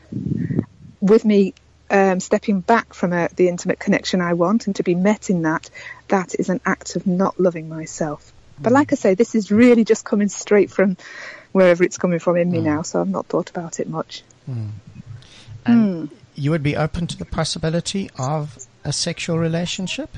with 1.00 1.24
me 1.24 1.54
um, 1.91 2.20
stepping 2.20 2.61
back 2.61 2.95
from 2.95 3.12
a, 3.12 3.28
the 3.34 3.49
intimate 3.49 3.78
connection 3.78 4.20
I 4.20 4.34
want 4.34 4.66
and 4.66 4.76
to 4.76 4.82
be 4.82 4.95
met 4.95 5.30
in 5.30 5.43
that, 5.43 5.70
that 6.09 6.34
is 6.39 6.49
an 6.49 6.61
act 6.64 6.97
of 6.97 7.07
not 7.07 7.39
loving 7.39 7.68
myself. 7.68 8.32
But 8.59 8.72
like 8.72 8.93
I 8.93 8.97
say, 8.97 9.14
this 9.14 9.34
is 9.34 9.51
really 9.51 9.84
just 9.84 10.05
coming 10.05 10.28
straight 10.28 10.70
from 10.70 10.97
wherever 11.53 11.84
it's 11.84 11.99
coming 11.99 12.18
from 12.18 12.37
in 12.37 12.51
me 12.51 12.59
mm. 12.59 12.64
now, 12.64 12.82
so 12.82 13.01
I've 13.01 13.09
not 13.09 13.26
thought 13.26 13.51
about 13.51 13.80
it 13.80 13.89
much. 13.89 14.22
Mm. 14.51 14.70
And 15.66 16.09
hmm. 16.09 16.14
you 16.34 16.53
would 16.53 16.62
be 16.62 16.76
open 16.76 17.07
to 17.09 17.16
the 17.18 17.24
possibility 17.24 18.09
of 18.18 18.57
a 18.84 18.93
sexual 18.93 19.39
relationship? 19.39 20.11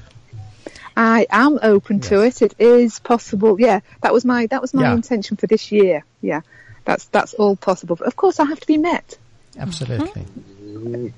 I 0.97 1.27
am 1.31 1.59
open 1.63 2.01
to 2.01 2.23
it. 2.23 2.43
It 2.43 2.55
is 2.59 2.99
possible. 2.99 3.59
Yeah, 3.59 3.81
that 4.03 4.13
was 4.13 4.25
my 4.25 4.47
that 4.47 4.61
was 4.61 4.75
my 4.75 4.83
Yeah. 4.83 4.95
intention 4.95 5.37
for 5.37 5.47
this 5.47 5.71
year. 5.73 6.05
Yeah, 6.21 6.41
that's 6.85 7.07
that's 7.07 7.35
all 7.35 7.57
possible. 7.57 7.97
But 7.97 8.09
of 8.09 8.17
course, 8.17 8.41
I 8.41 8.45
have 8.45 8.61
to 8.61 8.67
be 8.67 8.79
met. 8.79 9.17
Absolutely. 9.57 10.23
Mm-hmm. 10.23 10.58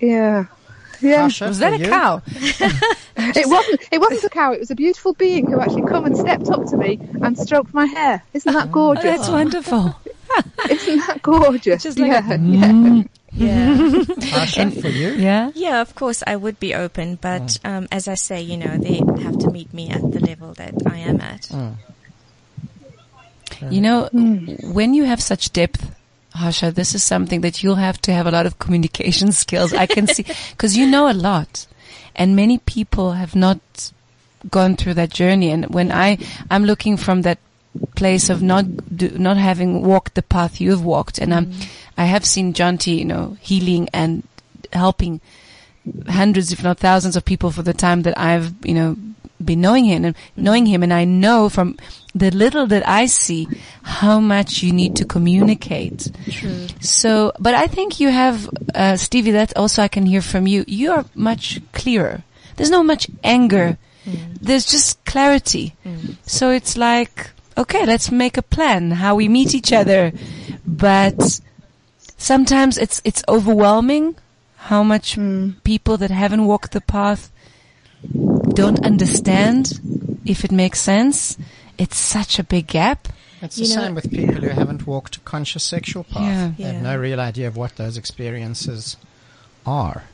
Yeah, 0.00 0.46
yeah. 1.00 1.26
Asha, 1.26 1.48
Was 1.48 1.58
that 1.58 1.74
a 1.74 1.78
you? 1.78 1.88
cow? 1.88 2.22
It 3.22 3.48
wasn't. 3.48 3.80
It 3.92 4.00
wasn't 4.00 4.24
a 4.24 4.30
cow. 4.30 4.52
It 4.52 4.60
was 4.60 4.70
a 4.70 4.74
beautiful 4.74 5.12
being 5.12 5.50
who 5.50 5.60
actually 5.60 5.82
come 5.82 6.06
and 6.06 6.16
stepped 6.16 6.48
up 6.48 6.64
to 6.66 6.76
me 6.76 6.98
and 7.22 7.38
stroked 7.38 7.74
my 7.74 7.84
hair. 7.84 8.22
Isn't 8.32 8.52
that 8.52 8.68
oh, 8.68 8.72
gorgeous? 8.72 9.04
That's 9.04 9.28
wonderful. 9.28 9.94
Isn't 10.70 11.06
that 11.06 11.20
gorgeous? 11.22 11.82
Just 11.82 11.98
like 11.98 12.12
yeah, 12.12 12.32
a- 12.32 12.38
yeah. 12.38 12.70
Mm. 12.70 13.08
Yeah. 13.32 13.76
Asha, 14.40 14.80
for 14.80 14.88
you? 14.88 15.10
Yeah. 15.12 15.52
Yeah, 15.54 15.80
of 15.80 15.94
course, 15.94 16.22
I 16.26 16.36
would 16.36 16.58
be 16.58 16.74
open, 16.74 17.16
but 17.16 17.42
mm. 17.42 17.68
um, 17.68 17.88
as 17.92 18.08
I 18.08 18.14
say, 18.14 18.40
you 18.40 18.56
know, 18.56 18.76
they 18.78 19.00
have 19.22 19.38
to 19.38 19.50
meet 19.50 19.72
me 19.74 19.90
at 19.90 20.00
the 20.00 20.20
level 20.20 20.54
that 20.54 20.74
I 20.86 20.98
am 20.98 21.20
at. 21.20 21.42
Mm. 21.42 21.76
You 23.70 23.80
know, 23.80 24.08
when 24.72 24.94
you 24.94 25.04
have 25.04 25.22
such 25.22 25.52
depth, 25.52 25.94
Harsha, 26.34 26.70
this 26.70 26.94
is 26.94 27.02
something 27.02 27.40
that 27.40 27.62
you'll 27.62 27.76
have 27.76 28.00
to 28.02 28.12
have 28.12 28.26
a 28.26 28.30
lot 28.30 28.46
of 28.46 28.58
communication 28.58 29.32
skills. 29.42 29.72
I 29.72 29.86
can 29.86 30.06
see, 30.06 30.24
because 30.50 30.76
you 30.76 30.86
know 30.86 31.10
a 31.10 31.12
lot. 31.14 31.66
And 32.14 32.36
many 32.36 32.58
people 32.58 33.12
have 33.12 33.34
not 33.34 33.92
gone 34.48 34.76
through 34.76 34.94
that 34.94 35.10
journey. 35.10 35.50
And 35.50 35.66
when 35.72 35.92
I, 35.92 36.18
I'm 36.50 36.64
looking 36.64 36.96
from 36.96 37.22
that 37.22 37.38
place 37.96 38.30
of 38.30 38.42
not, 38.42 38.96
do, 38.96 39.10
not 39.10 39.36
having 39.36 39.82
walked 39.82 40.14
the 40.14 40.22
path 40.22 40.60
you've 40.60 40.84
walked. 40.84 41.18
And 41.18 41.32
I'm, 41.34 41.46
mm-hmm. 41.46 41.70
I 41.96 42.04
have 42.04 42.24
seen 42.24 42.52
Jonty, 42.52 42.98
you 42.98 43.04
know, 43.04 43.36
healing 43.40 43.88
and 43.92 44.22
helping 44.72 45.20
hundreds, 46.08 46.52
if 46.52 46.62
not 46.62 46.78
thousands 46.78 47.16
of 47.16 47.24
people 47.24 47.50
for 47.50 47.62
the 47.62 47.74
time 47.74 48.02
that 48.02 48.18
I've, 48.18 48.54
you 48.64 48.74
know, 48.74 48.96
been 49.44 49.60
knowing 49.60 49.84
him 49.84 50.04
and 50.04 50.16
knowing 50.36 50.66
him. 50.66 50.82
And 50.82 50.92
I 50.92 51.04
know 51.04 51.48
from 51.48 51.76
the 52.14 52.30
little 52.30 52.66
that 52.66 52.86
I 52.88 53.06
see 53.06 53.48
how 53.82 54.20
much 54.20 54.62
you 54.62 54.72
need 54.72 54.96
to 54.96 55.04
communicate. 55.04 56.10
True. 56.30 56.66
So, 56.80 57.32
but 57.38 57.54
I 57.54 57.66
think 57.66 58.00
you 58.00 58.10
have, 58.10 58.48
uh, 58.74 58.96
Stevie, 58.96 59.30
that 59.32 59.56
also 59.56 59.82
I 59.82 59.88
can 59.88 60.06
hear 60.06 60.22
from 60.22 60.46
you. 60.46 60.64
You 60.66 60.92
are 60.92 61.04
much 61.14 61.60
clearer. 61.72 62.22
There's 62.56 62.70
no 62.70 62.82
much 62.82 63.08
anger. 63.24 63.78
Mm. 64.04 64.38
There's 64.40 64.66
just 64.66 65.04
clarity. 65.04 65.74
Mm. 65.84 66.16
So 66.26 66.50
it's 66.50 66.76
like, 66.76 67.30
okay, 67.56 67.86
let's 67.86 68.10
make 68.10 68.36
a 68.36 68.42
plan 68.42 68.92
how 68.92 69.14
we 69.14 69.28
meet 69.28 69.54
each 69.54 69.72
other. 69.72 70.12
But 70.66 71.40
sometimes 72.16 72.76
it's, 72.76 73.00
it's 73.04 73.22
overwhelming 73.28 74.16
how 74.56 74.82
much 74.82 75.16
mm. 75.16 75.54
people 75.64 75.96
that 75.96 76.10
haven't 76.10 76.46
walked 76.46 76.72
the 76.72 76.80
path 76.80 77.30
don't 78.54 78.84
understand 78.84 79.80
if 80.24 80.44
it 80.44 80.52
makes 80.52 80.80
sense. 80.80 81.36
It's 81.78 81.96
such 81.96 82.38
a 82.38 82.44
big 82.44 82.66
gap. 82.66 83.08
It's 83.42 83.58
You 83.58 83.66
the 83.68 83.74
know- 83.74 83.82
same 83.82 83.94
with 83.94 84.10
people 84.10 84.34
who 84.34 84.48
haven't 84.48 84.86
walked 84.86 85.16
a 85.16 85.20
conscious 85.20 85.64
sexual 85.64 86.04
path. 86.04 86.20
Yeah. 86.22 86.52
They 86.56 86.64
have 86.64 86.82
Yeah. 86.82 86.92
no 86.92 86.98
real 86.98 87.20
idea 87.20 87.48
of 87.48 87.56
what 87.56 87.76
those 87.76 87.96
experiences 87.96 88.96
are. 89.64 90.04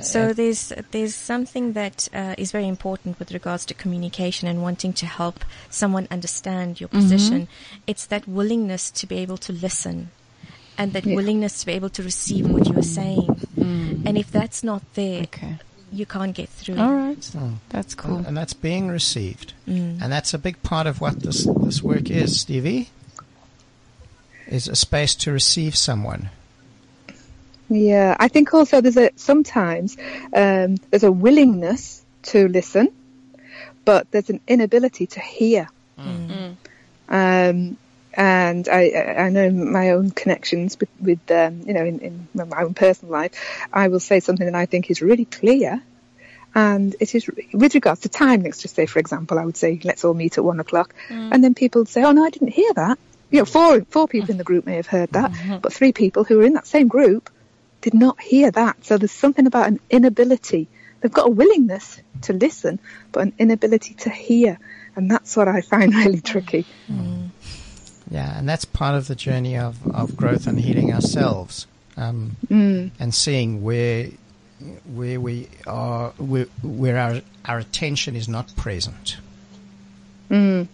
So 0.00 0.28
uh, 0.28 0.32
there's 0.32 0.72
there's 0.90 1.14
something 1.14 1.74
that 1.74 2.08
uh, 2.14 2.34
is 2.38 2.50
very 2.50 2.66
important 2.66 3.18
with 3.18 3.30
regards 3.32 3.66
to 3.66 3.74
communication 3.74 4.48
and 4.48 4.62
wanting 4.62 4.94
to 4.94 5.06
help 5.06 5.44
someone 5.68 6.08
understand 6.10 6.80
your 6.80 6.88
mm-hmm. 6.88 7.00
position. 7.00 7.48
It's 7.86 8.06
that 8.06 8.26
willingness 8.26 8.90
to 8.92 9.06
be 9.06 9.16
able 9.18 9.36
to 9.38 9.52
listen, 9.52 10.10
and 10.78 10.92
that 10.94 11.04
Yeah. 11.04 11.16
willingness 11.16 11.60
to 11.60 11.66
be 11.66 11.72
able 11.72 11.90
to 11.90 12.02
receive 12.02 12.48
what 12.48 12.66
you 12.68 12.78
are 12.78 12.82
saying. 12.82 13.26
Mm. 13.58 14.06
And 14.06 14.16
if 14.16 14.30
that's 14.30 14.62
not 14.64 14.82
there, 14.94 15.22
Okay. 15.24 15.58
You 15.92 16.06
can't 16.06 16.34
get 16.34 16.48
through. 16.48 16.78
All 16.78 16.94
right. 16.94 17.30
That's 17.68 17.94
cool. 17.94 18.24
And 18.26 18.36
that's 18.36 18.54
being 18.54 18.88
received. 18.88 19.52
Mm. 19.68 20.02
And 20.02 20.12
that's 20.12 20.32
a 20.32 20.38
big 20.38 20.62
part 20.62 20.86
of 20.86 21.00
what 21.00 21.20
this, 21.20 21.44
this 21.44 21.82
work 21.82 22.10
is, 22.10 22.40
Stevie. 22.40 22.88
Is 24.48 24.68
a 24.68 24.76
space 24.76 25.14
to 25.16 25.32
receive 25.32 25.76
someone. 25.76 26.30
Yeah, 27.70 28.16
I 28.20 28.28
think 28.28 28.52
also 28.52 28.82
there's 28.82 28.98
a 28.98 29.10
sometimes 29.16 29.96
um, 30.34 30.76
there's 30.90 31.04
a 31.04 31.12
willingness 31.12 32.04
to 32.24 32.48
listen, 32.48 32.92
but 33.86 34.10
there's 34.10 34.28
an 34.28 34.40
inability 34.46 35.06
to 35.06 35.20
hear. 35.20 35.68
Um, 37.08 37.76
and 38.14 38.68
I, 38.68 38.92
I 39.18 39.28
know 39.30 39.50
my 39.50 39.90
own 39.90 40.10
connections 40.10 40.76
with, 40.78 40.90
with 41.00 41.30
um, 41.30 41.62
you 41.66 41.72
know, 41.72 41.84
in, 41.84 41.98
in 42.00 42.28
my 42.34 42.62
own 42.62 42.74
personal 42.74 43.12
life, 43.12 43.32
I 43.72 43.88
will 43.88 44.00
say 44.00 44.20
something 44.20 44.46
that 44.46 44.54
I 44.54 44.66
think 44.66 44.90
is 44.90 45.00
really 45.00 45.24
clear. 45.24 45.82
And 46.54 46.94
it 47.00 47.14
is 47.14 47.30
with 47.54 47.74
regards 47.74 48.02
to 48.02 48.10
time. 48.10 48.42
Let's 48.42 48.60
just 48.60 48.74
say, 48.74 48.84
for 48.84 48.98
example, 48.98 49.38
I 49.38 49.44
would 49.46 49.56
say, 49.56 49.80
let's 49.84 50.04
all 50.04 50.12
meet 50.12 50.36
at 50.36 50.44
one 50.44 50.60
o'clock, 50.60 50.94
mm. 51.08 51.30
and 51.32 51.42
then 51.42 51.54
people 51.54 51.80
would 51.80 51.88
say, 51.88 52.02
"Oh 52.02 52.12
no, 52.12 52.22
I 52.22 52.28
didn't 52.28 52.48
hear 52.48 52.70
that." 52.74 52.98
You 53.30 53.38
know, 53.38 53.44
four 53.46 53.80
four 53.88 54.06
people 54.06 54.30
in 54.30 54.36
the 54.36 54.44
group 54.44 54.66
may 54.66 54.76
have 54.76 54.86
heard 54.86 55.08
that, 55.12 55.30
mm-hmm. 55.30 55.58
but 55.58 55.72
three 55.72 55.92
people 55.92 56.24
who 56.24 56.36
were 56.36 56.42
in 56.42 56.52
that 56.52 56.66
same 56.66 56.88
group 56.88 57.30
did 57.80 57.94
not 57.94 58.20
hear 58.20 58.50
that. 58.50 58.84
So 58.84 58.98
there's 58.98 59.12
something 59.12 59.46
about 59.46 59.68
an 59.68 59.80
inability. 59.88 60.68
They've 61.00 61.10
got 61.10 61.28
a 61.28 61.30
willingness 61.30 62.00
to 62.22 62.34
listen, 62.34 62.80
but 63.12 63.22
an 63.22 63.32
inability 63.38 63.94
to 63.94 64.10
hear, 64.10 64.58
and 64.94 65.10
that's 65.10 65.34
what 65.36 65.48
I 65.48 65.62
find 65.62 65.94
really 66.04 66.20
tricky. 66.20 66.66
Mm. 66.90 67.30
Yeah, 68.10 68.38
and 68.38 68.48
that's 68.48 68.64
part 68.64 68.94
of 68.94 69.06
the 69.08 69.14
journey 69.14 69.56
of, 69.56 69.86
of 69.94 70.16
growth 70.16 70.46
and 70.46 70.58
healing 70.60 70.92
ourselves, 70.92 71.66
um, 71.96 72.36
Mm. 72.48 72.90
and 72.98 73.14
seeing 73.14 73.62
where 73.62 74.08
where 74.94 75.20
we 75.20 75.48
are, 75.66 76.10
where, 76.18 76.46
where 76.62 76.98
our 76.98 77.20
our 77.44 77.58
attention 77.58 78.14
is 78.16 78.28
not 78.28 78.54
present. 78.56 79.16
Mm. 80.30 80.68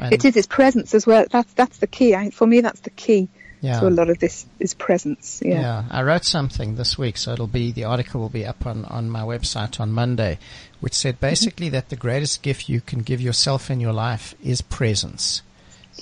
It 0.00 0.24
is 0.24 0.36
its 0.36 0.46
presence 0.46 0.94
as 0.94 1.06
well. 1.06 1.26
That's 1.30 1.52
that's 1.54 1.78
the 1.78 1.88
key. 1.88 2.14
I, 2.14 2.30
for 2.30 2.46
me, 2.46 2.60
that's 2.60 2.80
the 2.80 2.90
key 2.90 3.28
yeah, 3.60 3.80
to 3.80 3.88
a 3.88 3.90
lot 3.90 4.08
of 4.10 4.18
this 4.18 4.46
is 4.58 4.74
presence. 4.74 5.42
Yeah. 5.44 5.60
yeah. 5.60 5.84
I 5.90 6.02
wrote 6.02 6.24
something 6.24 6.76
this 6.76 6.96
week, 6.96 7.16
so 7.16 7.32
it'll 7.32 7.46
be 7.46 7.72
the 7.72 7.84
article 7.84 8.20
will 8.20 8.28
be 8.28 8.46
up 8.46 8.66
on 8.66 8.84
on 8.84 9.10
my 9.10 9.22
website 9.22 9.80
on 9.80 9.92
Monday, 9.92 10.38
which 10.80 10.94
said 10.94 11.20
basically 11.20 11.68
that 11.70 11.88
the 11.88 11.96
greatest 11.96 12.42
gift 12.42 12.68
you 12.68 12.80
can 12.80 13.00
give 13.00 13.20
yourself 13.20 13.70
in 13.70 13.80
your 13.80 13.92
life 13.92 14.34
is 14.42 14.62
presence, 14.62 15.42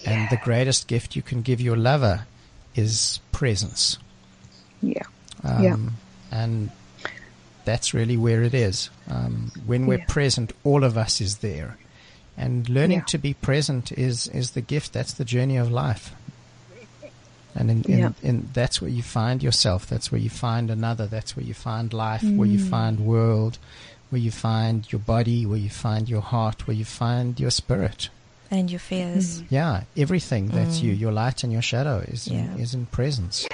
and 0.06 0.28
the 0.30 0.36
greatest 0.38 0.86
gift 0.88 1.16
you 1.16 1.22
can 1.22 1.42
give 1.42 1.60
your 1.60 1.76
lover 1.76 2.26
is 2.74 3.20
presence. 3.32 3.98
Yeah. 4.82 5.02
Um, 5.44 5.62
Yeah. 5.62 5.76
And 6.30 6.70
that's 7.64 7.92
really 7.94 8.16
where 8.16 8.42
it 8.42 8.54
is. 8.54 8.90
Um, 9.08 9.52
when 9.66 9.86
we're 9.86 9.98
Yeah. 9.98 10.04
present, 10.08 10.52
all 10.64 10.84
of 10.84 10.96
us 10.96 11.20
is 11.20 11.38
there. 11.38 11.76
And 12.36 12.68
learning 12.68 12.98
Yeah. 12.98 13.04
to 13.06 13.18
be 13.18 13.34
present 13.34 13.92
is, 13.92 14.26
is 14.28 14.50
the 14.50 14.60
gift. 14.60 14.92
That's 14.92 15.12
the 15.14 15.24
journey 15.24 15.56
of 15.56 15.70
life. 15.70 16.12
And 17.54 17.70
in, 17.70 17.82
in, 17.84 17.98
Yeah. 17.98 18.12
in, 18.22 18.50
that's 18.52 18.82
where 18.82 18.90
you 18.90 19.02
find 19.02 19.42
yourself. 19.42 19.86
That's 19.86 20.12
where 20.12 20.20
you 20.20 20.28
find 20.28 20.70
another. 20.70 21.06
That's 21.06 21.34
where 21.36 21.46
you 21.46 21.54
find 21.54 21.92
life, 21.92 22.22
where 22.22 22.46
you 22.48 22.58
Mm. 22.58 22.68
find 22.70 23.00
world, 23.00 23.58
where 24.10 24.20
you 24.20 24.30
find 24.30 24.84
your 24.92 24.98
body, 24.98 25.46
where 25.46 25.58
you 25.58 25.70
find 25.70 26.06
your 26.08 26.20
heart, 26.20 26.66
where 26.66 26.76
you 26.76 26.84
find 26.84 27.40
your 27.40 27.50
spirit. 27.50 28.10
And 28.50 28.70
your 28.70 28.78
fears. 28.80 29.42
Yeah, 29.50 29.82
everything 29.96 30.48
that's 30.48 30.78
Mm. 30.78 30.82
you, 30.84 30.92
your 30.92 31.12
light 31.12 31.42
and 31.44 31.52
your 31.52 31.62
shadow 31.62 32.04
is 32.06 32.28
Yeah. 32.28 32.38
in, 32.54 32.60
is 32.60 32.74
in 32.74 32.86
presence. 32.86 33.46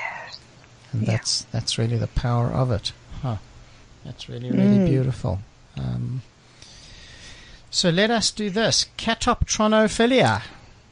And 0.92 1.02
Yeah. 1.02 1.12
that's 1.12 1.46
that's 1.52 1.78
really 1.78 1.96
the 1.96 2.08
power 2.08 2.48
of 2.50 2.70
it. 2.70 2.92
Huh. 3.22 3.36
That's 4.04 4.28
really 4.28 4.50
really 4.50 4.78
Mm. 4.78 4.86
beautiful. 4.86 5.40
Um, 5.78 6.22
so 7.70 7.88
let 7.90 8.10
us 8.10 8.30
do 8.30 8.50
this. 8.50 8.86
Catoptronophilia. 8.98 10.42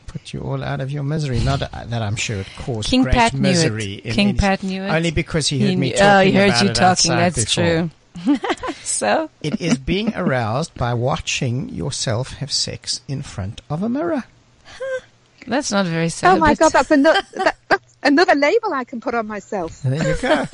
Put 0.07 0.32
you 0.32 0.40
all 0.40 0.64
out 0.64 0.80
of 0.80 0.90
your 0.90 1.03
misery. 1.05 1.38
Not 1.40 1.62
uh, 1.62 1.68
that 1.86 2.03
I'm 2.03 2.16
sure 2.16 2.38
it 2.40 2.46
caused 2.59 2.88
King 2.88 3.03
great 3.05 3.14
Pat 3.14 3.32
knew 3.34 3.40
misery. 3.42 3.94
it. 3.96 4.07
in 4.07 4.14
King 4.14 4.28
any- 4.30 4.38
Pat 4.38 4.62
knew 4.62 4.82
it. 4.82 4.88
Only 4.88 5.11
because 5.12 5.46
he 5.48 5.61
heard 5.61 5.68
He 5.70 5.76
me 5.76 5.90
knew- 5.90 5.96
talking 5.96 6.07
oh, 6.09 6.20
he 6.24 6.32
heard 6.32 6.62
you 6.62 6.68
talking. 6.72 6.82
outside 7.12 7.32
That's 7.34 7.55
before. 7.55 7.90
true. 8.24 8.40
so? 8.83 9.31
It 9.43 9.61
is 9.61 9.78
being 9.78 10.14
aroused 10.14 10.74
by 10.74 10.95
watching 10.95 11.68
yourself 11.68 12.35
have 12.35 12.53
sex 12.53 13.01
in 13.09 13.22
front 13.22 13.61
of 13.70 13.83
a 13.83 13.89
mirror. 13.89 14.24
that's 15.47 15.70
not 15.70 15.87
very 15.87 16.11
Oh 16.22 16.37
my 16.39 16.55
God, 16.55 16.72
that's 16.72 16.91
another 16.91 17.20
that, 17.35 17.57
that's 17.68 17.89
another 18.03 18.34
label 18.34 18.72
I 18.72 18.84
can 18.84 19.01
put 19.01 19.14
on 19.14 19.26
myself. 19.26 19.82
There 19.82 20.09
you 20.09 20.16
go. 20.20 20.44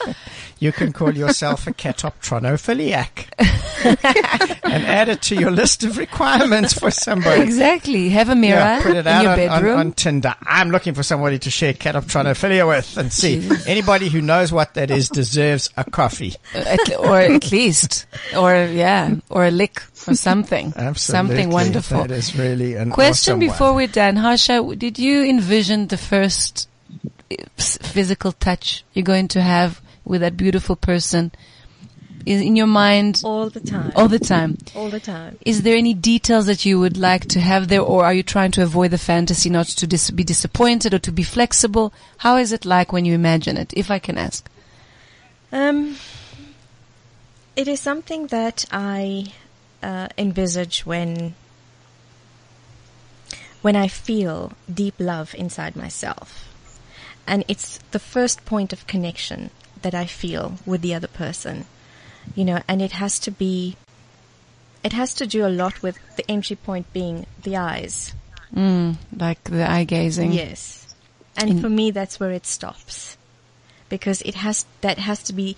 you 0.58 0.72
can 0.72 0.92
call 0.92 1.12
yourself 1.16 1.66
a 1.66 1.72
catoptronophiliac 1.72 3.26
and 4.64 4.84
add 4.84 5.08
it 5.08 5.22
to 5.22 5.34
your 5.36 5.50
list 5.50 5.84
of 5.84 5.98
requirements 5.98 6.72
for 6.78 6.90
somebody. 6.90 7.42
exactly. 7.42 8.08
Have 8.10 8.28
a 8.28 8.34
mirror 8.36 8.58
Yeah, 8.58 8.82
put 8.82 8.92
it 8.96 9.00
in 9.00 9.06
out 9.08 9.22
your 9.22 9.32
on, 9.32 9.38
on, 9.40 9.46
bedroom. 9.62 9.78
on 9.78 9.92
Tinder. 9.92 10.34
I'm 10.42 10.70
looking 10.70 10.94
for 10.94 11.02
somebody 11.02 11.38
to 11.40 11.50
share 11.50 11.72
catoptronophilia 11.74 12.66
with 12.66 12.96
and 12.96 13.12
see. 13.12 13.48
Anybody 13.66 14.08
who 14.08 14.20
knows 14.20 14.52
what 14.52 14.74
that 14.74 14.90
is 14.90 15.08
deserves 15.08 15.70
a 15.76 15.84
coffee. 15.84 16.34
At- 16.54 16.96
or 16.98 17.18
at 17.20 17.50
least, 17.52 18.06
or 18.36 18.54
yeah, 18.54 19.14
or 19.30 19.44
a 19.46 19.50
lick 19.50 19.82
or 20.06 20.14
something, 20.14 20.72
Absolutely. 20.76 20.96
something 20.98 21.50
wonderful. 21.50 22.02
That 22.02 22.10
is 22.10 22.36
really 22.38 22.74
an 22.74 22.90
Question 22.90 23.32
awesome 23.34 23.40
before 23.40 23.68
one. 23.68 23.76
we're 23.76 23.86
done, 23.88 24.16
Harsha, 24.16 24.62
did 24.76 24.98
you 24.98 25.24
envision 25.24 25.88
the 25.88 25.96
first 25.96 26.56
s- 26.56 26.66
physical 27.56 28.32
touch 28.32 28.84
you're 28.92 29.04
going 29.04 29.28
to 29.28 29.40
have 29.42 29.80
with 30.04 30.20
that 30.20 30.36
beautiful 30.36 30.76
person 30.76 31.32
is 32.26 32.40
in 32.40 32.56
your 32.56 32.66
mind 32.66 33.20
All 33.24 33.50
the 33.50 33.60
time. 33.60 33.92
all 33.94 34.08
the 34.08 34.18
time? 34.18 34.56
All 34.74 34.88
the 34.88 35.00
time. 35.00 35.36
Is 35.44 35.60
there 35.62 35.76
any 35.76 35.92
details 35.92 36.46
that 36.46 36.64
you 36.64 36.80
would 36.80 36.96
like 36.96 37.26
to 37.28 37.40
have 37.40 37.68
there, 37.68 37.82
or 37.82 38.04
are 38.04 38.14
you 38.14 38.22
trying 38.22 38.50
to 38.52 38.62
avoid 38.62 38.92
the 38.92 38.98
fantasy, 38.98 39.50
not 39.50 39.66
to 39.66 39.86
dis- 39.86 40.10
be 40.10 40.24
disappointed 40.24 40.94
or 40.94 40.98
to 41.00 41.12
be 41.12 41.22
flexible? 41.22 41.92
How 42.18 42.36
is 42.38 42.50
it 42.52 42.64
like 42.64 42.92
when 42.92 43.04
you 43.04 43.14
imagine 43.14 43.58
it, 43.58 43.74
if 43.76 43.90
I 43.90 43.98
can 43.98 44.16
ask? 44.16 44.48
Um, 45.52 45.96
it 47.56 47.68
is 47.68 47.80
something 47.80 48.28
that 48.28 48.64
I 48.72 49.32
uh, 49.82 50.08
envisage 50.16 50.86
when 50.86 51.34
when 53.60 53.76
I 53.76 53.88
feel 53.88 54.52
deep 54.72 54.94
love 54.98 55.34
inside 55.34 55.74
myself, 55.76 56.53
and 57.26 57.44
it's 57.48 57.78
the 57.90 57.98
first 57.98 58.44
point 58.44 58.72
of 58.72 58.86
connection 58.86 59.50
that 59.82 59.94
I 59.94 60.06
feel 60.06 60.58
with 60.66 60.82
the 60.82 60.94
other 60.94 61.08
person, 61.08 61.66
you 62.34 62.44
know, 62.44 62.60
and 62.68 62.82
it 62.82 62.92
has 62.92 63.18
to 63.20 63.30
be. 63.30 63.76
It 64.82 64.92
has 64.92 65.14
to 65.14 65.26
do 65.26 65.46
a 65.46 65.48
lot 65.48 65.82
with 65.82 65.98
the 66.16 66.30
entry 66.30 66.56
point 66.56 66.92
being 66.92 67.26
the 67.42 67.56
eyes. 67.56 68.12
Mm, 68.54 68.96
like 69.16 69.42
the 69.44 69.68
eye 69.68 69.84
gazing. 69.84 70.32
Yes. 70.32 70.94
And 71.36 71.50
In- 71.50 71.60
for 71.60 71.68
me 71.68 71.90
that's 71.90 72.20
where 72.20 72.30
it 72.32 72.46
stops. 72.46 73.16
Because 73.88 74.22
it 74.22 74.34
has 74.36 74.66
that 74.80 74.98
has 74.98 75.22
to 75.24 75.32
be 75.32 75.56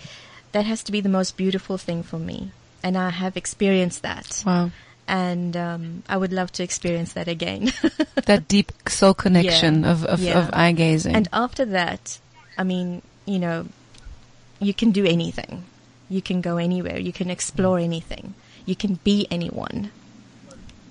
that 0.53 0.65
has 0.65 0.83
to 0.85 0.93
be 0.93 1.01
the 1.01 1.09
most 1.09 1.37
beautiful 1.37 1.79
thing 1.79 2.03
for 2.03 2.19
me. 2.19 2.51
And 2.83 2.97
I 2.97 3.11
have 3.11 3.37
experienced 3.37 4.03
that. 4.03 4.43
Wow. 4.47 4.71
And 5.09 5.57
um, 5.57 6.03
I 6.09 6.17
would 6.17 6.33
love 6.33 6.51
to 6.53 6.63
experience 6.65 7.13
that 7.15 7.29
again. 7.29 7.73
That 8.27 8.49
deep 8.49 8.73
soul 8.89 9.15
connection 9.15 9.83
Yeah. 9.85 9.93
of, 9.93 10.05
of, 10.05 10.19
Yeah. 10.21 10.39
of 10.39 10.51
eye 10.53 10.73
gazing. 10.73 11.15
and 11.15 11.29
after 11.33 11.65
that, 11.67 12.19
I 12.59 12.65
mean, 12.65 13.03
you 13.25 13.39
know, 13.39 13.67
you 14.59 14.75
can 14.75 14.91
do 14.91 15.05
anything. 15.07 15.63
You 16.09 16.21
can 16.23 16.41
go 16.41 16.57
anywhere. 16.57 16.99
You 16.99 17.13
can 17.13 17.31
explore 17.31 17.79
anything. 17.79 18.35
You 18.65 18.75
can 18.75 18.99
be 19.05 19.29
anyone. 19.31 19.91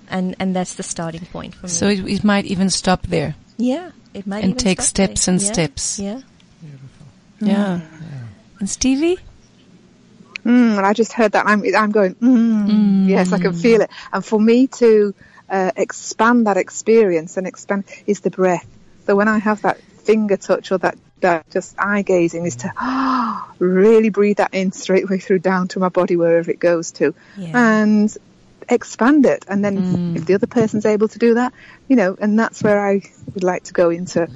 And 0.08 0.34
and 0.38 0.54
that's 0.56 0.74
the 0.76 0.82
starting 0.82 1.26
point 1.26 1.54
for 1.54 1.66
me. 1.66 1.72
so 1.72 1.88
it, 1.88 2.00
it 2.08 2.24
might 2.24 2.46
even 2.46 2.70
stop 2.70 3.02
there. 3.08 3.34
yeah, 3.58 3.90
it 4.14 4.26
might 4.26 4.44
and 4.44 4.52
even 4.54 4.58
take 4.64 4.80
stop 4.80 4.96
there. 4.96 5.16
steps 5.16 5.28
and 5.28 5.42
Yeah, 5.42 5.52
steps. 5.52 5.98
Yeah. 5.98 6.20
Yeah. 7.40 7.80
And 8.60 8.70
Stevie? 8.70 9.18
Mm, 10.46 10.76
and 10.76 10.86
I 10.86 10.92
just 10.92 11.12
heard 11.12 11.32
that. 11.32 11.46
I'm, 11.46 11.62
I'm 11.76 11.90
going, 11.90 12.14
mm, 12.14 13.08
yes, 13.08 13.32
I 13.32 13.38
can 13.38 13.52
feel 13.52 13.80
it. 13.80 13.90
And 14.12 14.24
for 14.24 14.40
me 14.40 14.68
to 14.78 15.14
uh, 15.48 15.72
expand 15.76 16.46
that 16.46 16.56
experience 16.56 17.36
and 17.36 17.46
expand 17.46 17.84
is 18.06 18.20
the 18.20 18.30
breath. 18.30 18.66
So 19.06 19.16
when 19.16 19.28
I 19.28 19.38
have 19.38 19.62
that 19.62 19.80
finger 20.04 20.36
touch 20.36 20.70
or 20.70 20.78
that, 20.78 20.96
that 21.20 21.50
just 21.50 21.74
eye 21.78 22.02
gazing 22.02 22.46
is 22.46 22.56
to 22.56 22.72
really 23.58 24.10
breathe 24.10 24.36
that 24.36 24.54
in 24.54 24.70
straight 24.72 25.04
away 25.04 25.18
through 25.18 25.40
down 25.40 25.68
to 25.68 25.80
my 25.80 25.88
body 25.88 26.16
wherever 26.16 26.50
it 26.50 26.60
goes 26.60 26.92
to 26.92 27.14
Yeah. 27.36 27.50
and 27.54 28.16
expand 28.68 29.26
it. 29.26 29.44
And 29.48 29.64
then 29.64 30.14
if 30.14 30.26
the 30.26 30.34
other 30.34 30.46
person's 30.46 30.86
able 30.86 31.08
to 31.08 31.18
do 31.18 31.34
that, 31.34 31.52
you 31.88 31.96
know, 31.96 32.16
and 32.20 32.38
that's 32.38 32.62
where 32.62 32.84
I 32.86 33.02
would 33.34 33.44
like 33.44 33.64
to 33.64 33.72
go 33.72 33.90
into 33.90 34.28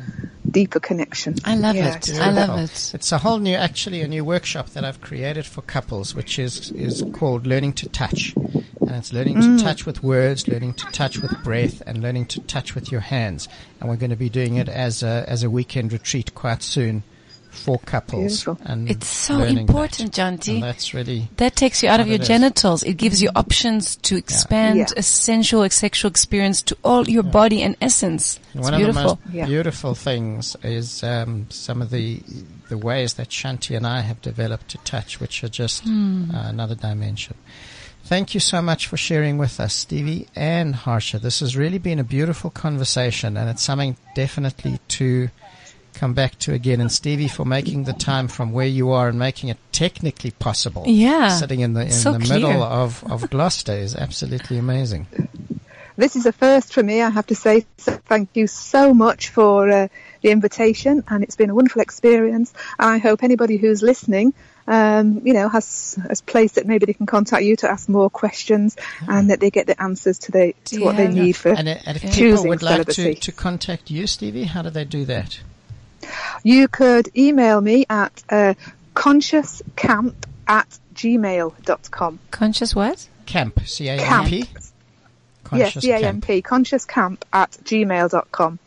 deeper 0.51 0.81
connection. 0.81 1.37
I 1.45 1.55
love 1.57 1.77
Yeah, 1.77 1.97
it. 1.97 2.19
I 2.19 2.31
love 2.31 2.59
it. 2.59 2.93
It's 2.95 3.13
a 3.13 3.19
whole 3.19 3.39
new, 3.39 3.55
actually, 3.55 4.01
a 4.03 4.09
new 4.09 4.25
workshop 4.25 4.71
that 4.71 4.85
I've 4.85 5.01
created 5.01 5.47
for 5.47 5.63
couples, 5.63 6.15
which 6.15 6.39
is 6.39 6.71
is 6.73 7.05
called 7.13 7.47
Learning 7.47 7.73
to 7.75 7.89
Touch, 7.89 8.35
and 8.37 8.91
it's 8.91 9.13
learning 9.13 9.41
to 9.41 9.49
mm. 9.49 9.63
touch 9.63 9.87
with 9.87 10.03
words, 10.03 10.49
learning 10.49 10.75
to 10.75 10.87
touch 10.87 11.19
with 11.19 11.33
breath, 11.43 11.83
and 11.87 12.03
learning 12.03 12.27
to 12.27 12.41
touch 12.41 12.75
with 12.75 12.91
your 12.91 13.01
hands. 13.01 13.49
And 13.81 13.89
we're 13.89 13.97
going 13.97 14.11
to 14.11 14.17
be 14.17 14.29
doing 14.29 14.57
it 14.57 14.69
as 14.69 15.03
a 15.03 15.25
as 15.29 15.43
a 15.43 15.51
weekend 15.51 15.93
retreat 15.93 16.35
quite 16.35 16.63
soon 16.63 17.03
for 17.51 17.79
couples. 17.81 18.47
And 18.65 18.91
It's 18.91 19.07
so 19.09 19.43
important, 19.43 20.15
that. 20.15 20.41
Janti. 20.41 20.55
And 20.55 20.63
that's 20.63 20.95
really 20.95 21.29
That 21.37 21.57
takes 21.57 21.83
you 21.83 21.89
out 21.89 22.01
of 22.01 22.07
your 22.07 22.17
it 22.17 22.23
is. 22.23 22.29
genitals. 22.29 22.83
It 22.83 22.95
gives 22.97 23.21
you 23.23 23.31
options 23.35 23.97
to 23.97 24.17
expand 24.17 24.79
Yeah. 24.79 24.87
a 24.97 25.03
sensual, 25.03 25.63
a 25.63 25.71
sexual 25.71 26.09
experience 26.11 26.63
to 26.63 26.77
all 26.85 27.09
your 27.09 27.23
body 27.23 27.63
and 27.63 27.77
essence. 27.81 28.39
It's 28.55 28.63
One 28.63 28.77
beautiful. 28.77 29.13
of 29.13 29.19
the 29.23 29.27
most 29.29 29.35
Yeah. 29.35 29.47
beautiful 29.47 29.95
things 29.95 30.57
is 30.63 31.03
um, 31.03 31.47
some 31.51 31.83
of 31.83 31.91
the 31.91 32.21
the 32.69 32.79
ways 32.79 33.15
that 33.15 33.31
Shanti 33.31 33.77
and 33.77 33.85
I 33.85 34.01
have 34.03 34.23
developed 34.23 34.69
to 34.69 34.79
touch, 34.85 35.19
which 35.19 35.43
are 35.43 35.49
just 35.49 35.83
Hmm. 35.83 36.31
uh, 36.33 36.49
another 36.49 36.77
dimension. 36.77 37.35
Thank 38.05 38.33
you 38.33 38.39
so 38.41 38.63
much 38.63 38.87
for 38.87 38.97
sharing 38.97 39.39
with 39.39 39.59
us, 39.59 39.75
Stevie 39.75 40.29
and 40.37 40.75
Harsha. 40.77 41.19
This 41.19 41.41
has 41.41 41.57
really 41.57 41.79
been 41.79 41.99
a 41.99 42.05
beautiful 42.05 42.49
conversation, 42.51 43.37
and 43.37 43.51
it's 43.51 43.63
something 43.63 43.97
definitely 44.15 44.79
to 44.89 45.31
come 46.01 46.15
back 46.15 46.39
to 46.41 46.55
again. 46.55 46.81
And 46.81 46.91
Stevie 46.91 47.29
for 47.29 47.45
making 47.45 47.85
the 47.85 47.93
time 47.93 48.27
from 48.27 48.53
where 48.53 48.67
you 48.67 48.91
are 48.91 49.09
and 49.09 49.19
making 49.19 49.51
it 49.51 49.59
technically 49.71 50.31
possible. 50.31 50.85
Yeah. 50.87 51.29
sitting 51.29 51.61
in 51.61 51.75
the 51.75 51.83
in 51.83 51.93
So 51.93 52.13
the 52.15 52.21
clear. 52.21 52.41
middle 52.41 52.63
of 52.63 53.05
of 53.13 53.29
Gloucester 53.29 53.75
is 53.75 53.95
absolutely 53.95 54.57
amazing. 54.59 55.07
This 55.97 56.17
is 56.17 56.25
a 56.25 56.33
first 56.33 56.73
for 56.73 56.83
me, 56.83 57.03
I 57.03 57.11
have 57.11 57.27
to 57.27 57.35
say. 57.35 57.67
So 57.77 57.93
thank 58.07 58.31
you 58.33 58.47
so 58.47 58.95
much 58.95 59.29
for 59.29 59.69
uh, 59.69 59.89
the 60.23 60.31
invitation, 60.31 61.05
and 61.09 61.23
it's 61.23 61.37
been 61.37 61.51
a 61.51 61.55
wonderful 61.55 61.83
experience. 61.83 62.55
And 62.79 62.89
I 62.89 62.99
hope 62.99 63.23
anybody 63.23 63.59
who's 63.59 63.83
listening, 63.83 64.33
um, 64.67 65.21
you 65.27 65.35
know, 65.35 65.51
has 65.51 65.99
a 66.09 66.17
place 66.25 66.53
that 66.53 66.67
maybe 66.67 66.87
they 66.87 66.95
can 66.95 67.05
contact 67.05 67.43
you 67.43 67.57
to 67.57 67.71
ask 67.71 67.89
more 67.91 68.09
questions, 68.09 68.77
and 69.07 69.29
that 69.29 69.41
they 69.41 69.51
get 69.51 69.67
the 69.67 69.77
answers 69.83 70.19
to 70.21 70.33
the 70.33 70.55
to 70.67 70.81
what 70.81 70.97
they 70.97 71.09
need 71.09 71.37
for 71.37 71.51
And, 71.51 71.69
uh, 71.69 71.77
and 71.85 71.97
if 71.99 72.15
people 72.15 72.49
would 72.49 72.63
like 72.63 72.87
to, 72.87 73.15
to 73.15 73.33
contact 73.33 73.91
you, 73.91 74.07
Stevie, 74.07 74.45
how 74.45 74.63
do 74.63 74.71
they 74.71 74.87
do 74.87 75.05
that? 75.05 75.41
You 76.43 76.69
could 76.69 77.09
email 77.17 77.61
me 77.61 77.87
at 77.89 78.23
uh, 78.29 78.55
consciouscamp 78.95 80.15
at 80.47 80.79
gmail.com. 80.95 82.19
Conscious 82.31 82.75
what? 82.75 83.09
Camp, 83.27 83.61
C-A-M-P? 83.65 84.39
Yes, 84.39 84.73
Conscious 85.45 85.73
Camp. 85.73 85.83
C-A-M-P, 85.83 86.43
consciouscamp 86.43 87.23
at 87.33 87.51
gmail.com. 87.65 88.59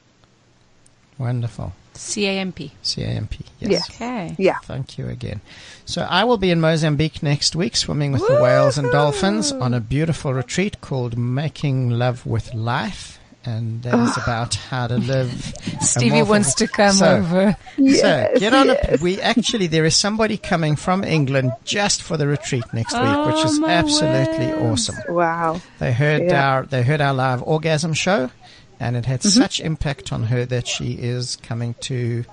Wonderful. 1.17 1.73
C-A-M-P. 1.93 2.71
C-A-M-P, 2.81 3.45
yes. 3.59 3.71
Yes. 3.71 3.89
Okay. 3.91 4.35
Yeah. 4.37 4.57
Thank 4.63 4.97
you 4.97 5.07
again. 5.07 5.41
So 5.85 6.01
I 6.09 6.23
will 6.23 6.37
be 6.37 6.49
in 6.49 6.59
Mozambique 6.59 7.21
next 7.21 7.55
week 7.55 7.75
swimming 7.75 8.11
with 8.13 8.25
the 8.27 8.41
whales 8.41 8.77
and 8.77 8.91
dolphins 8.91 9.51
on 9.51 9.73
a 9.73 9.79
beautiful 9.79 10.33
retreat 10.33 10.81
called 10.81 11.17
Making 11.17 11.91
Love 11.91 12.25
with 12.25 12.53
Life. 12.53 13.19
And 13.45 13.83
that 13.83 13.95
is 13.99 14.15
about 14.17 14.55
how 14.55 14.87
to 14.87 14.95
live. 14.97 15.53
Stevie 15.81 16.23
wants 16.23 16.53
to 16.55 16.67
come 16.67 16.93
So- 16.93 17.17
over. 17.17 17.57
so 17.77 18.31
get 18.37 18.53
on 18.53 18.67
yes. 18.67 19.01
a, 19.01 19.03
we 19.03 19.19
actually, 19.19 19.67
there 19.67 19.83
is 19.83 19.95
somebody 19.95 20.37
coming 20.37 20.77
from 20.77 21.03
England 21.03 21.51
just 21.65 22.01
for 22.01 22.15
the 22.15 22.25
retreat 22.25 22.63
next 22.73 22.93
week, 22.93 23.25
which 23.27 23.35
Oh, 23.35 23.45
is 23.45 23.61
absolutely 23.61 24.47
word. 24.47 24.71
awesome. 24.71 24.95
Wow. 25.09 25.61
They 25.79 25.91
heard 25.91 26.23
Yeah. 26.23 26.49
our 26.49 26.63
they 26.65 26.83
heard 26.83 27.01
our 27.01 27.13
live 27.13 27.43
orgasm 27.43 27.93
show, 27.93 28.31
and 28.79 28.95
it 28.95 29.05
had 29.05 29.19
Mm-hmm. 29.19 29.41
such 29.41 29.59
impact 29.59 30.13
on 30.13 30.23
her 30.23 30.45
that 30.45 30.65
she 30.67 30.93
is 30.93 31.35
coming 31.43 31.75
to 31.81 32.23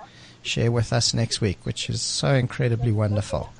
share 0.42 0.70
with 0.70 0.92
us 0.92 1.12
next 1.12 1.40
week, 1.40 1.58
which 1.64 1.90
is 1.90 2.00
so 2.00 2.34
incredibly 2.34 2.92
wonderful. 2.92 3.50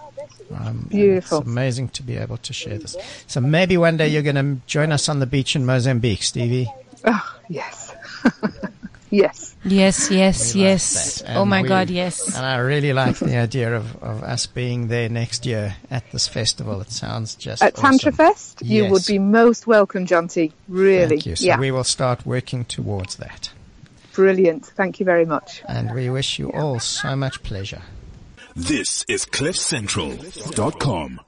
Um, 0.56 0.86
Beautiful. 0.88 1.38
It's 1.38 1.46
amazing 1.48 1.88
to 1.90 2.02
be 2.02 2.16
able 2.16 2.36
to 2.38 2.52
share 2.52 2.78
this. 2.78 2.96
So 3.26 3.40
maybe 3.40 3.76
one 3.76 3.96
day 3.96 4.08
you're 4.08 4.22
going 4.22 4.36
to 4.36 4.60
join 4.66 4.90
us 4.92 5.08
on 5.08 5.18
the 5.20 5.26
beach 5.26 5.54
in 5.56 5.64
Mozambique, 5.66 6.22
Stevie. 6.22 6.68
Oh, 7.04 7.36
yes. 7.48 7.94
yes. 9.10 9.56
Yes, 9.64 10.10
yes, 10.10 10.54
We 10.54 10.62
yes. 10.62 11.22
Oh 11.28 11.44
my 11.44 11.62
we- 11.62 11.68
God, 11.68 11.90
yes. 11.90 12.34
And 12.36 12.46
I 12.46 12.56
really 12.58 12.92
like 12.92 13.18
the 13.18 13.36
idea 13.36 13.76
of, 13.76 14.02
of 14.02 14.22
us 14.22 14.46
being 14.46 14.88
there 14.88 15.08
next 15.08 15.44
year 15.44 15.76
at 15.90 16.10
this 16.12 16.26
festival. 16.28 16.80
It 16.80 16.90
sounds 16.90 17.34
just 17.34 17.62
At 17.62 17.74
awesome. 17.74 17.90
Tantra 17.90 18.12
Fest, 18.12 18.62
you 18.62 18.88
would 18.88 19.04
be 19.06 19.18
most 19.18 19.66
welcome, 19.66 20.06
Jonty. 20.06 20.52
Really. 20.68 21.08
Thank 21.08 21.26
you. 21.26 21.36
So 21.36 21.44
yeah. 21.44 21.58
we 21.58 21.70
will 21.70 21.84
start 21.84 22.24
working 22.24 22.64
towards 22.64 23.16
that. 23.16 23.50
Brilliant. 24.14 24.66
Thank 24.66 24.98
you 24.98 25.06
very 25.06 25.24
much. 25.26 25.62
And 25.68 25.94
we 25.94 26.10
wish 26.10 26.38
you 26.38 26.50
all 26.52 26.80
so 26.80 27.14
much 27.16 27.42
pleasure. 27.42 27.82
This 28.56 29.04
is 29.08 29.24
CliffCentral.com. 29.26 31.20